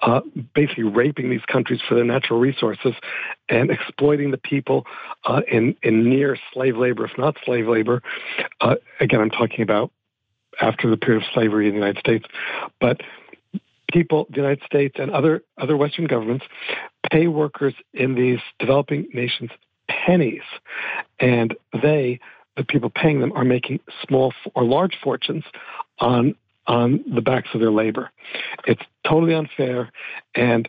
[0.02, 0.20] uh,
[0.54, 2.94] basically raping these countries for their natural resources
[3.48, 4.86] and exploiting the people
[5.24, 8.02] uh, in, in near slave labor, if not slave labor.
[8.60, 9.90] Uh, again, I'm talking about
[10.60, 12.26] after the period of slavery in the United States.
[12.80, 13.00] But
[13.92, 16.44] people, the United States and other, other Western governments,
[17.10, 19.50] pay workers in these developing nations
[19.88, 20.42] pennies.
[21.20, 22.20] And they
[22.56, 25.44] the people paying them are making small or large fortunes
[25.98, 26.34] on
[26.66, 28.10] on the backs of their labor.
[28.66, 29.90] It's totally unfair,
[30.34, 30.68] and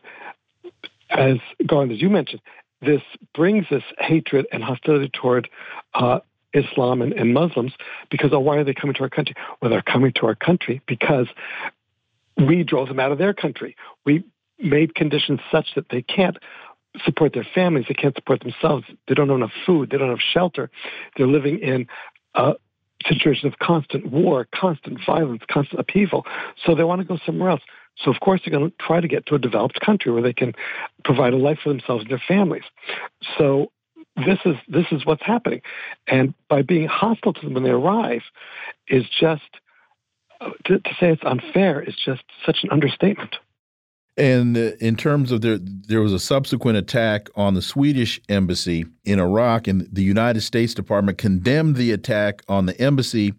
[1.09, 2.41] as Garland, as you mentioned,
[2.81, 3.01] this
[3.33, 5.49] brings this hatred and hostility toward
[5.93, 6.19] uh,
[6.53, 7.73] Islam and, and Muslims
[8.09, 9.35] because oh, why are they coming to our country?
[9.61, 11.27] Well, they're coming to our country because
[12.37, 13.75] we drove them out of their country.
[14.05, 14.23] We
[14.59, 16.37] made conditions such that they can't
[17.03, 17.85] support their families.
[17.87, 18.85] They can't support themselves.
[19.07, 19.89] They don't have enough food.
[19.89, 20.69] They don't have shelter.
[21.17, 21.87] They're living in
[22.35, 22.53] a
[23.05, 26.25] situation of constant war, constant violence, constant upheaval.
[26.63, 27.61] So they want to go somewhere else.
[27.97, 30.33] So of course they're going to try to get to a developed country where they
[30.33, 30.53] can
[31.03, 32.63] provide a life for themselves and their families.
[33.37, 33.71] So
[34.17, 35.61] this is this is what's happening,
[36.07, 38.21] and by being hostile to them when they arrive,
[38.87, 39.43] is just
[40.65, 43.35] to, to say it's unfair is just such an understatement.
[44.17, 49.19] And in terms of there, there was a subsequent attack on the Swedish embassy in
[49.19, 53.33] Iraq, and the United States Department condemned the attack on the embassy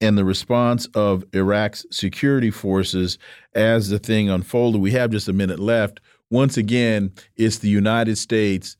[0.00, 3.18] and the response of Iraq's security forces
[3.54, 4.80] as the thing unfolded.
[4.80, 6.00] We have just a minute left.
[6.30, 8.76] Once again, it's the United States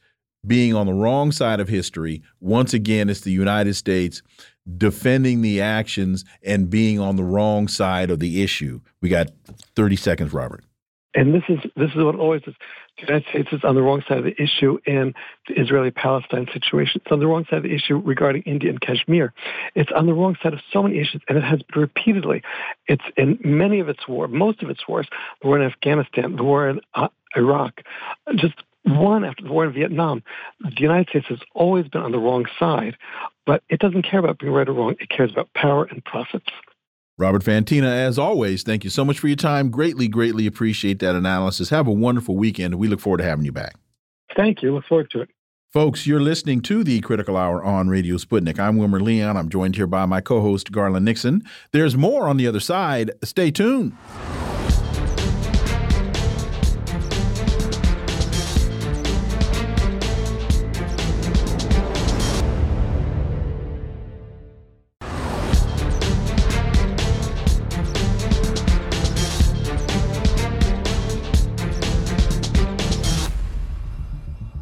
[0.47, 2.23] being on the wrong side of history.
[2.41, 4.23] Once again, it's the United States
[4.77, 8.81] defending the actions and being on the wrong side of the issue.
[9.01, 9.29] We got
[9.77, 10.63] 30 seconds, Robert.
[11.15, 12.55] And this is this is what always is.
[12.99, 15.15] The United States is on the wrong side of the issue in
[15.47, 17.01] the Israeli-Palestine situation.
[17.05, 19.33] It's on the wrong side of the issue regarding India and Kashmir.
[19.77, 22.43] It's on the wrong side of so many issues, and it has been repeatedly.
[22.89, 25.07] It's in many of its wars, most of its wars,
[25.41, 27.83] the war in Afghanistan, the war in uh, Iraq,
[28.35, 30.23] just one after the war in Vietnam.
[30.61, 32.97] The United States has always been on the wrong side,
[33.47, 34.97] but it doesn't care about being right or wrong.
[34.99, 36.47] It cares about power and profits.
[37.19, 39.71] Robert Fantina, as always, thank you so much for your time.
[39.71, 41.71] Greatly, greatly appreciate that analysis.
[41.71, 42.77] Have a wonderful weekend.
[42.77, 43.75] We look forward to having you back.
[44.37, 44.73] Thank you.
[44.73, 45.31] Look forward to it.
[45.73, 48.61] Folks, you're listening to the Critical Hour on Radio Sputnik.
[48.61, 49.37] I'm Wilmer Leon.
[49.37, 51.43] I'm joined here by my co host, Garland Nixon.
[51.73, 53.11] There's more on the other side.
[53.25, 53.95] Stay tuned.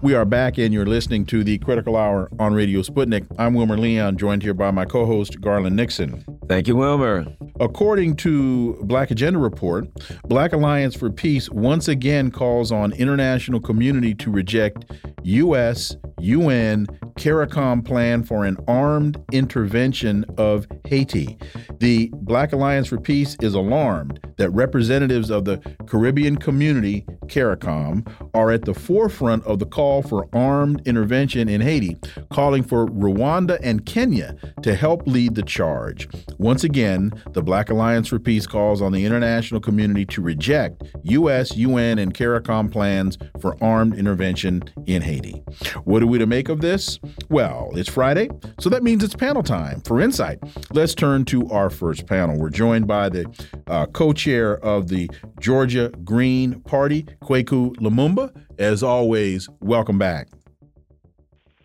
[0.07, 3.27] We are back, and you're listening to the Critical Hour on Radio Sputnik.
[3.41, 6.25] I'm Wilmer Leon, joined here by my co host, Garland Nixon.
[6.49, 7.27] Thank you, Wilmer.
[7.59, 9.89] According to Black Agenda Report,
[10.29, 14.85] Black Alliance for Peace once again calls on international community to reject
[15.25, 16.87] U.S., UN,
[17.17, 21.37] CARICOM plan for an armed intervention of Haiti.
[21.81, 28.51] The Black Alliance for Peace is alarmed that representatives of the Caribbean community, CARICOM, are
[28.51, 31.97] at the forefront of the call for armed intervention in Haiti,
[32.31, 36.09] calling for Rwanda and Kenya to help lead the charge.
[36.39, 41.57] Once again, the Black Alliance for Peace calls on the international community to reject U.S.,
[41.57, 45.43] UN, and CARICOM plans for armed intervention in Haiti.
[45.85, 46.99] What are we to make of this?
[47.29, 48.29] Well, it's Friday,
[48.61, 49.81] so that means it's panel time.
[49.83, 50.39] For insight,
[50.73, 52.39] let's turn to our first panel.
[52.39, 53.27] We're joined by the
[53.67, 55.09] uh, co chair of the
[55.39, 58.35] Georgia Green Party, Kweku Lamumba.
[58.59, 60.27] As always, welcome back.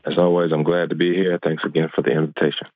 [0.05, 1.39] As always, I'm glad to be here.
[1.43, 2.67] Thanks again for the invitation.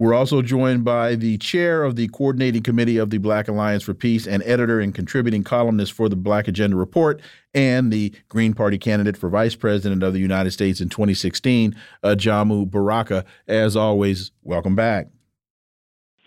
[0.00, 3.94] We're also joined by the chair of the coordinating committee of the Black Alliance for
[3.94, 7.20] Peace and editor and contributing columnist for the Black Agenda Report
[7.54, 12.68] and the Green Party candidate for vice president of the United States in 2016, Ajamu
[12.68, 13.24] Baraka.
[13.46, 15.08] As always, welcome back.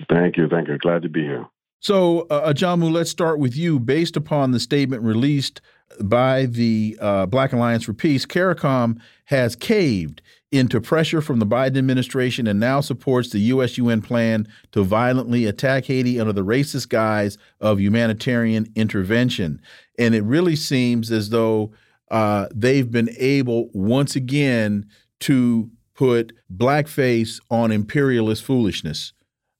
[0.09, 0.47] Thank you.
[0.47, 0.77] Thank you.
[0.77, 1.45] Glad to be here.
[1.81, 3.79] So, uh, Ajamu, let's start with you.
[3.79, 5.61] Based upon the statement released
[5.99, 10.21] by the uh, Black Alliance for Peace, CARICOM has caved
[10.51, 13.79] into pressure from the Biden administration and now supports the U.S.
[13.79, 19.59] UN plan to violently attack Haiti under the racist guise of humanitarian intervention.
[19.97, 21.71] And it really seems as though
[22.11, 24.85] uh, they've been able once again
[25.21, 29.13] to put blackface on imperialist foolishness.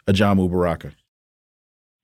[0.07, 0.91] Ajamu Baraka.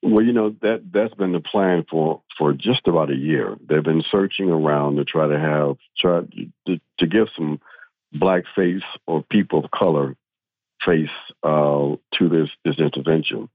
[0.10, 3.58] Well, you know that that's been the plan for for just about a year.
[3.68, 6.22] They've been searching around to try to have try
[6.66, 7.60] to, to give some
[8.14, 10.16] black face or people of color
[10.86, 11.10] face
[11.43, 13.49] uh, to this this intervention,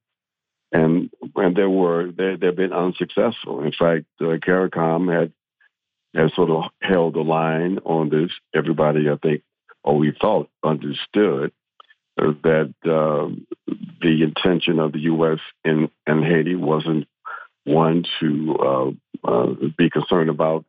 [0.73, 3.63] and and there were they they've been unsuccessful.
[3.63, 5.33] In fact, uh, CARICOM had
[6.15, 8.31] had sort of held the line on this.
[8.55, 9.43] Everybody, I think,
[9.83, 11.51] or we thought understood
[12.17, 13.47] that um,
[14.01, 15.41] the intention of the U.S.
[15.65, 17.09] in, in Haiti wasn't
[17.65, 18.91] one to uh,
[19.27, 20.65] uh, be concerned about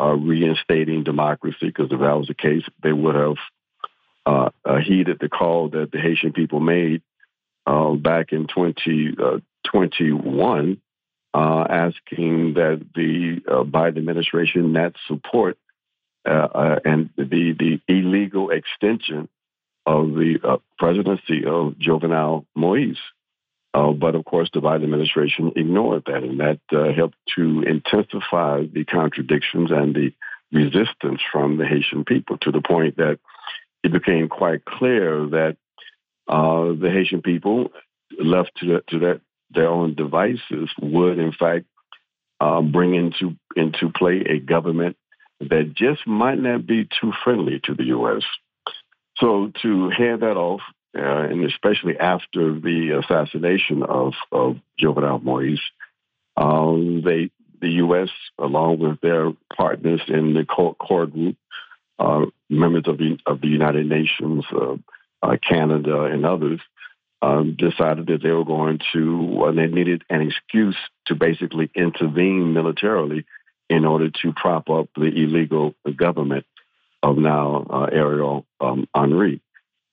[0.00, 3.36] uh, reinstating democracy, because if that was the case, they would have
[4.26, 7.02] uh, uh, heeded the call that the Haitian people made
[7.66, 10.80] uh, back in 2021,
[11.34, 15.58] asking that the Biden administration not support
[16.24, 19.28] and the, the illegal extension
[19.86, 22.98] of the uh, presidency of Jovenel Moise.
[23.72, 28.64] Uh, but of course, the Biden administration ignored that, and that uh, helped to intensify
[28.72, 30.12] the contradictions and the
[30.52, 33.18] resistance from the Haitian people to the point that
[33.82, 35.56] it became quite clear that
[36.28, 37.70] uh, the Haitian people,
[38.18, 39.20] left to, the, to that,
[39.50, 41.66] their own devices, would in fact
[42.40, 44.96] uh, bring into into play a government
[45.40, 48.22] that just might not be too friendly to the U.S.
[49.18, 50.60] So to hand that off,
[50.96, 55.60] uh, and especially after the assassination of, of Jovenel Moise,
[56.36, 58.10] um, they the U.S.
[58.38, 61.36] along with their partners in the core, core group,
[61.98, 64.76] uh, members of the of the United Nations, uh,
[65.22, 66.60] uh Canada, and others,
[67.22, 73.24] um, decided that they were going to they needed an excuse to basically intervene militarily
[73.70, 76.44] in order to prop up the illegal government
[77.04, 79.40] of now uh, Ariel um, Henry.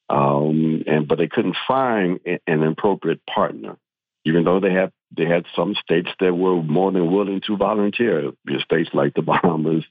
[0.10, 3.78] Um, and but they couldn't find an appropriate partner,
[4.26, 8.32] even though they had they had some states that were more than willing to volunteer.
[8.64, 9.84] States like the Bahamas,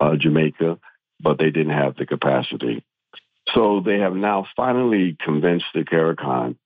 [0.00, 0.78] uh, Jamaica,
[1.20, 2.84] but they didn't have the capacity.
[3.52, 6.56] So they have now finally convinced the CARICOM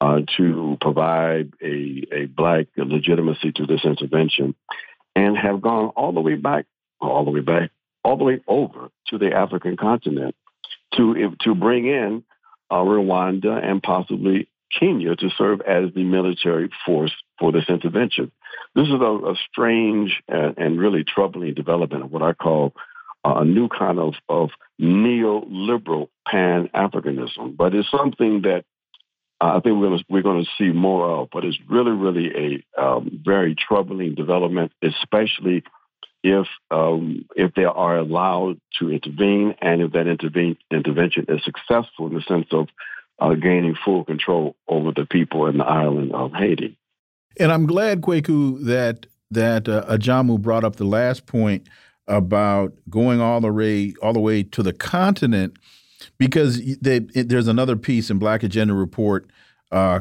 [0.00, 4.54] uh, to provide a, a black legitimacy to this intervention,
[5.14, 6.66] and have gone all the way back,
[7.00, 7.70] all the way back
[8.04, 10.34] all the way over to the African continent
[10.96, 12.24] to to bring in
[12.70, 14.48] uh, Rwanda and possibly
[14.78, 18.30] Kenya to serve as the military force for this intervention.
[18.74, 22.74] This is a, a strange and, and, really troubling development of what I call
[23.24, 28.64] uh, a new kind of, of neoliberal Pan Africanism, but it's something that
[29.40, 31.28] I think we're going we're to see more of.
[31.32, 35.64] But it's really, really a um, very troubling development, especially
[36.22, 42.06] if um, if they are allowed to intervene and if that intervene, intervention is successful
[42.06, 42.68] in the sense of
[43.18, 46.76] uh, gaining full control over the people in the island of Haiti.
[47.38, 51.68] And I'm glad, Kweku, that that uh, Ajamu brought up the last point
[52.06, 55.56] about going all the way all the way to the continent,
[56.18, 59.30] because they, it, there's another piece in Black Agenda Report.
[59.70, 60.00] Uh,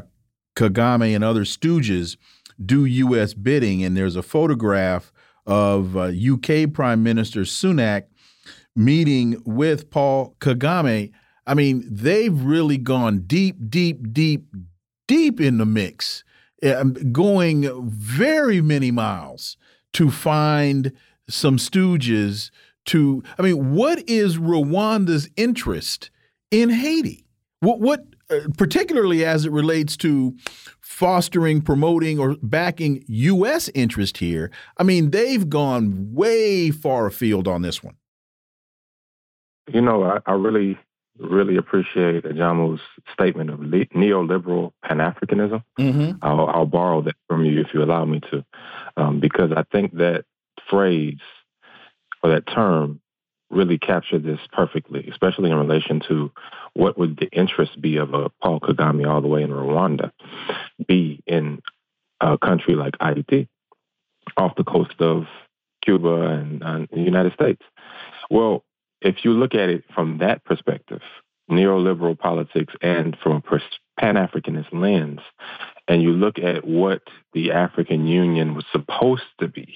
[0.55, 2.17] Kagame and other stooges
[2.63, 3.33] do U.S.
[3.33, 5.13] bidding, and there's a photograph
[5.49, 8.03] of uh, UK Prime Minister Sunak
[8.75, 11.11] meeting with Paul Kagame.
[11.47, 14.45] I mean, they've really gone deep, deep, deep,
[15.07, 16.23] deep in the mix,
[16.63, 19.57] um, going very many miles
[19.93, 20.93] to find
[21.27, 22.51] some stooges
[22.85, 23.23] to?
[23.37, 26.11] I mean, what is Rwanda's interest
[26.51, 27.25] in Haiti?
[27.59, 28.05] What, what
[28.57, 30.35] particularly as it relates to
[30.81, 33.69] fostering, promoting, or backing U.S.
[33.73, 34.51] interest here?
[34.77, 37.95] I mean, they've gone way far afield on this one.
[39.71, 40.77] You know, I, I really
[41.19, 42.79] really appreciate Ajamu's
[43.11, 45.63] statement of neoliberal Pan Africanism.
[45.77, 46.11] Mm-hmm.
[46.21, 48.45] I'll, I'll, borrow that from you if you allow me to,
[48.95, 50.23] um, because I think that
[50.69, 51.19] phrase
[52.23, 53.01] or that term
[53.49, 56.31] really captured this perfectly, especially in relation to
[56.73, 60.11] what would the interest be of a Paul Kagame all the way in Rwanda
[60.87, 61.61] be in
[62.21, 63.47] a country like Haiti
[64.37, 65.25] off the coast of
[65.83, 67.61] Cuba and, and the United States.
[68.29, 68.63] Well,
[69.01, 71.01] if you look at it from that perspective,
[71.49, 73.41] neoliberal politics, and from a
[73.99, 75.21] Pan Africanist lens,
[75.87, 77.01] and you look at what
[77.33, 79.75] the African Union was supposed to be,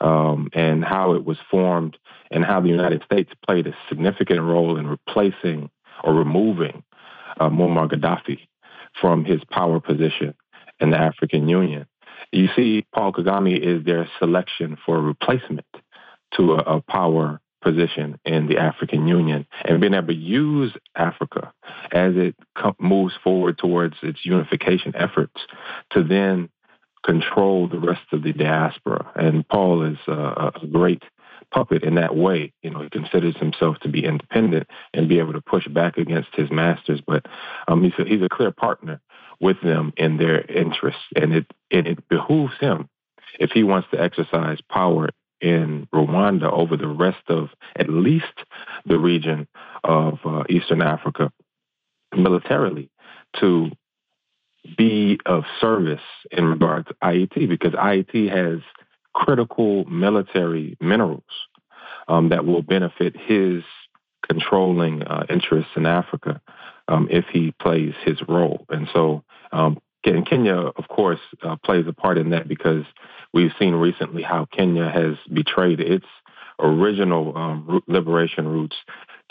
[0.00, 1.96] um, and how it was formed,
[2.30, 5.70] and how the United States played a significant role in replacing
[6.04, 6.82] or removing
[7.40, 8.40] uh, Muammar Gaddafi
[9.00, 10.34] from his power position
[10.80, 11.86] in the African Union.
[12.32, 15.66] You see, Paul Kagame is their selection for a replacement
[16.36, 21.52] to a, a power position in the African Union and being able to use Africa
[21.90, 22.36] as it
[22.78, 25.40] moves forward towards its unification efforts
[25.90, 26.48] to then
[27.04, 29.10] control the rest of the diaspora.
[29.16, 31.02] And Paul is a, a great
[31.50, 32.52] puppet in that way.
[32.62, 36.34] You know, he considers himself to be independent and be able to push back against
[36.34, 37.26] his masters, but
[37.66, 39.00] um, he's, a, he's a clear partner
[39.40, 42.88] with them in their interests, and it and it behooves him
[43.38, 48.44] if he wants to exercise power in Rwanda over the rest of at least
[48.84, 49.46] the region
[49.84, 51.30] of uh, Eastern Africa
[52.16, 52.90] militarily
[53.38, 53.70] to
[54.76, 56.00] be of service
[56.30, 58.60] in regard to Ayiti because Ayiti has
[59.14, 61.22] critical military minerals
[62.08, 63.62] um, that will benefit his
[64.28, 66.40] controlling uh, interests in Africa
[66.88, 68.66] um, if he plays his role.
[68.68, 72.84] And so um, and Kenya, of course, uh, plays a part in that because
[73.32, 76.06] we've seen recently how Kenya has betrayed its
[76.60, 78.76] original um, liberation roots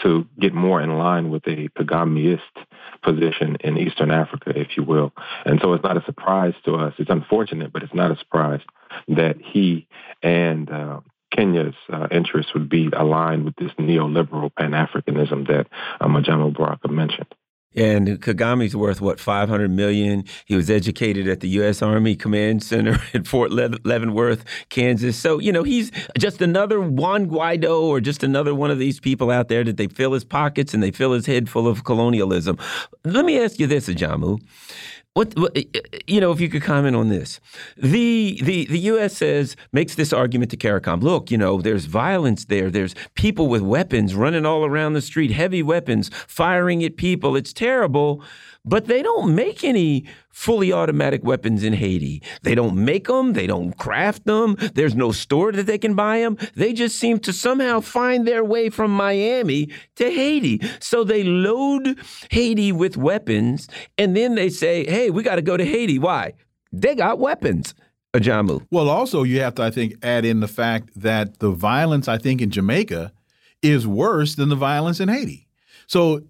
[0.03, 2.39] to get more in line with a Kagameist
[3.03, 5.13] position in Eastern Africa, if you will.
[5.45, 6.93] And so it's not a surprise to us.
[6.97, 8.61] It's unfortunate, but it's not a surprise
[9.07, 9.87] that he
[10.21, 10.99] and uh,
[11.31, 15.67] Kenya's uh, interests would be aligned with this neoliberal Pan Africanism that
[15.99, 17.33] um, Ajamu Baraka mentioned.
[17.75, 20.23] And Kagame's worth what 500 million.
[20.45, 21.81] He was educated at the U.S.
[21.81, 25.17] Army Command Center at Fort Leavenworth, Kansas.
[25.17, 29.29] So you know he's just another Juan Guaido or just another one of these people
[29.29, 32.57] out there that they fill his pockets and they fill his head full of colonialism.
[33.03, 34.39] Let me ask you this, Ajamu.
[35.17, 35.57] What, what,
[36.07, 37.39] you know, if you could comment on this,
[37.75, 39.17] the the the U.S.
[39.17, 41.01] says makes this argument to CARICOM.
[41.01, 42.69] Look, you know, there's violence there.
[42.69, 47.35] There's people with weapons running all around the street, heavy weapons firing at people.
[47.35, 48.23] It's terrible.
[48.67, 52.21] But they don't make any fully automatic weapons in Haiti.
[52.43, 56.19] They don't make them, they don't craft them, there's no store that they can buy
[56.19, 56.37] them.
[56.55, 60.61] They just seem to somehow find their way from Miami to Haiti.
[60.79, 61.97] So they load
[62.29, 65.97] Haiti with weapons and then they say, hey, we got to go to Haiti.
[65.97, 66.33] Why?
[66.71, 67.73] They got weapons.
[68.13, 68.65] Ajamu.
[68.71, 72.17] Well, also, you have to, I think, add in the fact that the violence, I
[72.17, 73.11] think, in Jamaica
[73.61, 75.47] is worse than the violence in Haiti.
[75.87, 76.21] So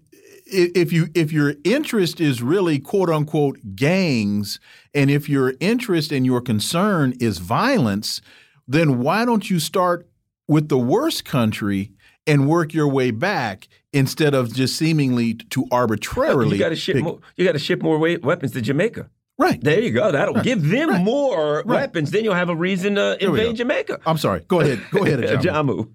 [0.50, 4.58] if you if your interest is really quote unquote gangs
[4.94, 8.20] and if your interest and your concern is violence
[8.66, 10.08] then why don't you start
[10.46, 11.92] with the worst country
[12.26, 16.96] and work your way back instead of just seemingly to arbitrarily you got to ship
[16.96, 19.08] more you got to ship more weapons to Jamaica
[19.40, 19.62] Right.
[19.62, 20.10] There you go.
[20.10, 20.42] That'll right.
[20.42, 21.00] give them right.
[21.00, 21.64] more right.
[21.64, 22.10] weapons.
[22.10, 24.00] Then you'll have a reason to invade Jamaica.
[24.04, 24.44] I'm sorry.
[24.48, 24.82] Go ahead.
[24.90, 25.88] Go ahead, Ajamu.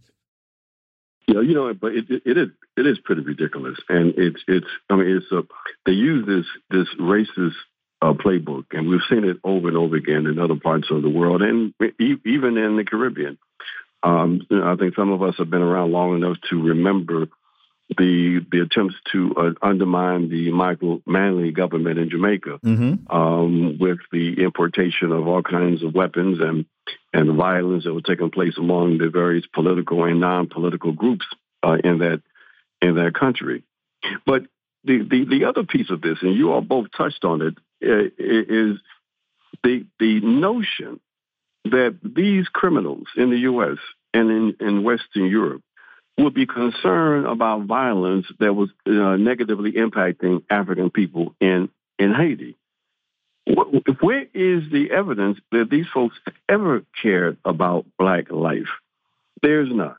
[1.28, 4.68] You know, you know, but it, it is it is pretty ridiculous, and it's it's.
[4.90, 5.44] I mean, it's a
[5.86, 7.56] they use this this racist
[8.02, 11.10] uh, playbook, and we've seen it over and over again in other parts of the
[11.10, 13.38] world, and even in the Caribbean.
[14.04, 17.28] Um, you know, I think some of us have been around long enough to remember
[17.98, 23.16] the the attempts to uh, undermine the Michael Manley government in Jamaica mm-hmm.
[23.16, 26.66] um, with the importation of all kinds of weapons and
[27.14, 31.26] and the violence that was taking place among the various political and non-political groups
[31.62, 32.22] uh, in that
[32.82, 33.64] in that country.
[34.26, 34.44] But
[34.84, 38.10] the, the the other piece of this, and you all both touched on it, uh,
[39.64, 41.00] the the notion
[41.66, 43.78] that these criminals in the U.S.
[44.14, 45.62] and in, in Western Europe
[46.18, 52.56] would be concerned about violence that was uh, negatively impacting African people in, in Haiti.
[53.46, 56.16] Where is the evidence that these folks
[56.48, 58.70] ever cared about black life?
[59.42, 59.96] There's none.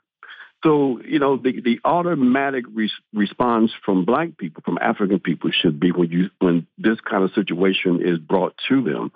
[0.65, 5.79] So, you know, the, the automatic re- response from black people, from African people should
[5.79, 9.13] be when you when this kind of situation is brought to them,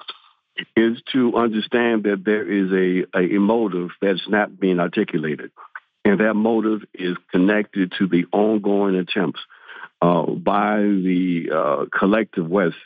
[0.76, 5.50] is to understand that there is a, a motive that's not being articulated.
[6.04, 9.40] And that motive is connected to the ongoing attempts
[10.02, 12.76] uh, by the uh, collective West,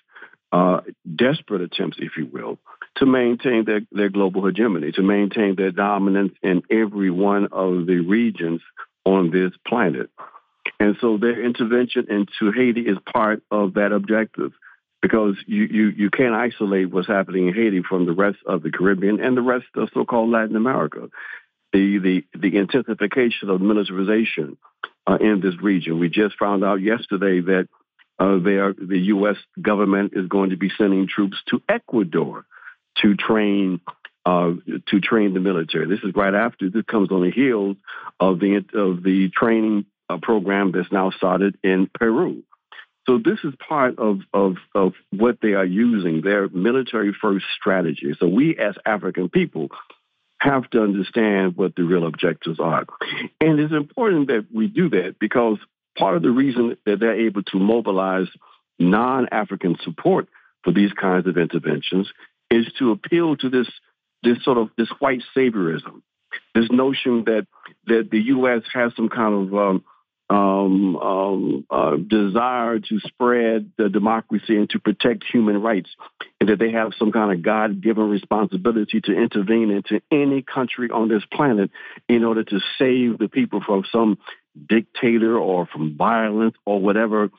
[0.53, 0.83] uh,
[1.17, 2.59] desperate attempts, if you will,
[2.97, 8.01] to maintain their, their global hegemony, to maintain their dominance in every one of the
[8.01, 8.61] regions
[9.05, 10.11] on this planet.
[10.79, 14.53] And so their intervention into Haiti is part of that objective
[15.01, 18.71] because you, you, you can't isolate what's happening in Haiti from the rest of the
[18.71, 21.09] Caribbean and the rest of so-called Latin America.
[21.73, 24.59] The, the, the intensification of militarization
[25.07, 25.99] uh, in this region.
[25.99, 27.69] We just found out yesterday that
[28.19, 29.37] uh, are, the U.S.
[29.61, 32.45] government is going to be sending troops to Ecuador
[32.99, 33.81] to train
[34.25, 34.53] uh,
[34.87, 35.89] to train the military.
[35.89, 37.77] This is right after this comes on the heels
[38.21, 42.45] of the of the training uh, program that's now started in Peru.
[43.07, 48.15] So this is part of, of, of what they are using, their military first strategy.
[48.19, 49.71] So we as African people
[50.39, 52.85] have to understand what the real objectives are.
[53.41, 55.59] And it's important that we do that because
[55.99, 58.29] part of the reason that they're able to mobilize
[58.79, 60.29] non-African support
[60.65, 62.11] for these kinds of interventions
[62.51, 63.69] is to appeal to this
[64.23, 66.03] this sort of this white saviorism,
[66.55, 67.47] this notion that
[67.87, 68.63] that the U.S.
[68.73, 69.85] has some kind of um,
[70.31, 75.91] um, um, uh, desire to spread the democracy and to protect human rights,
[76.41, 81.09] and that they have some kind of God-given responsibility to intervene into any country on
[81.09, 81.71] this planet
[82.09, 84.19] in order to save the people from some
[84.69, 87.31] dictator or from violence or whatever,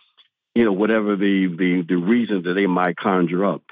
[0.56, 3.64] you know, whatever the the, the reason that they might conjure up.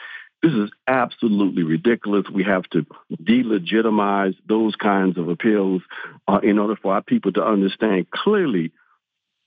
[0.41, 2.25] This is absolutely ridiculous.
[2.33, 2.85] We have to
[3.15, 5.83] delegitimize those kinds of appeals
[6.27, 8.71] uh, in order for our people to understand clearly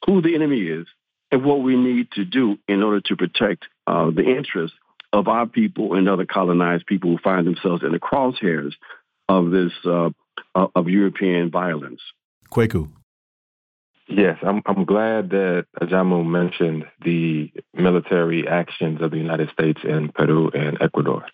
[0.06, 0.86] who the enemy is
[1.32, 4.76] and what we need to do in order to protect uh, the interests
[5.12, 8.72] of our people and other colonized people who find themselves in the crosshairs
[9.28, 10.10] of this uh,
[10.54, 12.00] of European violence.
[12.50, 12.88] Kweku.
[14.06, 20.10] Yes, I'm, I'm glad that Ajamu mentioned the military actions of the United States in
[20.10, 21.24] Peru and Ecuador.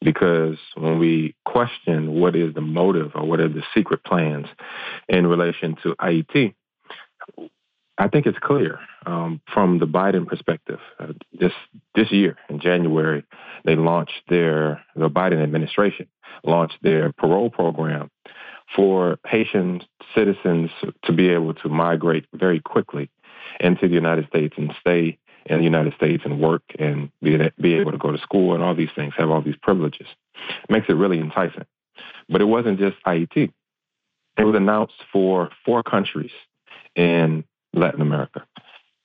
[0.00, 4.46] Because when we question what is the motive or what are the secret plans
[5.08, 6.54] in relation to Ayiti,
[8.00, 10.78] I think it's clear um, from the Biden perspective.
[11.00, 11.52] Uh, this
[11.96, 13.24] this year in January,
[13.64, 16.06] they launched their the Biden administration
[16.44, 18.10] launched their parole program
[18.74, 19.82] for Haitian
[20.14, 20.70] citizens
[21.04, 23.10] to be able to migrate very quickly
[23.60, 27.74] into the United States and stay in the United States and work and be, be
[27.74, 30.06] able to go to school and all these things, have all these privileges.
[30.36, 31.64] It makes it really enticing.
[32.28, 33.52] But it wasn't just Haiti.
[34.36, 36.30] It was announced for four countries
[36.94, 38.46] in Latin America.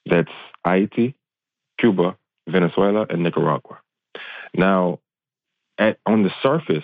[0.05, 0.31] That's
[0.65, 1.15] Haiti,
[1.79, 2.17] Cuba,
[2.47, 3.79] Venezuela, and Nicaragua.
[4.53, 4.99] Now,
[5.77, 6.83] at, on the surface,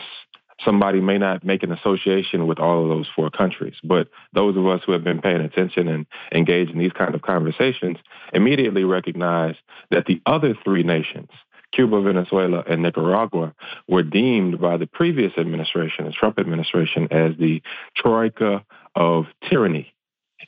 [0.63, 4.67] somebody may not make an association with all of those four countries, but those of
[4.67, 7.97] us who have been paying attention and engaged in these kind of conversations
[8.33, 9.55] immediately recognize
[9.91, 11.29] that the other three nations,
[11.71, 13.53] Cuba, Venezuela, and Nicaragua,
[13.87, 17.61] were deemed by the previous administration, the Trump administration, as the
[17.95, 18.65] troika
[18.95, 19.93] of tyranny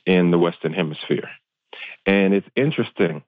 [0.04, 1.28] in the Western Hemisphere.
[2.06, 3.22] And it's interesting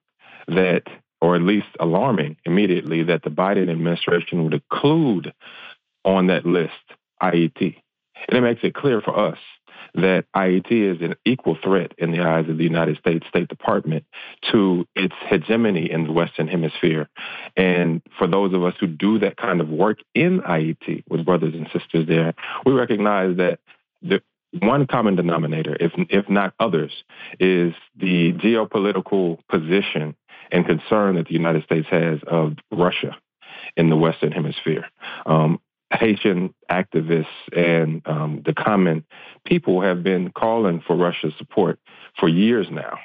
[0.47, 0.83] that,
[1.21, 5.33] or at least alarming immediately, that the Biden administration would include
[6.05, 6.71] on that list
[7.21, 7.75] Ayiti.
[8.27, 9.37] And it makes it clear for us
[9.95, 14.05] that Ayiti is an equal threat in the eyes of the United States State Department
[14.51, 17.09] to its hegemony in the Western Hemisphere.
[17.55, 21.53] And for those of us who do that kind of work in Ayiti with brothers
[21.53, 22.33] and sisters there,
[22.65, 23.59] we recognize that
[24.01, 24.21] the
[24.59, 26.91] one common denominator, if if not others,
[27.39, 30.15] is the geopolitical position
[30.51, 33.17] and concern that the United States has of Russia
[33.75, 34.85] in the Western Hemisphere.
[35.25, 35.59] Um,
[35.91, 37.25] Haitian activists
[37.55, 39.05] and um, the common
[39.45, 41.79] people have been calling for Russia's support
[42.19, 42.97] for years now,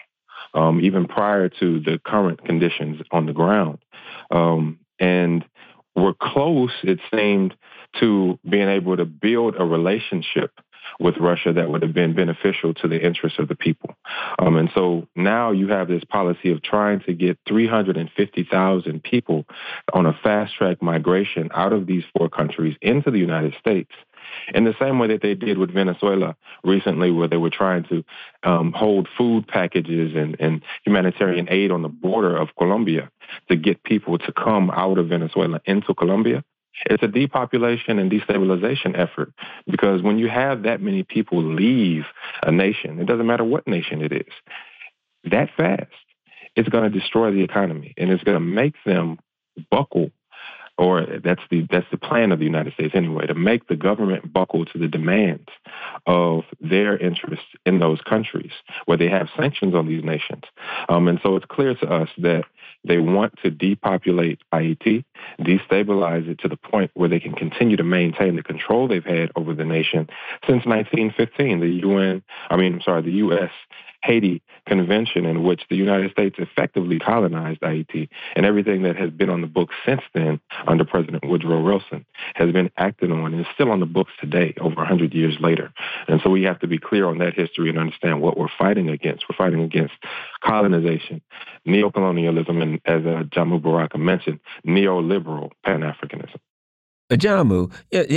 [0.54, 3.78] um, even prior to the current conditions on the ground.
[4.30, 5.44] Um, and
[5.94, 7.54] we're close, it seemed,
[7.98, 10.52] to being able to build a relationship
[10.98, 13.94] with Russia that would have been beneficial to the interests of the people.
[14.38, 19.44] Um, and so now you have this policy of trying to get 350,000 people
[19.92, 23.90] on a fast track migration out of these four countries into the United States.
[24.54, 28.04] In the same way that they did with Venezuela recently, where they were trying to
[28.42, 33.10] um, hold food packages and, and humanitarian aid on the border of Colombia
[33.48, 36.44] to get people to come out of Venezuela into Colombia.
[36.86, 39.32] It's a depopulation and destabilization effort
[39.66, 42.04] because when you have that many people leave
[42.42, 44.32] a nation, it doesn't matter what nation it is,
[45.24, 45.90] that fast,
[46.56, 49.18] it's going to destroy the economy and it's going to make them
[49.70, 50.10] buckle
[50.80, 54.32] or that's the that's the plan of the United States anyway, to make the government
[54.32, 55.48] buckle to the demands
[56.06, 58.52] of their interests in those countries
[58.86, 60.44] where they have sanctions on these nations.
[60.88, 62.44] Um, and so it's clear to us that
[62.82, 65.04] they want to depopulate Haiti,
[65.38, 69.30] destabilize it to the point where they can continue to maintain the control they've had
[69.36, 70.08] over the nation
[70.46, 71.60] since 1915.
[71.60, 73.50] The UN, I mean, I'm sorry, the U.S.
[74.02, 79.30] Haiti Convention, in which the United States effectively colonized Haiti, and everything that has been
[79.30, 82.04] on the books since then under President Woodrow Wilson
[82.34, 85.72] has been acted on and is still on the books today, over 100 years later.
[86.08, 88.88] And so we have to be clear on that history and understand what we're fighting
[88.88, 89.24] against.
[89.28, 89.94] We're fighting against
[90.42, 91.20] colonization,
[91.66, 96.36] neocolonialism, and as uh, Jamu Baraka mentioned, neoliberal Pan Africanism.
[97.10, 97.72] Jamu,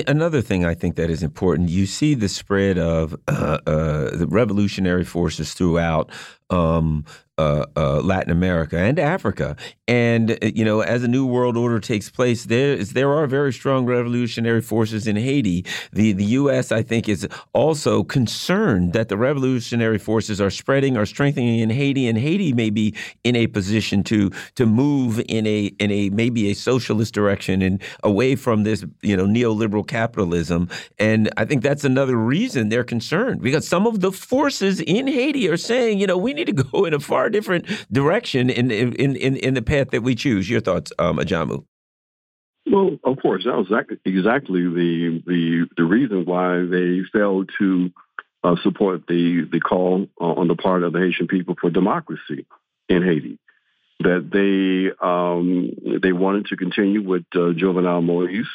[0.07, 4.28] another thing I think that is important, you see the spread of uh, uh, the
[4.30, 6.11] revolutionary forces throughout
[6.49, 7.06] um,
[7.38, 9.55] uh, uh, Latin America and Africa.
[9.88, 13.27] And uh, you know, as a new world order takes place, there is there are
[13.27, 15.65] very strong revolutionary forces in Haiti.
[15.91, 16.72] The the U.S.
[16.72, 22.07] I think is also concerned that the revolutionary forces are spreading, are strengthening in Haiti,
[22.07, 26.51] and Haiti may be in a position to to move in a in a maybe
[26.51, 30.69] a socialist direction and away from this you know neoliberal capitalism.
[30.99, 35.49] And I think that's another reason they're concerned because some of the forces in Haiti
[35.49, 38.93] are saying, you know, we need to go in a far different direction in in
[38.93, 40.49] in, in the path that we choose.
[40.49, 41.65] Your thoughts, um, Ajamu?
[42.65, 43.68] Well, of course, that was
[44.05, 47.91] exactly the the the reason why they failed to
[48.43, 52.45] uh, support the the call on the part of the Haitian people for democracy
[52.88, 53.38] in Haiti.
[53.99, 58.47] That they um, they wanted to continue with uh, Jovenel Moise,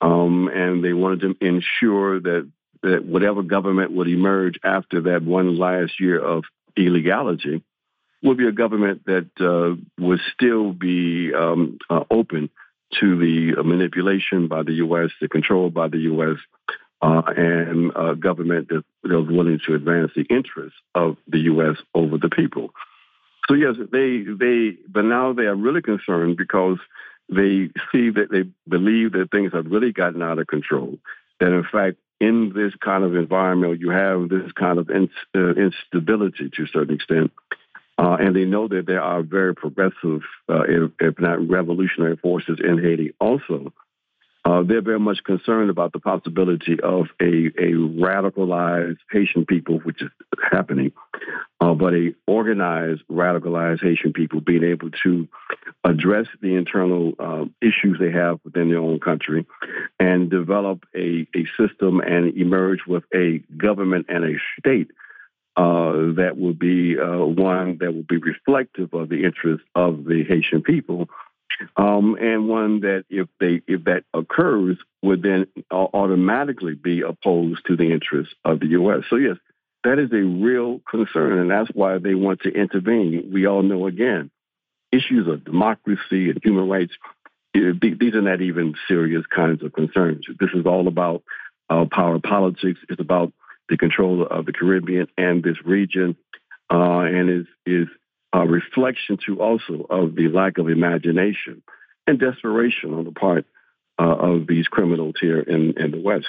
[0.00, 2.50] um, and they wanted to ensure that
[2.82, 6.44] that whatever government would emerge after that one last year of
[6.76, 7.62] illegality
[8.22, 12.50] will be a government that uh, would still be um, uh, open
[13.00, 16.36] to the manipulation by the U.S., the control by the U.S.,
[17.00, 21.76] uh, and a government that, that was willing to advance the interests of the U.S.
[21.94, 22.70] over the people.
[23.48, 26.78] So yes, they they, but now they are really concerned because
[27.28, 30.98] they see that they believe that things have really gotten out of control.
[31.40, 35.54] That in fact, in this kind of environment, you have this kind of in, uh,
[35.54, 37.32] instability to a certain extent,
[37.98, 42.58] uh, and they know that there are very progressive, uh, if, if, not revolutionary forces
[42.62, 43.72] in Haiti also.
[44.44, 50.02] Uh, they're very much concerned about the possibility of a, a radicalized Haitian people, which
[50.02, 50.10] is
[50.50, 50.90] happening,
[51.60, 55.28] uh, but a organized, radicalized Haitian people being able to
[55.84, 59.46] address the internal uh, issues they have within their own country
[60.00, 64.90] and develop a, a system and emerge with a government and a state
[65.56, 70.24] uh, that will be uh, one that will be reflective of the interests of the
[70.26, 71.08] Haitian people,
[71.76, 77.76] um, and one that, if they if that occurs, would then automatically be opposed to
[77.76, 79.04] the interests of the U.S.
[79.10, 79.36] So yes,
[79.84, 83.30] that is a real concern, and that's why they want to intervene.
[83.32, 84.30] We all know again
[84.92, 86.92] issues of democracy and human rights.
[87.54, 90.26] These are not even serious kinds of concerns.
[90.38, 91.22] This is all about
[91.68, 92.80] uh, power politics.
[92.88, 93.32] It's about
[93.72, 96.14] the control of the Caribbean and this region,
[96.70, 97.88] uh, and is is
[98.34, 101.62] a reflection too also of the lack of imagination
[102.06, 103.46] and desperation on the part
[103.98, 106.26] uh, of these criminals here in, in the West.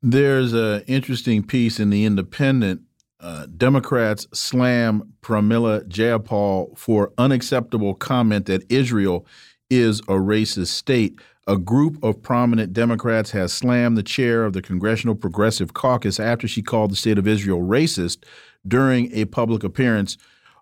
[0.00, 2.82] There's an interesting piece in the Independent.
[3.18, 9.26] Uh, Democrats slam Pramila Jayapal for unacceptable comment that Israel
[9.70, 14.62] is a racist state a group of prominent Democrats has slammed the chair of the
[14.62, 18.24] Congressional Progressive Caucus after she called the state of Israel racist
[18.66, 20.16] during a public appearance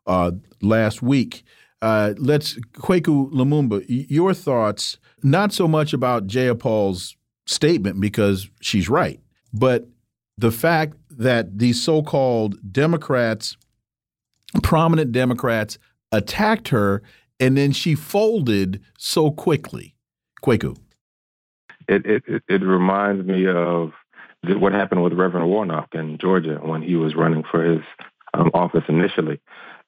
[0.07, 1.45] uh, last week.
[1.81, 9.21] Uh, let's Kweku Lamumba, your thoughts, not so much about Jayapal's statement because she's right,
[9.53, 9.89] but
[10.39, 13.57] the fact that these so-called Democrats,
[14.63, 15.79] prominent Democrats,
[16.11, 17.03] attacked her
[17.39, 19.95] and then she folded so quickly.
[20.45, 20.77] Kweku?
[21.89, 23.93] It, it, it reminds me of
[24.45, 27.83] what happened with Reverend Warnock in Georgia when he was running for his
[28.35, 29.41] um, office initially.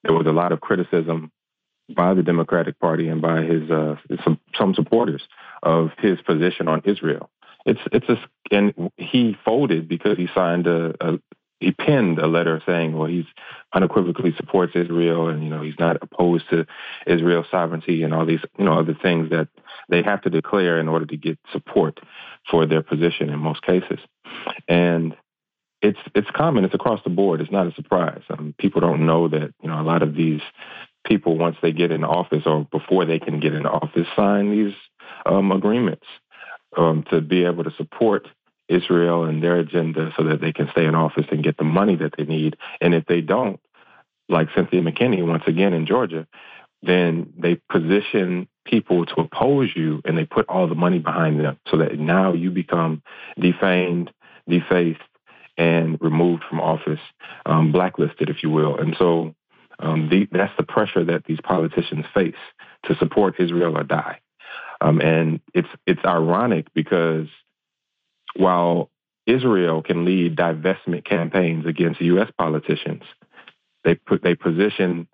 [0.03, 1.31] There was a lot of criticism
[1.95, 5.23] by the Democratic Party and by his uh, some, some supporters
[5.63, 7.29] of his position on Israel.
[7.65, 8.17] It's it's a
[8.51, 11.19] and he folded because he signed a, a
[11.59, 13.25] he penned a letter saying, well, he's
[13.73, 16.65] unequivocally supports Israel and, you know, he's not opposed to
[17.07, 19.47] Israel's sovereignty and all these, you know, other things that
[19.89, 21.99] they have to declare in order to get support
[22.49, 23.99] for their position in most cases.
[24.67, 25.15] And
[25.81, 26.65] it's it's common.
[26.65, 27.41] It's across the board.
[27.41, 28.21] It's not a surprise.
[28.29, 30.41] Um, people don't know that you know a lot of these
[31.05, 34.73] people once they get in office or before they can get in office sign these
[35.25, 36.05] um, agreements
[36.77, 38.27] um, to be able to support
[38.67, 41.95] Israel and their agenda so that they can stay in office and get the money
[41.95, 42.57] that they need.
[42.81, 43.59] And if they don't,
[44.27, 46.27] like Cynthia McKinney once again in Georgia,
[46.85, 51.57] then they position people to oppose you and they put all the money behind them
[51.69, 53.01] so that now you become
[53.39, 54.11] defamed,
[54.47, 55.01] defaced,
[55.57, 56.99] and removed from office,
[57.45, 58.77] um, blacklisted, if you will.
[58.77, 59.35] And so
[59.79, 62.35] um, the, that's the pressure that these politicians face
[62.85, 64.19] to support Israel or die.
[64.81, 67.27] Um, and it's it's ironic because
[68.35, 68.89] while
[69.25, 72.29] Israel can lead divestment campaigns against U.S.
[72.37, 73.03] politicians,
[73.83, 75.07] they put they position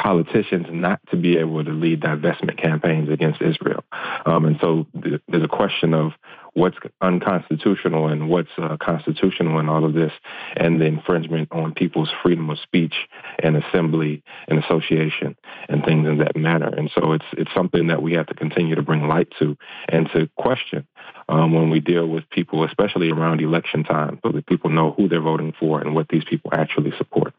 [0.00, 3.84] politicians not to be able to lead divestment campaigns against Israel.
[4.26, 6.12] Um, and so th- there's a question of
[6.54, 10.12] what's unconstitutional and what's uh, constitutional in all of this,
[10.56, 12.94] and the infringement on people's freedom of speech
[13.40, 15.36] and assembly and association
[15.68, 16.68] and things in that manner.
[16.68, 19.56] And so it's it's something that we have to continue to bring light to
[19.88, 20.86] and to question
[21.28, 25.08] um, when we deal with people, especially around election time, so that people know who
[25.08, 27.34] they're voting for and what these people actually support.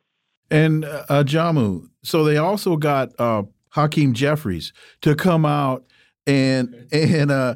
[0.51, 5.85] And uh, Jamu, so they also got uh, Hakeem Jeffries to come out
[6.25, 7.55] and and uh,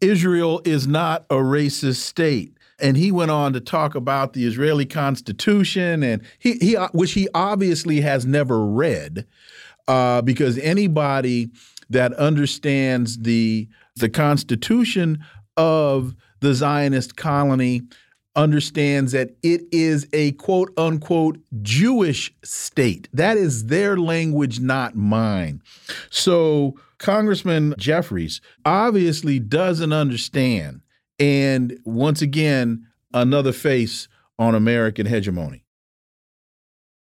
[0.00, 2.52] Israel is not a racist state.
[2.78, 7.26] And he went on to talk about the Israeli Constitution, and he, he which he
[7.32, 9.26] obviously has never read,
[9.88, 11.48] uh, because anybody
[11.88, 15.24] that understands the the Constitution
[15.56, 17.80] of the Zionist colony
[18.36, 23.08] understands that it is a quote unquote Jewish state.
[23.12, 25.62] That is their language, not mine.
[26.10, 30.82] So Congressman Jeffries obviously doesn't understand.
[31.18, 34.08] And once again, another face
[34.38, 35.64] on American hegemony.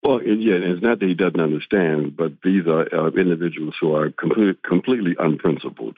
[0.03, 4.11] Well, yeah, it's not that he doesn't understand, but these are uh, individuals who are
[4.11, 5.97] complete, completely unprincipled.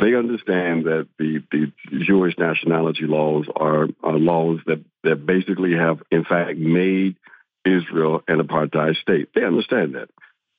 [0.00, 1.72] They understand that the, the
[2.04, 7.16] Jewish nationality laws are, are laws that, that basically have, in fact, made
[7.66, 9.28] Israel an apartheid state.
[9.34, 10.08] They understand that.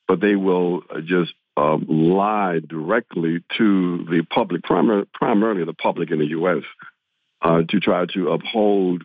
[0.06, 6.18] But they will just um, lie directly to the public, primar- primarily the public in
[6.18, 6.62] the U.S.,
[7.40, 9.02] uh, to try to uphold.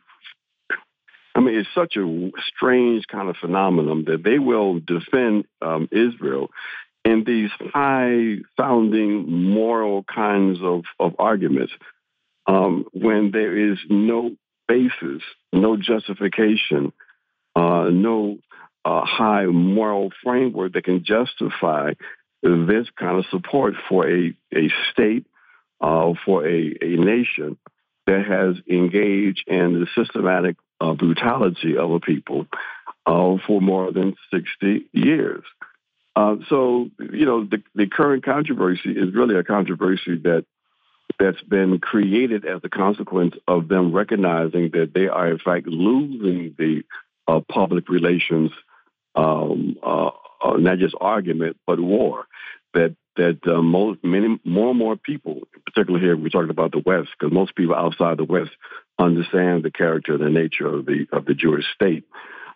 [1.33, 6.49] I mean, it's such a strange kind of phenomenon that they will defend um, Israel
[7.07, 11.71] in these high sounding moral kinds of, of arguments
[12.45, 14.35] um, when there is no
[14.67, 15.23] basis,
[15.53, 16.91] no justification,
[17.55, 18.39] uh, no
[18.83, 21.93] uh, high moral framework that can justify
[22.43, 25.25] this kind of support for a, a state,
[25.79, 27.57] uh, for a, a nation
[28.05, 32.47] that has engaged in the systematic uh, brutality of a people
[33.05, 35.43] uh, for more than 60 years.
[36.17, 40.45] Uh, so, you know, the, the current controversy is really a controversy that
[41.19, 46.55] that's been created as a consequence of them recognizing that they are, in fact, losing
[46.57, 46.81] the
[47.27, 48.49] uh, public relations,
[49.13, 50.09] um, uh,
[50.43, 52.25] uh not just argument, but war.
[52.73, 56.81] That that uh, most many more and more people, particularly here, we're talking about the
[56.83, 58.51] West, because most people outside the West
[58.97, 62.05] understand the character and the nature of the of the Jewish state,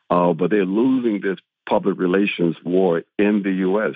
[0.09, 3.95] uh, but they're losing this public relations war in the U.S.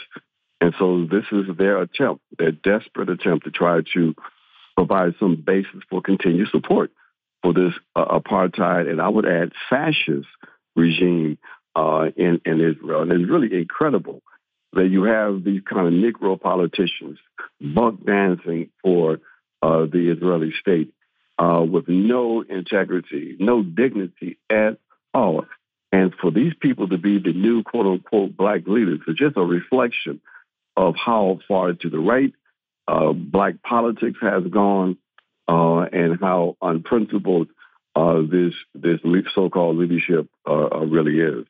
[0.61, 4.15] And so this is their attempt, their desperate attempt to try to
[4.75, 6.91] provide some basis for continued support
[7.41, 10.27] for this uh, apartheid, and I would add fascist
[10.75, 11.37] regime
[11.75, 13.01] uh, in, in Israel.
[13.01, 14.21] And it's really incredible
[14.73, 17.17] that you have these kind of Negro politicians
[17.61, 19.19] buck dancing for
[19.61, 20.93] uh, the Israeli state
[21.37, 24.77] uh, with no integrity, no dignity at
[25.13, 25.45] all.
[25.91, 29.41] And for these people to be the new quote unquote black leaders is just a
[29.41, 30.21] reflection
[30.75, 32.33] of how far to the right
[32.87, 34.97] uh, black politics has gone
[35.47, 37.47] uh, and how unprincipled
[37.95, 38.99] uh, this this
[39.33, 41.45] so-called leadership uh, uh, really is.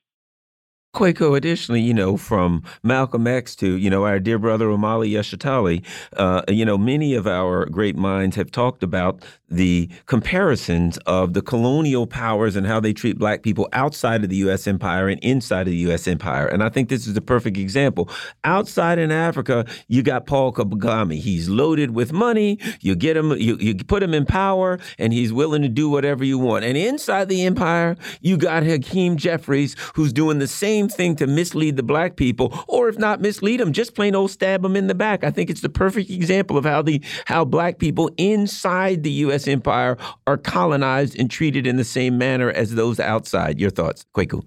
[0.95, 5.83] Kweku, additionally, you know, from Malcolm X to, you know, our dear brother Omali Yeshitela,
[6.15, 11.41] uh, you know, many of our great minds have talked about the comparisons of the
[11.41, 14.67] colonial powers and how they treat black people outside of the U.S.
[14.67, 16.07] empire and inside of the U.S.
[16.07, 16.47] empire.
[16.47, 18.09] And I think this is the perfect example.
[18.43, 21.19] Outside in Africa, you got Paul Kagame.
[21.19, 22.57] He's loaded with money.
[22.81, 26.23] You get him, you, you put him in power, and he's willing to do whatever
[26.23, 26.65] you want.
[26.65, 31.27] And inside the empire, you got Hakeem Jeffries, who's doing the same same thing to
[31.27, 34.87] mislead the black people, or if not mislead them, just plain old stab them in
[34.87, 35.23] the back.
[35.23, 39.47] I think it's the perfect example of how the how black people inside the U.S.
[39.47, 39.97] empire
[40.27, 43.59] are colonized and treated in the same manner as those outside.
[43.59, 44.43] Your thoughts, Kweku?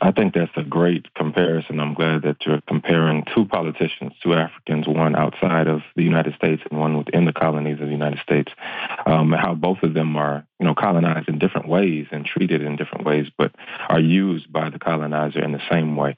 [0.00, 1.80] I think that's a great comparison.
[1.80, 6.62] I'm glad that you're comparing two politicians, two Africans, one outside of the United States
[6.70, 8.52] and one within the colonies of the United States.
[9.06, 12.76] Um, how both of them are, you know, colonized in different ways and treated in
[12.76, 13.52] different ways, but
[13.88, 16.16] are used by the colonizer in the same way.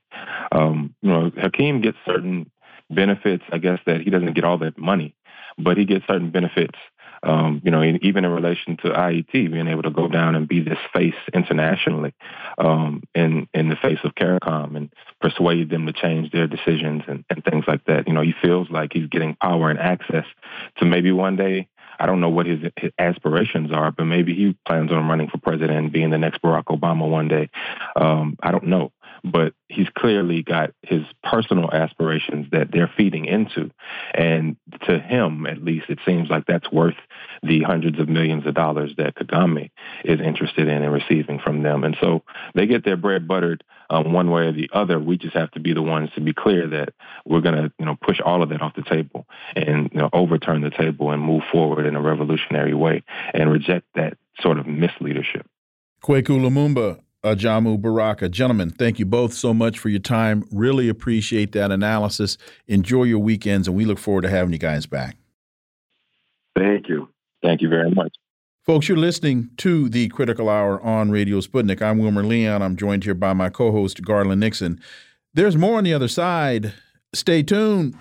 [0.52, 2.50] Um, you know, Hakeem gets certain
[2.90, 3.44] benefits.
[3.50, 5.14] I guess that he doesn't get all that money,
[5.58, 6.78] but he gets certain benefits
[7.22, 10.60] um, you know, even in relation to Ayiti, being able to go down and be
[10.60, 12.14] this face internationally
[12.58, 17.24] um, in in the face of CARICOM and persuade them to change their decisions and,
[17.28, 18.08] and things like that.
[18.08, 20.24] You know, he feels like he's getting power and access
[20.78, 21.68] to maybe one day
[21.98, 25.36] I don't know what his, his, aspirations are, but maybe he plans on running for
[25.36, 27.50] president and being the next Barack Obama one day.
[27.94, 28.90] Um, I don't know
[29.24, 33.70] but he's clearly got his personal aspirations that they're feeding into.
[34.14, 34.56] And
[34.86, 36.96] to him, at least, it seems like that's worth
[37.42, 39.70] the hundreds of millions of dollars that Kagame
[40.04, 41.84] is interested in and receiving from them.
[41.84, 42.22] And so
[42.54, 44.98] they get their bread buttered um, one way or the other.
[44.98, 46.94] We just have to be the ones to be clear that
[47.24, 49.26] we're going to, you know, push all of that off the table
[49.56, 53.02] and you know, overturn the table and move forward in a revolutionary way
[53.34, 55.44] and reject that sort of misleadership.
[56.02, 58.28] Kweku Lamumba, Ajamu Baraka.
[58.28, 60.44] Gentlemen, thank you both so much for your time.
[60.50, 62.38] Really appreciate that analysis.
[62.66, 65.16] Enjoy your weekends, and we look forward to having you guys back.
[66.56, 67.08] Thank you.
[67.42, 68.14] Thank you very much.
[68.64, 71.82] Folks, you're listening to the Critical Hour on Radio Sputnik.
[71.82, 72.62] I'm Wilmer Leon.
[72.62, 74.80] I'm joined here by my co host, Garland Nixon.
[75.32, 76.74] There's more on the other side.
[77.14, 77.96] Stay tuned.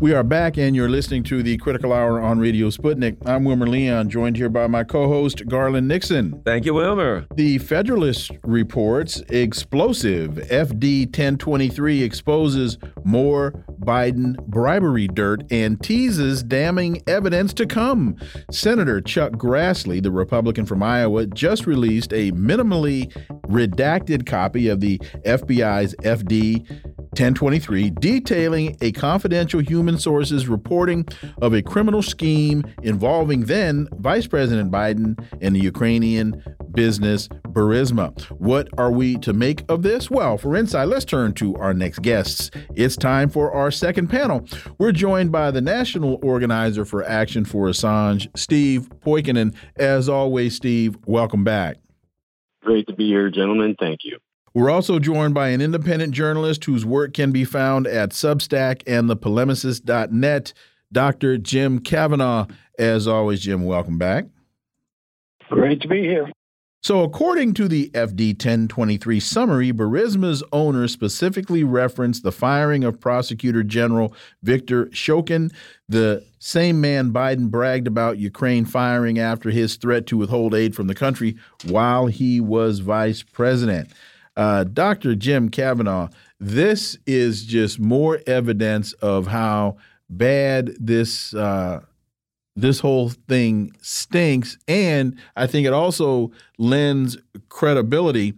[0.00, 3.18] We are back, and you're listening to the Critical Hour on Radio Sputnik.
[3.26, 6.40] I'm Wilmer Leon, joined here by my co host, Garland Nixon.
[6.42, 7.26] Thank you, Wilmer.
[7.34, 17.52] The Federalist reports explosive FD 1023 exposes more Biden bribery dirt and teases damning evidence
[17.52, 18.16] to come.
[18.50, 23.12] Senator Chuck Grassley, the Republican from Iowa, just released a minimally
[23.48, 24.96] redacted copy of the
[25.26, 26.66] FBI's FD
[27.10, 31.06] 1023 detailing a confidential human sources reporting
[31.40, 36.42] of a criminal scheme involving then Vice President Biden and the Ukrainian
[36.72, 38.18] business Burisma.
[38.38, 40.10] What are we to make of this?
[40.10, 42.50] Well, for insight, let's turn to our next guests.
[42.74, 44.46] It's time for our second panel.
[44.78, 49.54] We're joined by the national organizer for Action for Assange, Steve Poikonen.
[49.76, 51.78] As always, Steve, welcome back.
[52.62, 53.74] Great to be here, gentlemen.
[53.78, 54.18] Thank you.
[54.52, 59.08] We're also joined by an independent journalist whose work can be found at Substack and
[59.08, 60.52] thepolemicist.net,
[60.92, 61.38] Dr.
[61.38, 62.46] Jim Kavanagh.
[62.76, 64.24] As always, Jim, welcome back.
[65.50, 66.30] Great to be here.
[66.82, 73.62] So, according to the FD 1023 summary, Burisma's owner specifically referenced the firing of Prosecutor
[73.62, 75.52] General Viktor Shokin,
[75.88, 80.86] the same man Biden bragged about Ukraine firing after his threat to withhold aid from
[80.86, 81.36] the country
[81.66, 83.90] while he was vice president.
[84.40, 85.14] Uh, Dr.
[85.16, 86.08] Jim Kavanagh,
[86.38, 89.76] this is just more evidence of how
[90.08, 91.80] bad this uh,
[92.56, 97.18] this whole thing stinks, and I think it also lends
[97.50, 98.32] credibility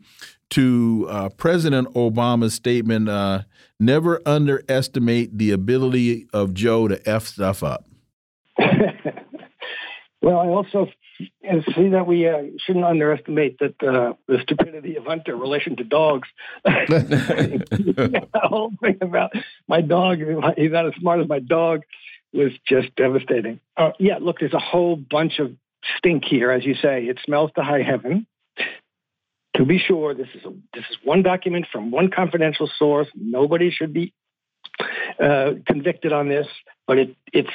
[0.51, 3.43] to uh, President Obama's statement: uh,
[3.79, 7.85] "Never underestimate the ability of Joe to f stuff up."
[8.59, 10.89] well, I also
[11.43, 15.85] and see that we uh, shouldn't underestimate that uh, the stupidity of Hunter relation to
[15.85, 16.29] dogs.
[16.65, 19.33] the whole thing about
[19.69, 20.19] my dog,
[20.57, 21.83] he's not as smart as my dog,
[22.33, 23.61] was just devastating.
[23.77, 25.53] Uh, yeah, look, there's a whole bunch of
[25.99, 27.05] stink here, as you say.
[27.05, 28.27] It smells to high heaven.
[29.57, 33.09] To be sure, this is a, this is one document from one confidential source.
[33.15, 34.15] Nobody should be
[35.23, 36.47] uh, convicted on this,
[36.87, 37.51] but it, it's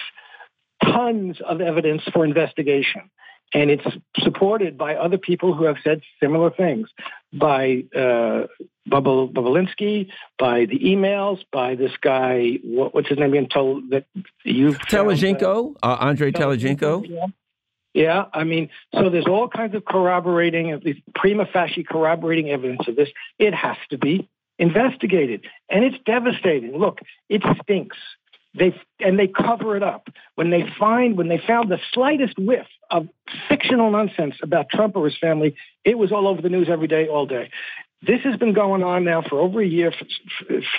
[0.83, 3.09] tons of evidence for investigation
[3.53, 3.85] and it's
[4.19, 6.89] supported by other people who have said similar things,
[7.33, 8.47] by uh,
[8.85, 12.59] Bubble, by the emails, by this guy.
[12.63, 13.47] What, what's his name again?
[13.47, 14.05] Told that
[14.43, 17.07] you Telizhenko, uh, uh, Andre Telizhenko.
[17.07, 17.25] Yeah.
[17.93, 22.87] yeah, I mean, so there's all kinds of corroborating, at least prima facie corroborating evidence
[22.87, 23.09] of this.
[23.39, 24.29] It has to be
[24.59, 26.77] investigated, and it's devastating.
[26.77, 26.99] Look,
[27.29, 27.97] it stinks
[28.57, 32.67] they and they cover it up when they find when they found the slightest whiff
[32.89, 33.07] of
[33.47, 35.55] fictional nonsense about Trump or his family.
[35.83, 37.49] It was all over the news every day, all day.
[38.01, 39.91] This has been going on now for over a year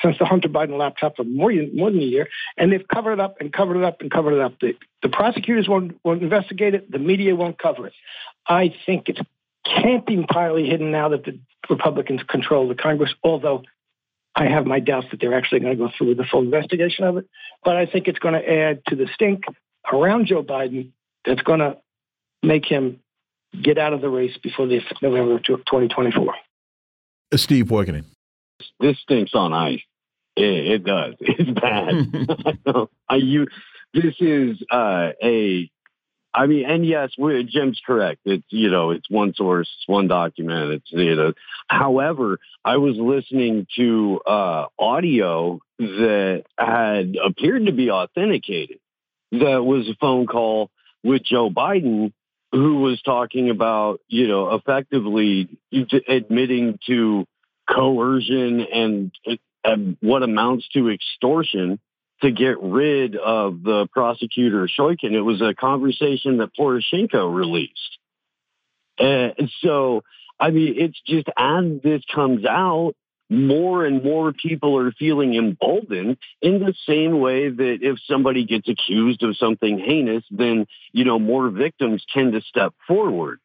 [0.02, 3.20] since the Hunter Biden laptop for more, more than a year, and they've covered it
[3.20, 4.54] up and covered it up and covered it up.
[4.60, 6.90] The, the prosecutors won't, won't investigate it.
[6.90, 7.92] The media won't cover it.
[8.46, 9.18] I think it
[9.64, 13.64] can't be entirely hidden now that the Republicans control the Congress, although
[14.38, 17.04] I have my doubts that they're actually going to go through with the full investigation
[17.04, 17.26] of it.
[17.64, 19.42] But I think it's going to add to the stink
[19.92, 20.92] around Joe Biden
[21.24, 21.76] that's going to
[22.42, 23.00] make him
[23.60, 26.34] get out of the race before the November of 2024.
[27.34, 28.04] Steve Poikonen.
[28.78, 29.80] This stinks on ice.
[30.36, 31.14] It, it does.
[31.20, 32.88] It's bad.
[33.08, 33.48] I, you,
[33.92, 35.68] this is uh, a.
[36.34, 37.10] I mean, and yes,
[37.48, 38.20] Jim's correct.
[38.24, 40.72] It's you know, it's one source, it's one document.
[40.72, 41.32] It's you know.
[41.68, 48.78] However, I was listening to uh, audio that had appeared to be authenticated.
[49.32, 50.70] That was a phone call
[51.02, 52.12] with Joe Biden
[52.52, 55.48] who was talking about, you know, effectively
[56.08, 57.26] admitting to
[57.68, 59.12] coercion and,
[59.64, 61.78] and what amounts to extortion
[62.22, 65.12] to get rid of the prosecutor Shokin.
[65.12, 67.98] It was a conversation that Poroshenko released.
[68.98, 70.02] And so,
[70.40, 72.94] I mean, it's just as this comes out,
[73.30, 78.68] more and more people are feeling emboldened in the same way that if somebody gets
[78.68, 83.38] accused of something heinous, then, you know, more victims tend to step forward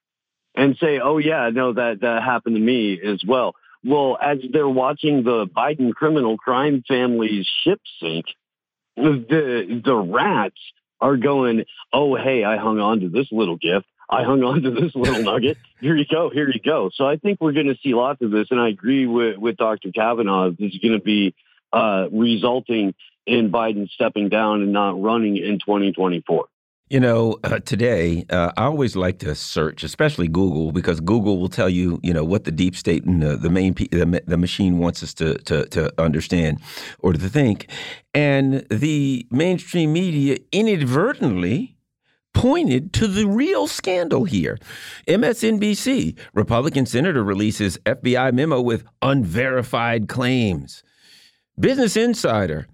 [0.55, 3.55] and say, oh, yeah, no, that, that happened to me as well.
[3.83, 8.25] Well, as they're watching the Biden criminal crime family's ship sink,
[8.95, 10.59] the, the rats
[11.01, 13.85] are going, oh, hey, I hung on to this little gift.
[14.09, 15.57] I hung on to this little nugget.
[15.81, 16.29] Here you go.
[16.29, 16.89] Here you go.
[16.93, 18.47] So I think we're going to see lots of this.
[18.51, 19.91] And I agree with, with Dr.
[19.91, 20.51] Kavanagh.
[20.59, 21.35] This is going to be
[21.71, 22.93] uh, resulting
[23.25, 26.45] in Biden stepping down and not running in 2024.
[26.93, 31.49] You know, uh, today uh, I always like to search, especially Google, because Google will
[31.49, 34.77] tell you, you know, what the deep state and the, the main the, the machine
[34.77, 36.59] wants us to, to to understand
[36.99, 37.67] or to think,
[38.13, 41.77] and the mainstream media inadvertently
[42.35, 44.59] pointed to the real scandal here.
[45.07, 50.83] MSNBC, Republican senator releases FBI memo with unverified claims.
[51.59, 52.67] Business Insider,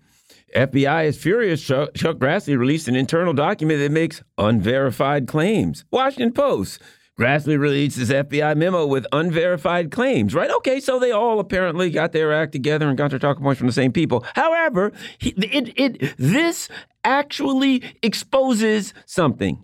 [0.56, 1.62] FBI is furious.
[1.64, 5.86] Chuck, Grassley released an internal document that makes unverified claims.
[5.92, 6.80] Washington Post,
[7.20, 10.50] Grassley releases FBI memo with unverified claims, right?
[10.50, 13.68] Okay, so they all apparently got their act together and got their talking points from
[13.68, 14.26] the same people.
[14.36, 16.70] However, it, it, this
[17.04, 19.64] actually exposes something.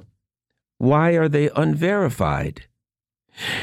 [0.79, 2.65] Why are they unverified?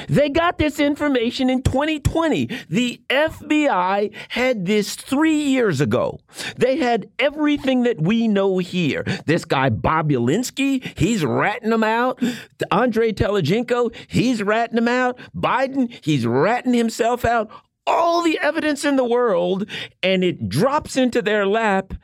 [0.08, 2.48] They got this information in 2020.
[2.68, 6.20] The FBI had this three years ago.
[6.56, 9.04] They had everything that we know here.
[9.26, 12.22] This guy, Bobulinski, he's ratting them out.
[12.70, 15.18] Andre Telizhenko, he's ratting them out.
[15.34, 17.50] Biden, he's ratting himself out.
[17.86, 19.68] All the evidence in the world,
[20.02, 21.94] and it drops into their lap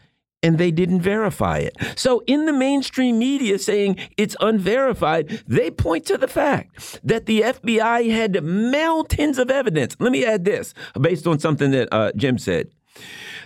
[0.43, 1.77] and they didn't verify it.
[1.97, 7.43] So, in the mainstream media saying it's unverified, they point to the fact that the
[7.43, 9.97] FBI had mountains of evidence.
[9.99, 12.71] Let me add this based on something that uh, Jim said.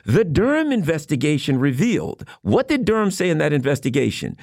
[0.04, 2.26] The Durham investigation revealed.
[2.42, 4.36] What did Durham say in that investigation?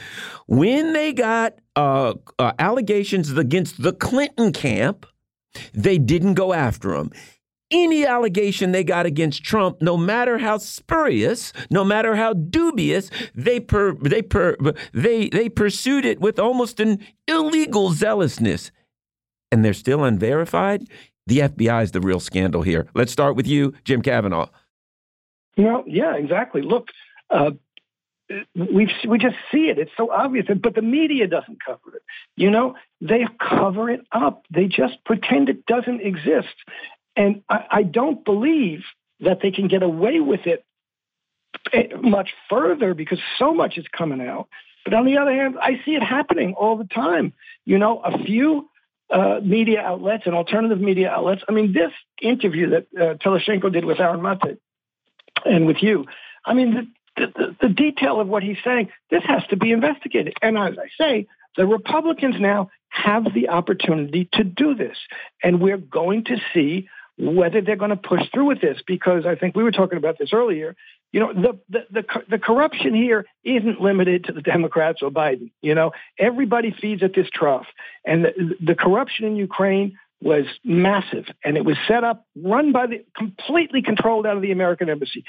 [0.47, 5.05] When they got uh, uh, allegations against the Clinton camp,
[5.73, 7.11] they didn't go after them
[7.71, 13.59] any allegation they got against Trump, no matter how spurious, no matter how dubious, they
[13.59, 14.57] per, they per,
[14.93, 18.71] they they pursued it with almost an illegal zealousness,
[19.51, 20.87] and they're still unverified.
[21.27, 22.87] The FBI is the real scandal here.
[22.95, 24.47] Let's start with you, Jim Kavanagh.
[25.57, 26.61] Well, yeah, exactly.
[26.61, 26.87] Look,
[27.29, 27.51] uh,
[28.55, 29.77] we we just see it.
[29.77, 32.03] It's so obvious, but the media doesn't cover it.
[32.35, 34.43] You know, they cover it up.
[34.49, 36.55] They just pretend it doesn't exist.
[37.19, 38.79] And I, I don't believe
[39.19, 40.63] that they can get away with it
[42.01, 44.47] much further because so much is coming out.
[44.85, 47.33] But on the other hand, I see it happening all the time.
[47.65, 48.69] You know, a few
[49.11, 51.41] uh, media outlets and alternative media outlets.
[51.49, 51.91] I mean, this
[52.21, 54.57] interview that uh, Telizhenko did with Aaron Mate
[55.43, 56.05] and with you,
[56.45, 60.35] I mean, the, the, the detail of what he's saying, this has to be investigated.
[60.41, 61.27] And as I say,
[61.57, 64.97] the Republicans now have the opportunity to do this.
[65.43, 66.87] And we're going to see
[67.19, 70.17] whether they're going to push through with this because I think we were talking about
[70.17, 70.75] this earlier.
[71.11, 75.51] You know, the, the the the, corruption here isn't limited to the Democrats or Biden.
[75.61, 77.65] You know, everybody feeds at this trough,
[78.05, 82.87] and the, the corruption in Ukraine was massive, and it was set up, run by
[82.87, 85.23] the completely controlled out of the American embassy.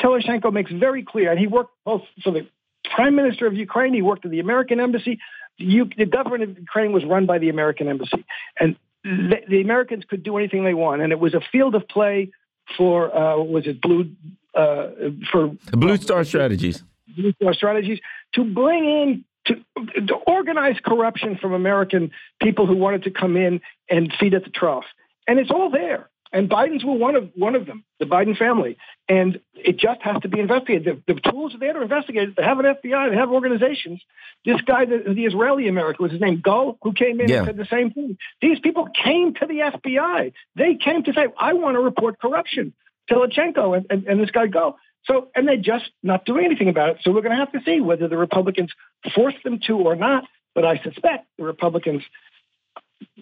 [0.00, 2.46] Telizhenko makes very clear, and he worked both for the
[2.94, 5.18] prime minister of Ukraine, he worked at the American embassy.
[5.58, 8.24] The, the government of Ukraine was run by the American embassy,
[8.60, 11.86] and the, the, Americans could do anything they want, and it was a field of
[11.88, 12.30] play
[12.76, 14.10] for uh, was it blue
[14.54, 14.88] uh,
[15.30, 16.82] for Blue Star Strategies.
[17.16, 18.00] Blue Star Strategies
[18.34, 19.54] to bring in to,
[20.06, 22.10] to organize corruption from American
[22.42, 24.84] people who wanted to come in and feed at the trough,
[25.28, 26.08] and it's all there.
[26.32, 28.76] And Biden's were one of one of them, the Biden family,
[29.08, 31.02] and it just has to be investigated.
[31.06, 32.36] The, the tools are there to investigate.
[32.36, 33.10] They have an FBI.
[33.10, 34.02] They have organizations.
[34.44, 37.38] This guy, the, the Israeli American, was his name Gal, who came in yeah.
[37.38, 38.18] and said the same thing.
[38.42, 40.32] These people came to the FBI.
[40.56, 42.74] They came to say, "I want to report corruption."
[43.10, 44.78] Telizhenko and, and, and this guy Gal.
[45.04, 46.96] So, and they're just not doing anything about it.
[47.02, 48.72] So we're going to have to see whether the Republicans
[49.14, 50.24] force them to or not.
[50.54, 52.02] But I suspect the Republicans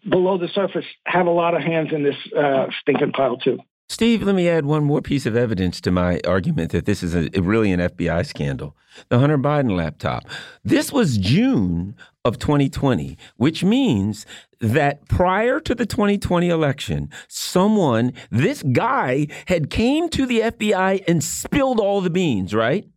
[0.08, 3.58] below the surface have a lot of hands in this uh, stinking pile too.
[3.88, 7.14] Steve, let me add one more piece of evidence to my argument that this is
[7.14, 8.74] a, really an FBI scandal.
[9.10, 10.24] The Hunter Biden laptop.
[10.64, 11.94] This was June
[12.24, 14.24] of 2020, which means
[14.58, 21.22] that prior to the 2020 election, someone, this guy had came to the FBI and
[21.22, 22.88] spilled all the beans, right?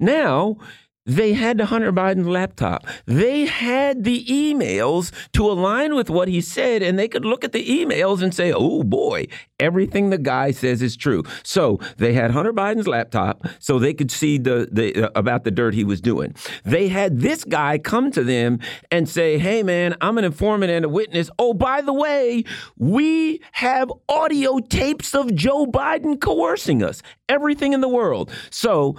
[0.00, 0.56] Now,
[1.04, 2.86] they had the Hunter Biden laptop.
[3.06, 7.52] They had the emails to align with what he said, and they could look at
[7.52, 9.26] the emails and say, oh boy,
[9.58, 11.24] everything the guy says is true.
[11.42, 15.50] So they had Hunter Biden's laptop so they could see the, the uh, about the
[15.50, 16.34] dirt he was doing.
[16.64, 18.60] They had this guy come to them
[18.90, 21.30] and say, hey man, I'm an informant and a witness.
[21.38, 22.44] Oh, by the way,
[22.76, 27.02] we have audio tapes of Joe Biden coercing us.
[27.28, 28.30] Everything in the world.
[28.50, 28.96] So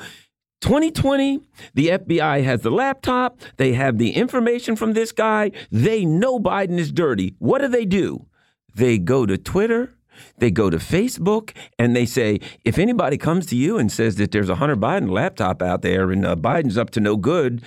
[0.64, 1.42] 2020,
[1.74, 6.80] the FBI has the laptop, they have the information from this guy, they know Biden
[6.80, 7.36] is dirty.
[7.38, 8.28] What do they do?
[8.74, 9.94] They go to Twitter,
[10.38, 14.32] they go to Facebook, and they say, if anybody comes to you and says that
[14.32, 17.62] there's a Hunter Biden laptop out there and uh, Biden's up to no good,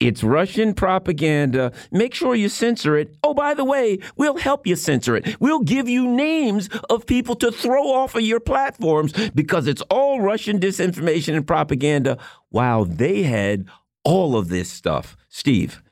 [0.00, 1.72] it's Russian propaganda.
[1.90, 3.16] Make sure you censor it.
[3.24, 5.40] Oh, by the way, we'll help you censor it.
[5.40, 10.20] We'll give you names of people to throw off of your platforms because it's all
[10.20, 12.16] Russian disinformation and propaganda
[12.50, 13.66] while they had
[14.04, 15.16] all of this stuff.
[15.28, 15.82] Steve.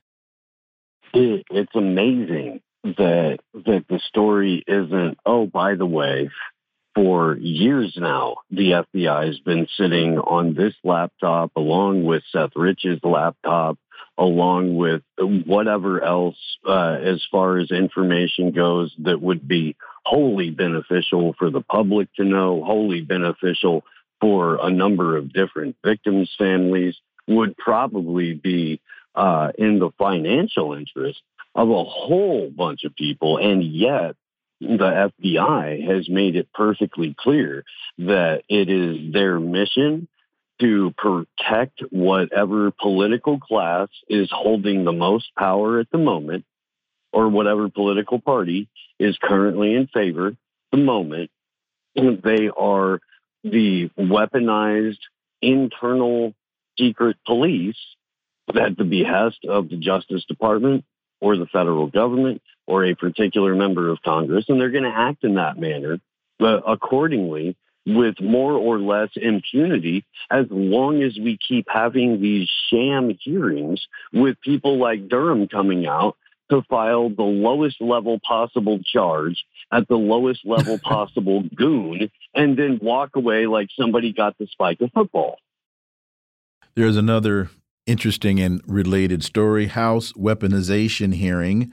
[1.13, 6.31] It's amazing that that the story isn't, oh, by the way,
[6.95, 13.01] for years now, the FBI has been sitting on this laptop along with Seth Rich's
[13.03, 13.79] laptop
[14.19, 16.37] along with whatever else
[16.67, 22.25] uh, as far as information goes that would be wholly beneficial for the public to
[22.25, 23.85] know, wholly beneficial
[24.21, 26.97] for a number of different victims' families,
[27.29, 28.81] would probably be
[29.15, 31.21] uh, in the financial interest
[31.55, 33.39] of a whole bunch of people.
[33.39, 34.15] And yet,
[34.61, 37.65] the FBI has made it perfectly clear
[37.99, 40.09] that it is their mission
[40.61, 46.45] to protect whatever political class is holding the most power at the moment
[47.13, 48.69] or whatever political party
[48.99, 50.37] is currently in favor at
[50.73, 51.31] the moment.
[51.95, 53.01] They are
[53.43, 54.99] the weaponized
[55.43, 56.35] internal
[56.79, 57.77] secret police
[58.49, 60.85] at the behest of the Justice Department
[61.21, 64.47] or the federal government or a particular member of Congress.
[64.49, 65.99] And they're going to act in that manner
[66.41, 73.17] uh, accordingly with more or less impunity as long as we keep having these sham
[73.23, 76.17] hearings with people like Durham coming out
[76.51, 82.79] to file the lowest level possible charge at the lowest level possible goon and then
[82.83, 85.39] walk away like somebody got the spike of football.
[86.75, 87.51] There's another
[87.87, 91.73] interesting and related story House weaponization hearing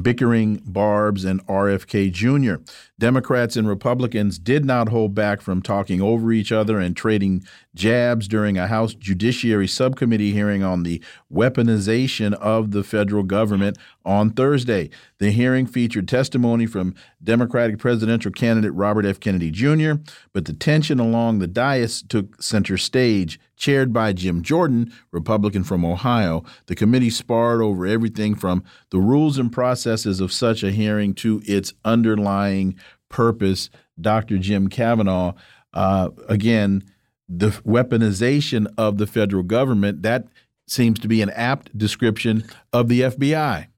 [0.00, 2.62] bickering Barbs and RFK Jr.
[2.98, 7.44] Democrats and Republicans did not hold back from talking over each other and trading
[7.74, 14.30] jabs during a House Judiciary Subcommittee hearing on the weaponization of the federal government on
[14.30, 14.88] Thursday.
[15.18, 19.20] The hearing featured testimony from Democratic presidential candidate Robert F.
[19.20, 19.94] Kennedy Jr.,
[20.32, 23.38] but the tension along the dais took center stage.
[23.56, 29.38] Chaired by Jim Jordan, Republican from Ohio, the committee sparred over everything from the rules
[29.38, 32.78] and processes of such a hearing to its underlying
[33.08, 33.70] purpose.
[33.98, 34.36] Dr.
[34.36, 35.32] Jim Kavanagh,
[35.72, 36.84] uh, again,
[37.28, 40.26] the weaponization of the federal government, that
[40.68, 43.68] seems to be an apt description of the FBI.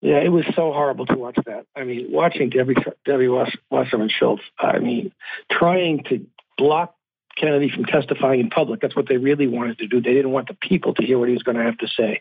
[0.00, 1.66] Yeah, it was so horrible to watch that.
[1.74, 4.42] I mean, watching Debbie Debbie Wasserman Schultz.
[4.58, 5.12] I mean,
[5.50, 6.26] trying to
[6.58, 6.94] block
[7.36, 8.80] Kennedy from testifying in public.
[8.80, 10.00] That's what they really wanted to do.
[10.00, 12.20] They didn't want the people to hear what he was going to have to say,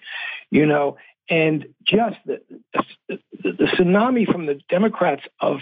[0.51, 0.97] you know.
[1.29, 2.41] And just the,
[3.07, 5.59] the, the tsunami from the Democrats of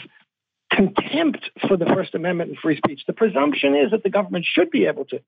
[0.72, 3.03] contempt for the First Amendment and free speech.
[3.07, 5.22] The presumption is that the government should be able to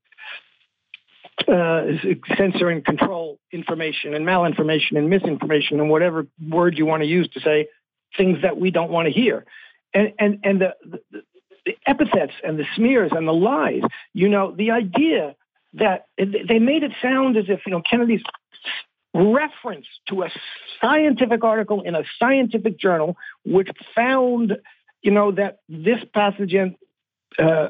[1.48, 1.84] uh,
[2.38, 7.28] censor and control information and malinformation and misinformation and whatever word you want to use
[7.30, 7.68] to say
[8.18, 9.46] things that we don't want to hear.
[9.94, 11.24] And and and the, the,
[11.66, 13.82] the epithets and the smears and the lies.
[14.14, 15.36] You know, the idea
[15.74, 18.24] that they made it sound as if you know Kennedy's
[19.14, 20.30] reference to a
[20.82, 23.16] scientific article in a scientific journal
[23.46, 24.58] which found
[25.02, 26.76] you know that this pathogen
[27.40, 27.70] uh,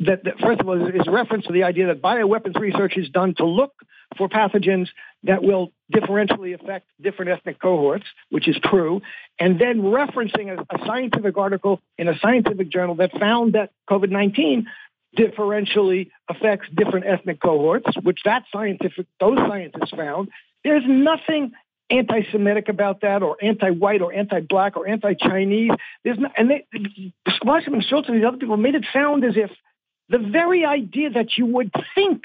[0.00, 3.08] that, that, first of all is a reference to the idea that bioweapons research is
[3.08, 3.72] done to look
[4.16, 4.88] for pathogens
[5.24, 9.00] that will differentially affect different ethnic cohorts, which is true,
[9.38, 14.10] and then referencing a, a scientific article in a scientific journal that found that COVID
[14.10, 14.66] 19
[15.16, 20.28] differentially affects different ethnic cohorts, which that scientific those scientists found.
[20.62, 21.52] There's nothing
[21.88, 25.70] anti-Semitic about that, or anti-white, or anti-black, or anti-Chinese.
[26.04, 26.66] There's no, and they,
[27.28, 29.50] Schultz and these other people made it sound as if
[30.08, 32.24] the very idea that you would think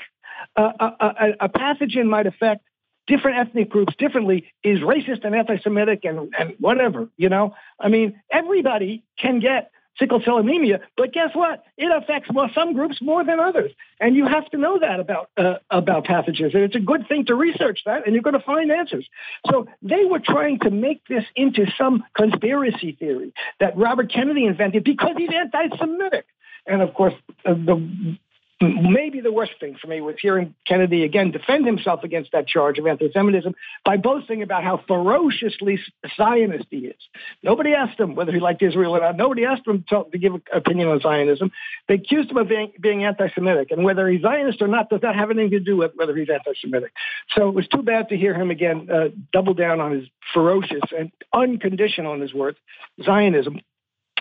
[0.56, 2.64] a, a, a pathogen might affect
[3.08, 7.56] different ethnic groups differently is racist and anti-Semitic and, and whatever, you know?
[7.80, 11.64] I mean, everybody can get sickle cell anemia, but guess what?
[11.78, 13.72] It affects well, some groups more than others.
[14.00, 16.54] And you have to know that about, uh, about pathogens.
[16.54, 19.08] And it's a good thing to research that, and you're going to find answers.
[19.50, 24.84] So they were trying to make this into some conspiracy theory that Robert Kennedy invented
[24.84, 26.26] because he's anti-Semitic.
[26.68, 27.14] And of course,
[27.46, 28.18] uh, the
[28.62, 32.78] maybe the worst thing for me was hearing Kennedy again defend himself against that charge
[32.78, 35.80] of anti-Semitism by boasting about how ferociously
[36.16, 37.02] Zionist he is.
[37.42, 39.18] Nobody asked him whether he liked Israel or not.
[39.18, 41.52] Nobody asked him to, to give an opinion on Zionism.
[41.88, 45.16] They accused him of being, being anti-Semitic, and whether he's Zionist or not does not
[45.16, 46.92] have anything to do with whether he's anti-Semitic.
[47.36, 50.84] So it was too bad to hear him again uh, double down on his ferocious
[50.96, 52.58] and unconditional, in his words,
[53.04, 53.62] Zionism.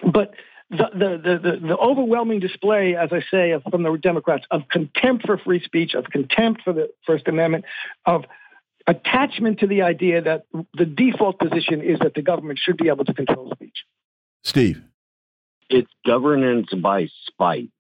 [0.03, 0.33] But
[0.71, 5.27] the, the, the, the, overwhelming display, as I say, of, from the Democrats of contempt
[5.27, 7.65] for free speech, of contempt for the First Amendment,
[8.07, 8.25] of
[8.87, 13.05] attachment to the idea that the default position is that the government should be able
[13.05, 13.85] to control speech.
[14.45, 14.83] Steve.
[15.69, 17.71] It's governance by spite.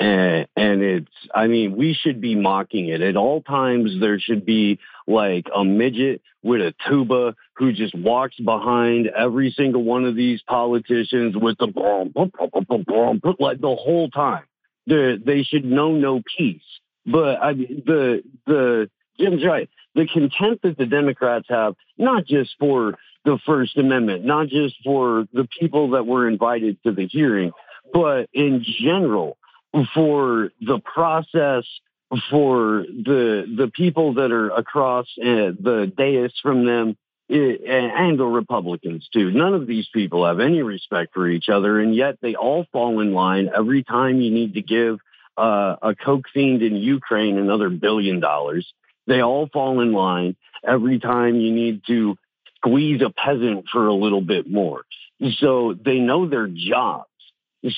[0.00, 3.00] And, and it's, I mean, we should be mocking it.
[3.00, 8.36] At all times, there should be like a midget with a tuba who just walks
[8.36, 14.44] behind every single one of these politicians with the boom, boom, like the whole time.
[14.86, 16.62] They they should know no peace.
[17.04, 19.68] But I the the Jim's right.
[19.94, 25.26] The contempt that the Democrats have, not just for the First Amendment, not just for
[25.32, 27.52] the people that were invited to the hearing,
[27.92, 29.37] but in general
[29.94, 31.64] for the process
[32.30, 36.96] for the the people that are across uh, the dais from them
[37.28, 39.30] and the Republicans too.
[39.30, 43.00] None of these people have any respect for each other, and yet they all fall
[43.00, 44.98] in line every time you need to give
[45.36, 48.66] uh, a coke fiend in Ukraine another billion dollars.
[49.06, 50.36] They all fall in line
[50.66, 52.16] every time you need to
[52.56, 54.82] squeeze a peasant for a little bit more.
[55.38, 57.04] So they know their job.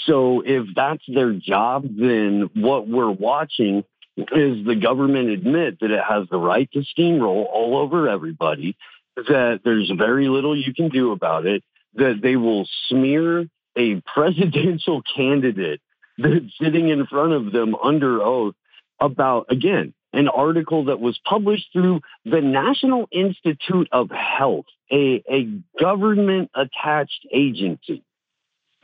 [0.05, 3.85] So if that's their job, then what we're watching
[4.17, 8.77] is the government admit that it has the right to steamroll all over everybody,
[9.17, 11.63] that there's very little you can do about it,
[11.95, 13.47] that they will smear
[13.77, 15.81] a presidential candidate
[16.19, 18.55] that's sitting in front of them under oath
[19.01, 25.63] about, again, an article that was published through the National Institute of Health, a, a
[25.79, 28.03] government attached agency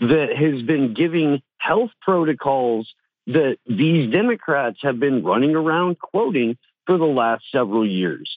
[0.00, 2.92] that has been giving health protocols
[3.26, 6.56] that these Democrats have been running around quoting
[6.86, 8.36] for the last several years.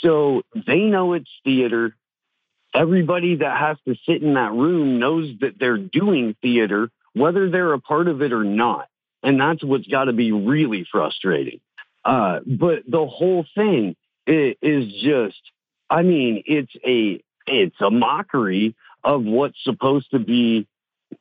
[0.00, 1.96] So they know it's theater.
[2.74, 7.72] Everybody that has to sit in that room knows that they're doing theater, whether they're
[7.72, 8.88] a part of it or not.
[9.22, 11.60] And that's what's got to be really frustrating.
[12.04, 13.96] Uh, but the whole thing
[14.26, 15.40] is just,
[15.88, 20.66] I mean, it's a it's a mockery of what's supposed to be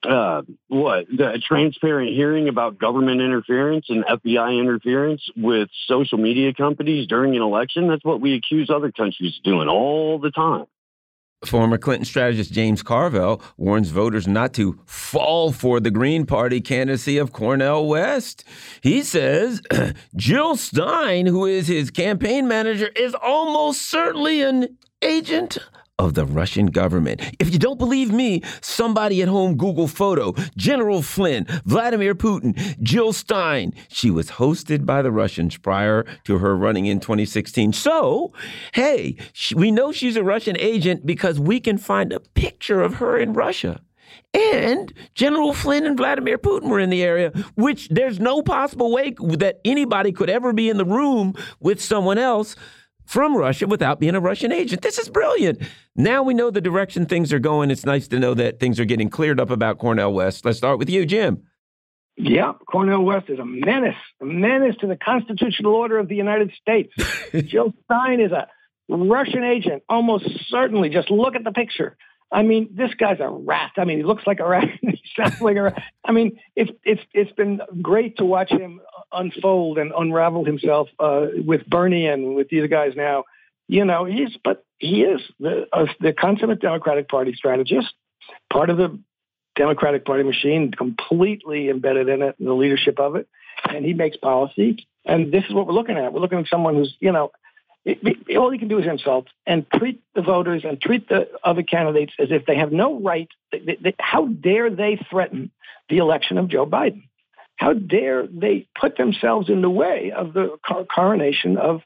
[0.04, 7.08] uh, what the transparent hearing about government interference and FBI interference with social media companies
[7.08, 7.88] during an election.
[7.88, 10.66] That's what we accuse other countries of doing all the time.
[11.44, 17.18] Former Clinton strategist James Carville warns voters not to fall for the Green Party candidacy
[17.18, 18.44] of Cornel West.
[18.82, 19.62] He says
[20.16, 25.58] Jill Stein, who is his campaign manager, is almost certainly an agent
[25.98, 27.22] of the Russian government.
[27.40, 33.14] If you don't believe me, somebody at home Google photo General Flynn, Vladimir Putin, Jill
[33.14, 33.74] Stein.
[33.88, 37.74] She was hosted by the Russians prior to her running in 2016.
[37.74, 38.34] So,
[38.74, 39.16] hey,
[39.56, 43.34] we know she's a Russian agent because we can find a picture of her in
[43.34, 43.82] Russia.
[44.34, 49.16] And General Flynn and Vladimir Putin were in the area, which there's no possible way
[49.20, 52.56] that anybody could ever be in the room with someone else
[53.06, 54.82] from Russia without being a Russian agent.
[54.82, 55.62] This is brilliant.
[55.96, 57.72] Now we know the direction things are going.
[57.72, 60.46] It's nice to know that things are getting cleared up about Cornel West.
[60.46, 61.44] Let's start with you, Jim.
[62.18, 66.54] Yeah, Cornel West is a menace, a menace to the constitutional order of the United
[66.60, 66.94] States.
[67.50, 68.48] Jill Stein is a
[68.88, 70.90] Russian agent, almost certainly.
[70.90, 71.98] Just look at the picture.
[72.32, 73.72] I mean, this guy's a rat.
[73.78, 74.68] I mean, he looks like a rat.
[74.82, 75.84] he sounds like a rat.
[76.04, 78.80] I mean, it's it's it's been great to watch him
[79.12, 83.24] unfold and unravel himself uh, with Bernie and with these guys now.
[83.68, 87.94] You know, he's but he is the uh, the consummate Democratic Party strategist,
[88.52, 89.00] part of the
[89.56, 93.28] Democratic Party machine, completely embedded in it, in the leadership of it,
[93.70, 94.88] and he makes policy.
[95.06, 96.14] And this is what we're looking at.
[96.14, 97.32] We're looking at someone who's, you know,
[97.86, 101.30] it, it, all he can do is insult and treat the voters and treat the
[101.44, 103.30] other candidates as if they have no right.
[103.52, 105.52] They, they, how dare they threaten
[105.90, 107.04] the election of Joe Biden?
[107.58, 110.58] How dare they put themselves in the way of the
[110.94, 111.82] coronation of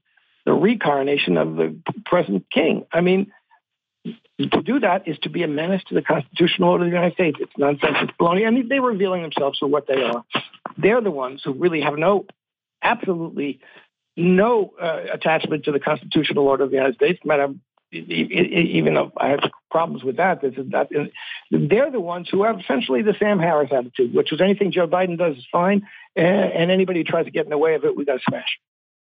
[0.45, 2.85] the recoronation of the present king?
[2.91, 3.31] I mean,
[4.39, 7.13] to do that is to be a menace to the constitutional order of the United
[7.13, 7.37] States.
[7.39, 7.97] It's nonsense.
[8.01, 8.47] It's baloney.
[8.47, 10.23] I mean, they're revealing themselves for what they are.
[10.77, 12.25] They're the ones who really have no,
[12.81, 13.59] absolutely
[14.15, 17.19] no uh, attachment to the constitutional order of the United States.
[17.25, 17.53] Matter,
[17.91, 19.39] even though I have
[19.71, 20.89] problems with that, this is that
[21.51, 25.17] they're the ones who have essentially the Sam Harris attitude, which is anything Joe Biden
[25.17, 28.05] does is fine, and, anybody who tries to get in the way of it, we
[28.05, 28.59] got to smash.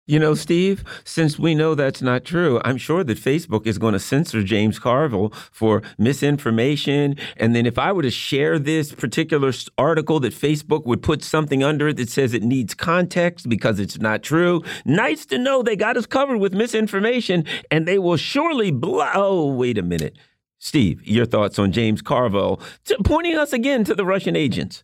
[0.06, 3.94] You know, Steve, since we know that's not true, I'm sure that Facebook is going
[3.94, 7.16] to censor James Carville for misinformation.
[7.38, 11.64] And then if I were to share this particular article, that Facebook would put something
[11.64, 14.62] under it that says it needs context because it's not true.
[14.84, 19.10] Nice to know they got us covered with misinformation and they will surely blow.
[19.14, 20.18] Oh, wait a minute.
[20.60, 22.60] Steve, your thoughts on James Carville
[23.06, 24.84] pointing us again to the Russian agents.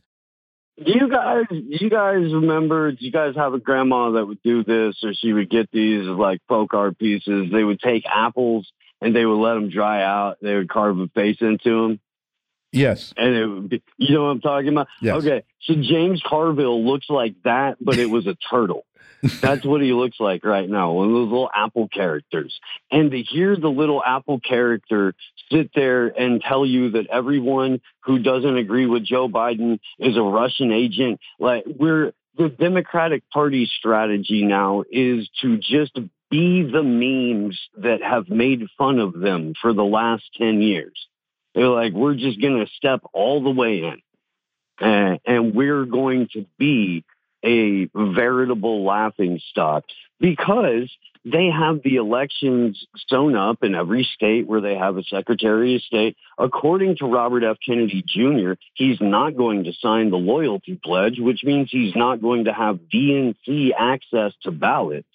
[0.84, 2.92] Do you guys, do you guys remember?
[2.92, 6.06] Do you guys have a grandma that would do this, or she would get these
[6.06, 7.52] like folk art pieces?
[7.52, 10.38] They would take apples and they would let them dry out.
[10.42, 12.00] They would carve a face into them.
[12.72, 13.14] Yes.
[13.18, 14.88] And it would be, you know what I'm talking about?
[15.02, 15.16] Yes.
[15.16, 15.44] Okay.
[15.62, 18.86] So James Carville looks like that, but it was a turtle.
[19.42, 22.58] That's what he looks like right now, one of those little Apple characters.
[22.90, 25.14] And to hear the little Apple character
[25.52, 30.22] sit there and tell you that everyone who doesn't agree with Joe Biden is a
[30.22, 36.00] Russian agent, like we're the Democratic Party strategy now is to just
[36.32, 41.08] be the memes that have made fun of them for the last 10 years.
[41.54, 44.02] They're like, we're just going to step all the way in.
[44.80, 47.04] and, and we're going to be
[47.44, 49.84] a veritable laughing stock
[50.20, 50.90] because
[51.26, 55.82] they have the elections sewn up in every state where they have a Secretary of
[55.82, 56.16] State.
[56.38, 57.58] According to Robert F.
[57.66, 62.46] Kennedy Jr., he's not going to sign the loyalty pledge, which means he's not going
[62.46, 65.08] to have DNC access to ballots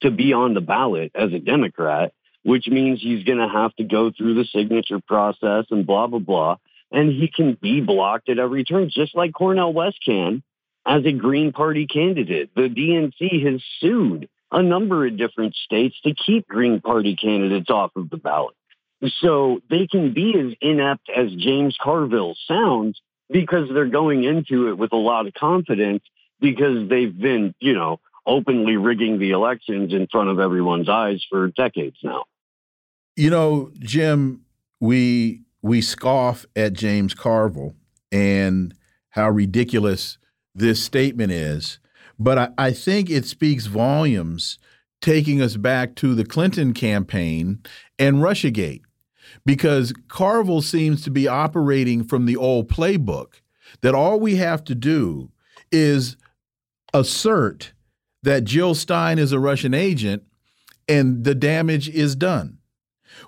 [0.00, 2.12] to be on the ballot as a Democrat,
[2.42, 6.18] which means he's going to have to go through the signature process and blah, blah,
[6.18, 6.56] blah.
[6.90, 10.42] And he can be blocked at every turn, just like Cornel West can
[10.84, 12.50] as a Green Party candidate.
[12.54, 17.90] The DNC has sued a number of different states to keep Green Party candidates off
[17.96, 18.54] of the ballot.
[19.20, 23.00] So they can be as inept as James Carville sounds
[23.30, 26.04] because they're going into it with a lot of confidence
[26.40, 31.48] because they've been, you know, openly rigging the elections in front of everyone's eyes for
[31.48, 32.24] decades now.
[33.16, 34.44] You know, Jim,
[34.78, 37.74] we we scoff at James Carville
[38.10, 38.74] and
[39.10, 40.18] how ridiculous
[40.54, 41.78] this statement is,
[42.18, 44.58] but I, I think it speaks volumes
[45.00, 47.60] taking us back to the Clinton campaign
[47.98, 48.82] and Russiagate
[49.44, 53.40] because Carville seems to be operating from the old playbook
[53.80, 55.30] that all we have to do
[55.70, 56.16] is
[56.94, 57.72] assert
[58.22, 60.22] that Jill Stein is a Russian agent
[60.88, 62.58] and the damage is done.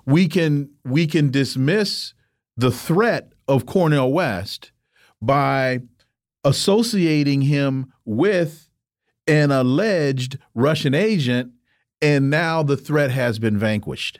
[0.05, 2.13] We can we can dismiss
[2.57, 4.71] the threat of Cornel West
[5.21, 5.79] by
[6.43, 8.64] associating him with
[9.27, 11.51] an alleged Russian agent,
[12.01, 14.19] and now the threat has been vanquished.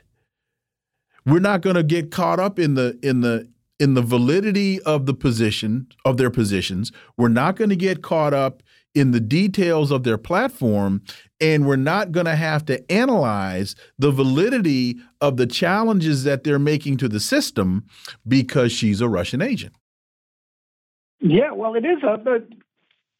[1.24, 5.06] We're not going to get caught up in the in the in the validity of
[5.06, 6.92] the position of their positions.
[7.16, 8.62] We're not going to get caught up
[8.94, 11.02] in the details of their platform,
[11.38, 16.58] and we're not going to have to analyze the validity of the challenges that they're
[16.58, 17.84] making to the system
[18.26, 19.74] because she's a Russian agent.
[21.20, 22.40] Yeah, well, it is a,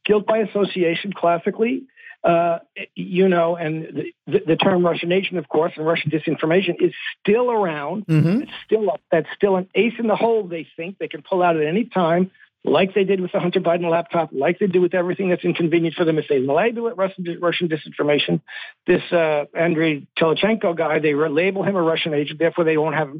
[0.06, 1.84] guilt by association classically.
[2.24, 2.58] uh,
[2.96, 7.50] you know, and the, the, term Russian nation, of course, and Russian disinformation is still
[7.52, 8.06] around.
[8.06, 8.42] Mm-hmm.
[8.42, 10.42] It's still that's still an ace in the hole.
[10.48, 12.32] They think they can pull out at any time,
[12.64, 15.94] like they did with the Hunter Biden laptop, like they do with everything that's inconvenient
[15.94, 16.18] for them.
[16.18, 18.40] If they label it Russian, Russian disinformation,
[18.88, 22.40] this uh, Andrei Telizhenko guy, they label him a Russian agent.
[22.40, 23.12] Therefore, they won't have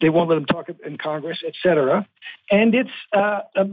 [0.00, 2.06] they won't let him talk in Congress, et cetera.
[2.50, 3.66] And it's uh, a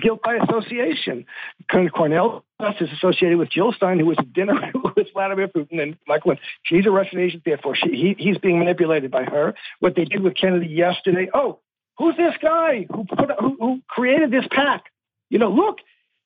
[0.00, 1.24] guilt by association.
[1.70, 2.44] Cornel
[2.80, 6.34] is associated with Jill Stein, who was at dinner with Vladimir Putin and Michael.
[6.64, 9.54] She's a Russian agent, therefore she, he, he's being manipulated by her.
[9.80, 11.28] What they did with Kennedy yesterday.
[11.32, 11.60] Oh,
[11.96, 14.84] who's this guy who put who, who created this PAC?
[15.30, 15.78] You know, look,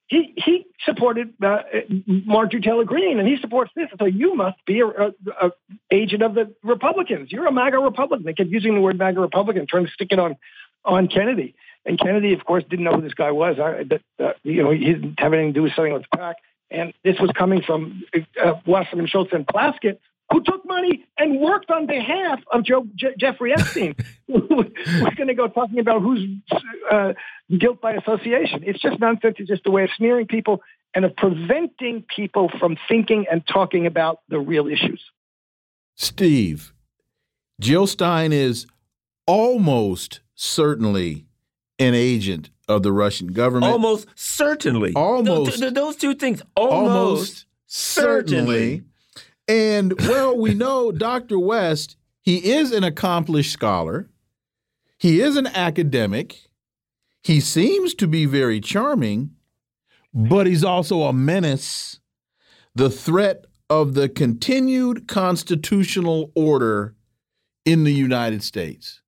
[0.06, 1.62] he he supported uh,
[2.06, 3.88] Marjorie Taylor Greene, and he supports this.
[3.98, 5.50] So you must be a, a, a,
[5.90, 7.32] agent of the Republicans.
[7.32, 8.26] You're a MAGA Republican.
[8.26, 10.36] They kept using the word MAGA Republican, trying to stick it on
[10.84, 11.54] on Kennedy.
[11.84, 13.56] And Kennedy, of course, didn't know who this guy was.
[13.58, 16.16] I, that uh, you know, he didn't have anything to do with something with the
[16.16, 16.36] PAC.
[16.70, 18.02] And this was coming from
[18.42, 19.98] uh, Wasserman Schultz and Plaskett,
[20.32, 23.94] who took money and worked on behalf of Joe, J- Jeffrey Epstein.
[24.28, 26.26] We're going to go talking about who's
[26.90, 27.12] uh,
[27.58, 28.62] guilt by association.
[28.64, 29.36] It's just nonsense.
[29.38, 30.62] It's just a way of smearing people
[30.94, 35.02] and of preventing people from thinking and talking about the real issues.
[35.94, 36.72] Steve,
[37.60, 38.66] Jill Stein is
[39.26, 41.26] almost certainly
[41.82, 43.72] an agent of the Russian government.
[43.72, 44.92] Almost certainly.
[44.94, 45.60] Almost.
[45.60, 46.42] Those, those two things.
[46.56, 48.24] Almost, almost certainly.
[48.46, 48.82] certainly.
[49.48, 51.38] And well, we know Dr.
[51.38, 54.08] West, he is an accomplished scholar.
[54.96, 56.48] He is an academic.
[57.22, 59.32] He seems to be very charming,
[60.14, 62.00] but he's also a menace.
[62.74, 66.94] The threat of the continued constitutional order
[67.64, 69.01] in the United States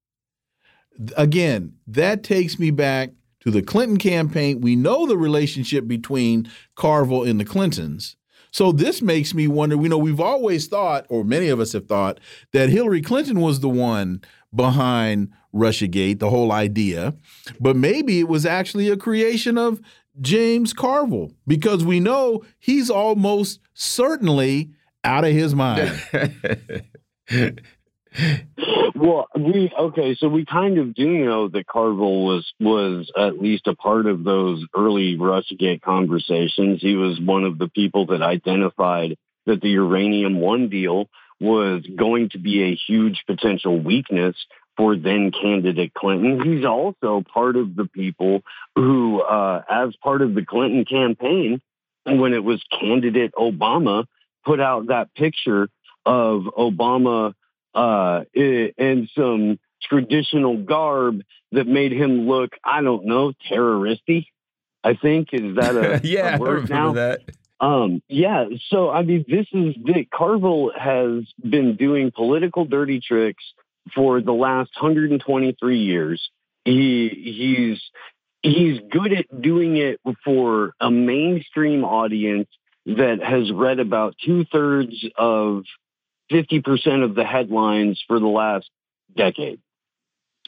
[1.17, 3.11] again, that takes me back
[3.41, 4.61] to the Clinton campaign.
[4.61, 8.17] We know the relationship between Carville and the Clintons.
[8.51, 11.87] So this makes me wonder, you know, we've always thought, or many of us have
[11.87, 12.21] thought,
[12.53, 14.23] that Hillary Clinton was the one
[14.55, 17.15] behind Russiagate, the whole idea.
[17.59, 19.81] But maybe it was actually a creation of
[20.21, 24.71] James Carville, because we know he's almost certainly
[25.03, 26.01] out of his mind.
[28.95, 33.67] well, we okay, so we kind of do know that Carville was was at least
[33.67, 36.81] a part of those early Russiagate conversations.
[36.81, 39.17] He was one of the people that identified
[39.47, 41.07] that the uranium one deal
[41.41, 44.37] was going to be a huge potential weakness
[44.77, 46.41] for then candidate Clinton.
[46.41, 48.43] He's also part of the people
[48.75, 51.61] who, uh, as part of the Clinton campaign,
[52.05, 54.07] when it was candidate Obama,
[54.45, 55.69] put out that picture
[56.07, 57.35] of Obama
[57.75, 61.23] uh, and some traditional garb
[61.53, 64.27] that made him look, I don't know, terroristy.
[64.83, 66.93] I think is that a yeah, a word now?
[66.93, 67.21] that.
[67.61, 68.47] Um, yeah.
[68.69, 73.43] So I mean, this is the Carville has been doing political dirty tricks
[73.95, 76.29] for the last 123 years.
[76.65, 77.81] He he's
[78.43, 82.49] he's good at doing it for a mainstream audience
[82.87, 85.65] that has read about two thirds of
[86.35, 88.69] 50% of the headlines for the last
[89.17, 89.61] decade.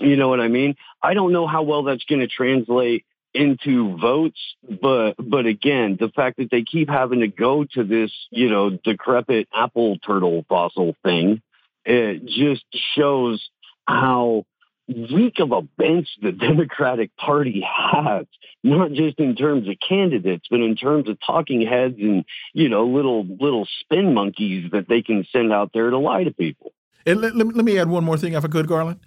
[0.00, 0.74] You know what I mean?
[1.02, 6.08] I don't know how well that's going to translate into votes, but but again, the
[6.08, 10.96] fact that they keep having to go to this, you know, decrepit apple turtle fossil
[11.04, 11.40] thing,
[11.84, 12.64] it just
[12.94, 13.48] shows
[13.86, 14.44] how
[14.88, 18.26] weak of a bench the Democratic Party has,
[18.62, 22.86] not just in terms of candidates, but in terms of talking heads and, you know,
[22.86, 26.72] little little spin monkeys that they can send out there to lie to people.
[27.04, 28.98] And let, let, me add one more thing, if I could, Garland,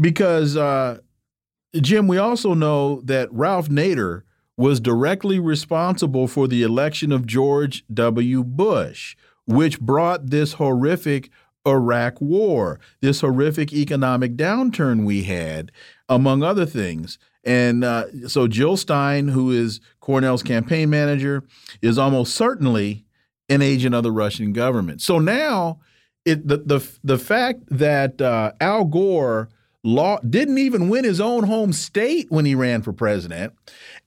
[0.00, 0.98] because uh,
[1.74, 4.22] Jim, we also know that Ralph Nader
[4.56, 8.44] was directly responsible for the election of George W.
[8.44, 11.30] Bush, which brought this horrific
[11.66, 15.72] Iraq war, this horrific economic downturn we had,
[16.08, 17.18] among other things.
[17.44, 21.44] And uh, so Jill Stein, who is Cornel's campaign manager,
[21.82, 23.04] is almost certainly
[23.48, 25.02] an agent of the Russian government.
[25.02, 25.80] So now,
[26.24, 29.50] it, the the the fact that uh, Al Gore
[29.82, 33.52] law didn't even win his own home state when he ran for president,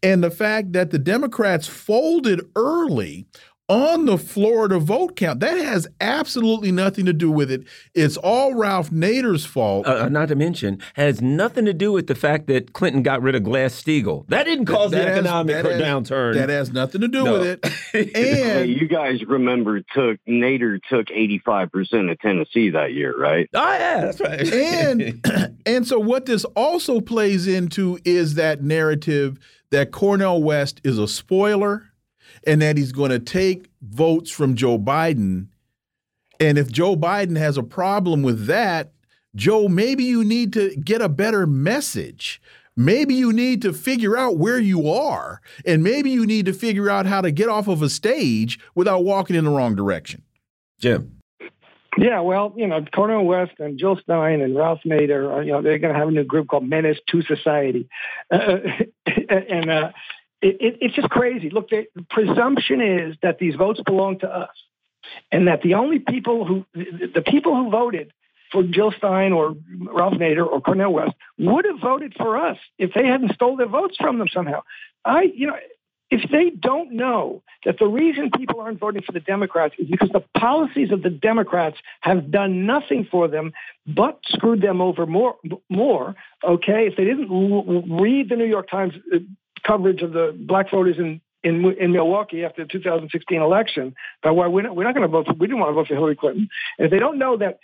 [0.02, 3.28] and the fact that the Democrats folded early
[3.70, 5.40] on the Florida vote count.
[5.42, 7.66] That has absolutely nothing to do with it.
[7.94, 9.86] It's all Ralph Nader's fault.
[9.86, 13.22] Uh, uh not to mention, has nothing to do with the fact that Clinton got
[13.22, 14.28] rid of Glass Steagall.
[14.28, 16.36] That didn't cause that, that the economic has, downturn.
[16.36, 17.40] That has nothing to do no.
[17.40, 18.16] with it.
[18.16, 23.50] and you guys remember, took Nader took eighty five percent of Tennessee that year, right?
[23.54, 24.54] Oh yeah, that's right.
[24.54, 25.28] and
[25.66, 29.40] and so what this also plays into is that narrative
[29.72, 31.92] that Cornel West is a spoiler
[32.48, 35.48] and that he's going to take votes from Joe Biden.
[36.40, 38.94] And if Joe Biden has a problem with that,
[39.36, 42.42] Joe, maybe you need to get a better message.
[42.76, 46.90] Maybe you need to figure out where you are, and maybe you need to figure
[46.90, 50.22] out how to get off of a stage without walking in the wrong direction.
[50.80, 51.18] Jim.
[51.98, 55.64] Yeah, well, you know, Cornel West and Jill Stein and Ralph Nader, are, you know,
[55.64, 57.90] they're going to have a new group called Menace to Society,
[58.32, 58.58] uh,
[59.30, 59.92] and uh,
[60.42, 61.50] it, it's just crazy.
[61.50, 64.50] Look, the presumption is that these votes belong to us,
[65.32, 68.14] and that the only people who, the people who voted
[68.52, 72.94] for Jill Stein or Ralph Nader or Cornel West would have voted for us if
[72.94, 74.62] they hadn't stole their votes from them somehow.
[75.04, 75.58] I, you know,
[76.10, 80.10] if they don't know that the reason people aren't voting for the Democrats is because
[80.14, 83.52] the policies of the Democrats have done nothing for them
[83.86, 85.36] but screwed them over more,
[85.70, 86.16] more.
[86.44, 87.30] Okay, if they didn't
[88.00, 89.18] read the New York Times uh,
[89.68, 94.48] coverage of the black voters in in, in Milwaukee after the 2016 election about why
[94.48, 96.16] we're not, we're not going to vote for, we didn't want to vote for Hillary
[96.16, 96.50] Clinton.
[96.78, 97.60] And if they don't know that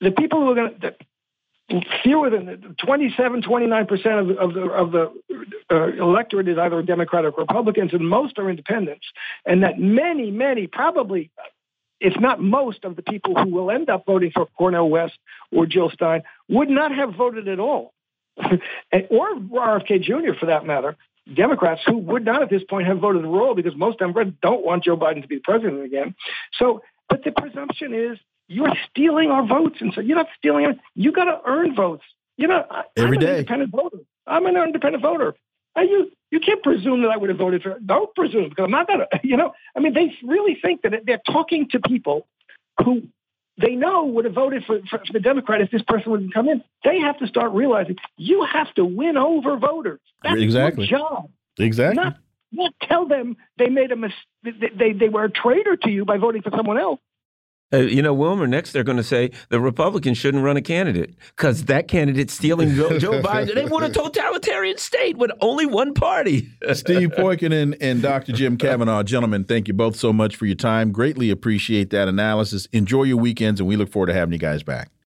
[0.00, 0.94] the people who are going to,
[2.02, 5.12] fewer than 27, 29 percent of, of the of the
[5.70, 9.06] uh, electorate is either Democratic or Republicans, and most are independents,
[9.46, 11.30] and that many, many, probably,
[12.00, 15.14] if not most, of the people who will end up voting for Cornel West
[15.52, 17.94] or Jill Stein would not have voted at all,
[18.36, 20.38] or RFK Jr.
[20.38, 20.96] for that matter.
[21.32, 24.64] Democrats who would not at this point have voted at all because most Democrats don't
[24.64, 26.14] want Joe Biden to be president again.
[26.58, 28.18] So, but the presumption is
[28.48, 29.76] you're stealing our votes.
[29.80, 30.78] And so you're not stealing it.
[30.94, 32.04] You got to earn votes.
[32.36, 32.64] You know,
[32.96, 33.26] every I'm day.
[33.30, 33.98] an independent voter.
[34.26, 35.34] I'm an independent voter.
[35.76, 37.78] And you you can't presume that I would have voted for.
[37.84, 39.06] Don't presume because I'm not gonna.
[39.22, 42.26] You know, I mean, they really think that they're talking to people
[42.84, 43.02] who
[43.58, 46.48] they know would have voted for, for, for the Democrat if this person wouldn't come
[46.48, 46.62] in.
[46.82, 50.00] They have to start realizing you have to win over voters.
[50.22, 50.86] That's exactly.
[50.86, 51.30] your job.
[51.58, 52.02] Exactly.
[52.02, 52.16] Not,
[52.52, 54.18] not tell them they made a mistake.
[54.42, 57.00] They, they, they were a traitor to you by voting for someone else.
[57.74, 61.14] Uh, you know, Wilmer, next they're going to say the Republicans shouldn't run a candidate
[61.36, 63.54] because that candidate's stealing Joe, Joe Biden.
[63.54, 66.50] They want a totalitarian state with only one party.
[66.72, 68.32] Steve Poikonen and, and Dr.
[68.32, 70.92] Jim Kavanagh, gentlemen, thank you both so much for your time.
[70.92, 72.66] Greatly appreciate that analysis.
[72.72, 74.90] Enjoy your weekends, and we look forward to having you guys back.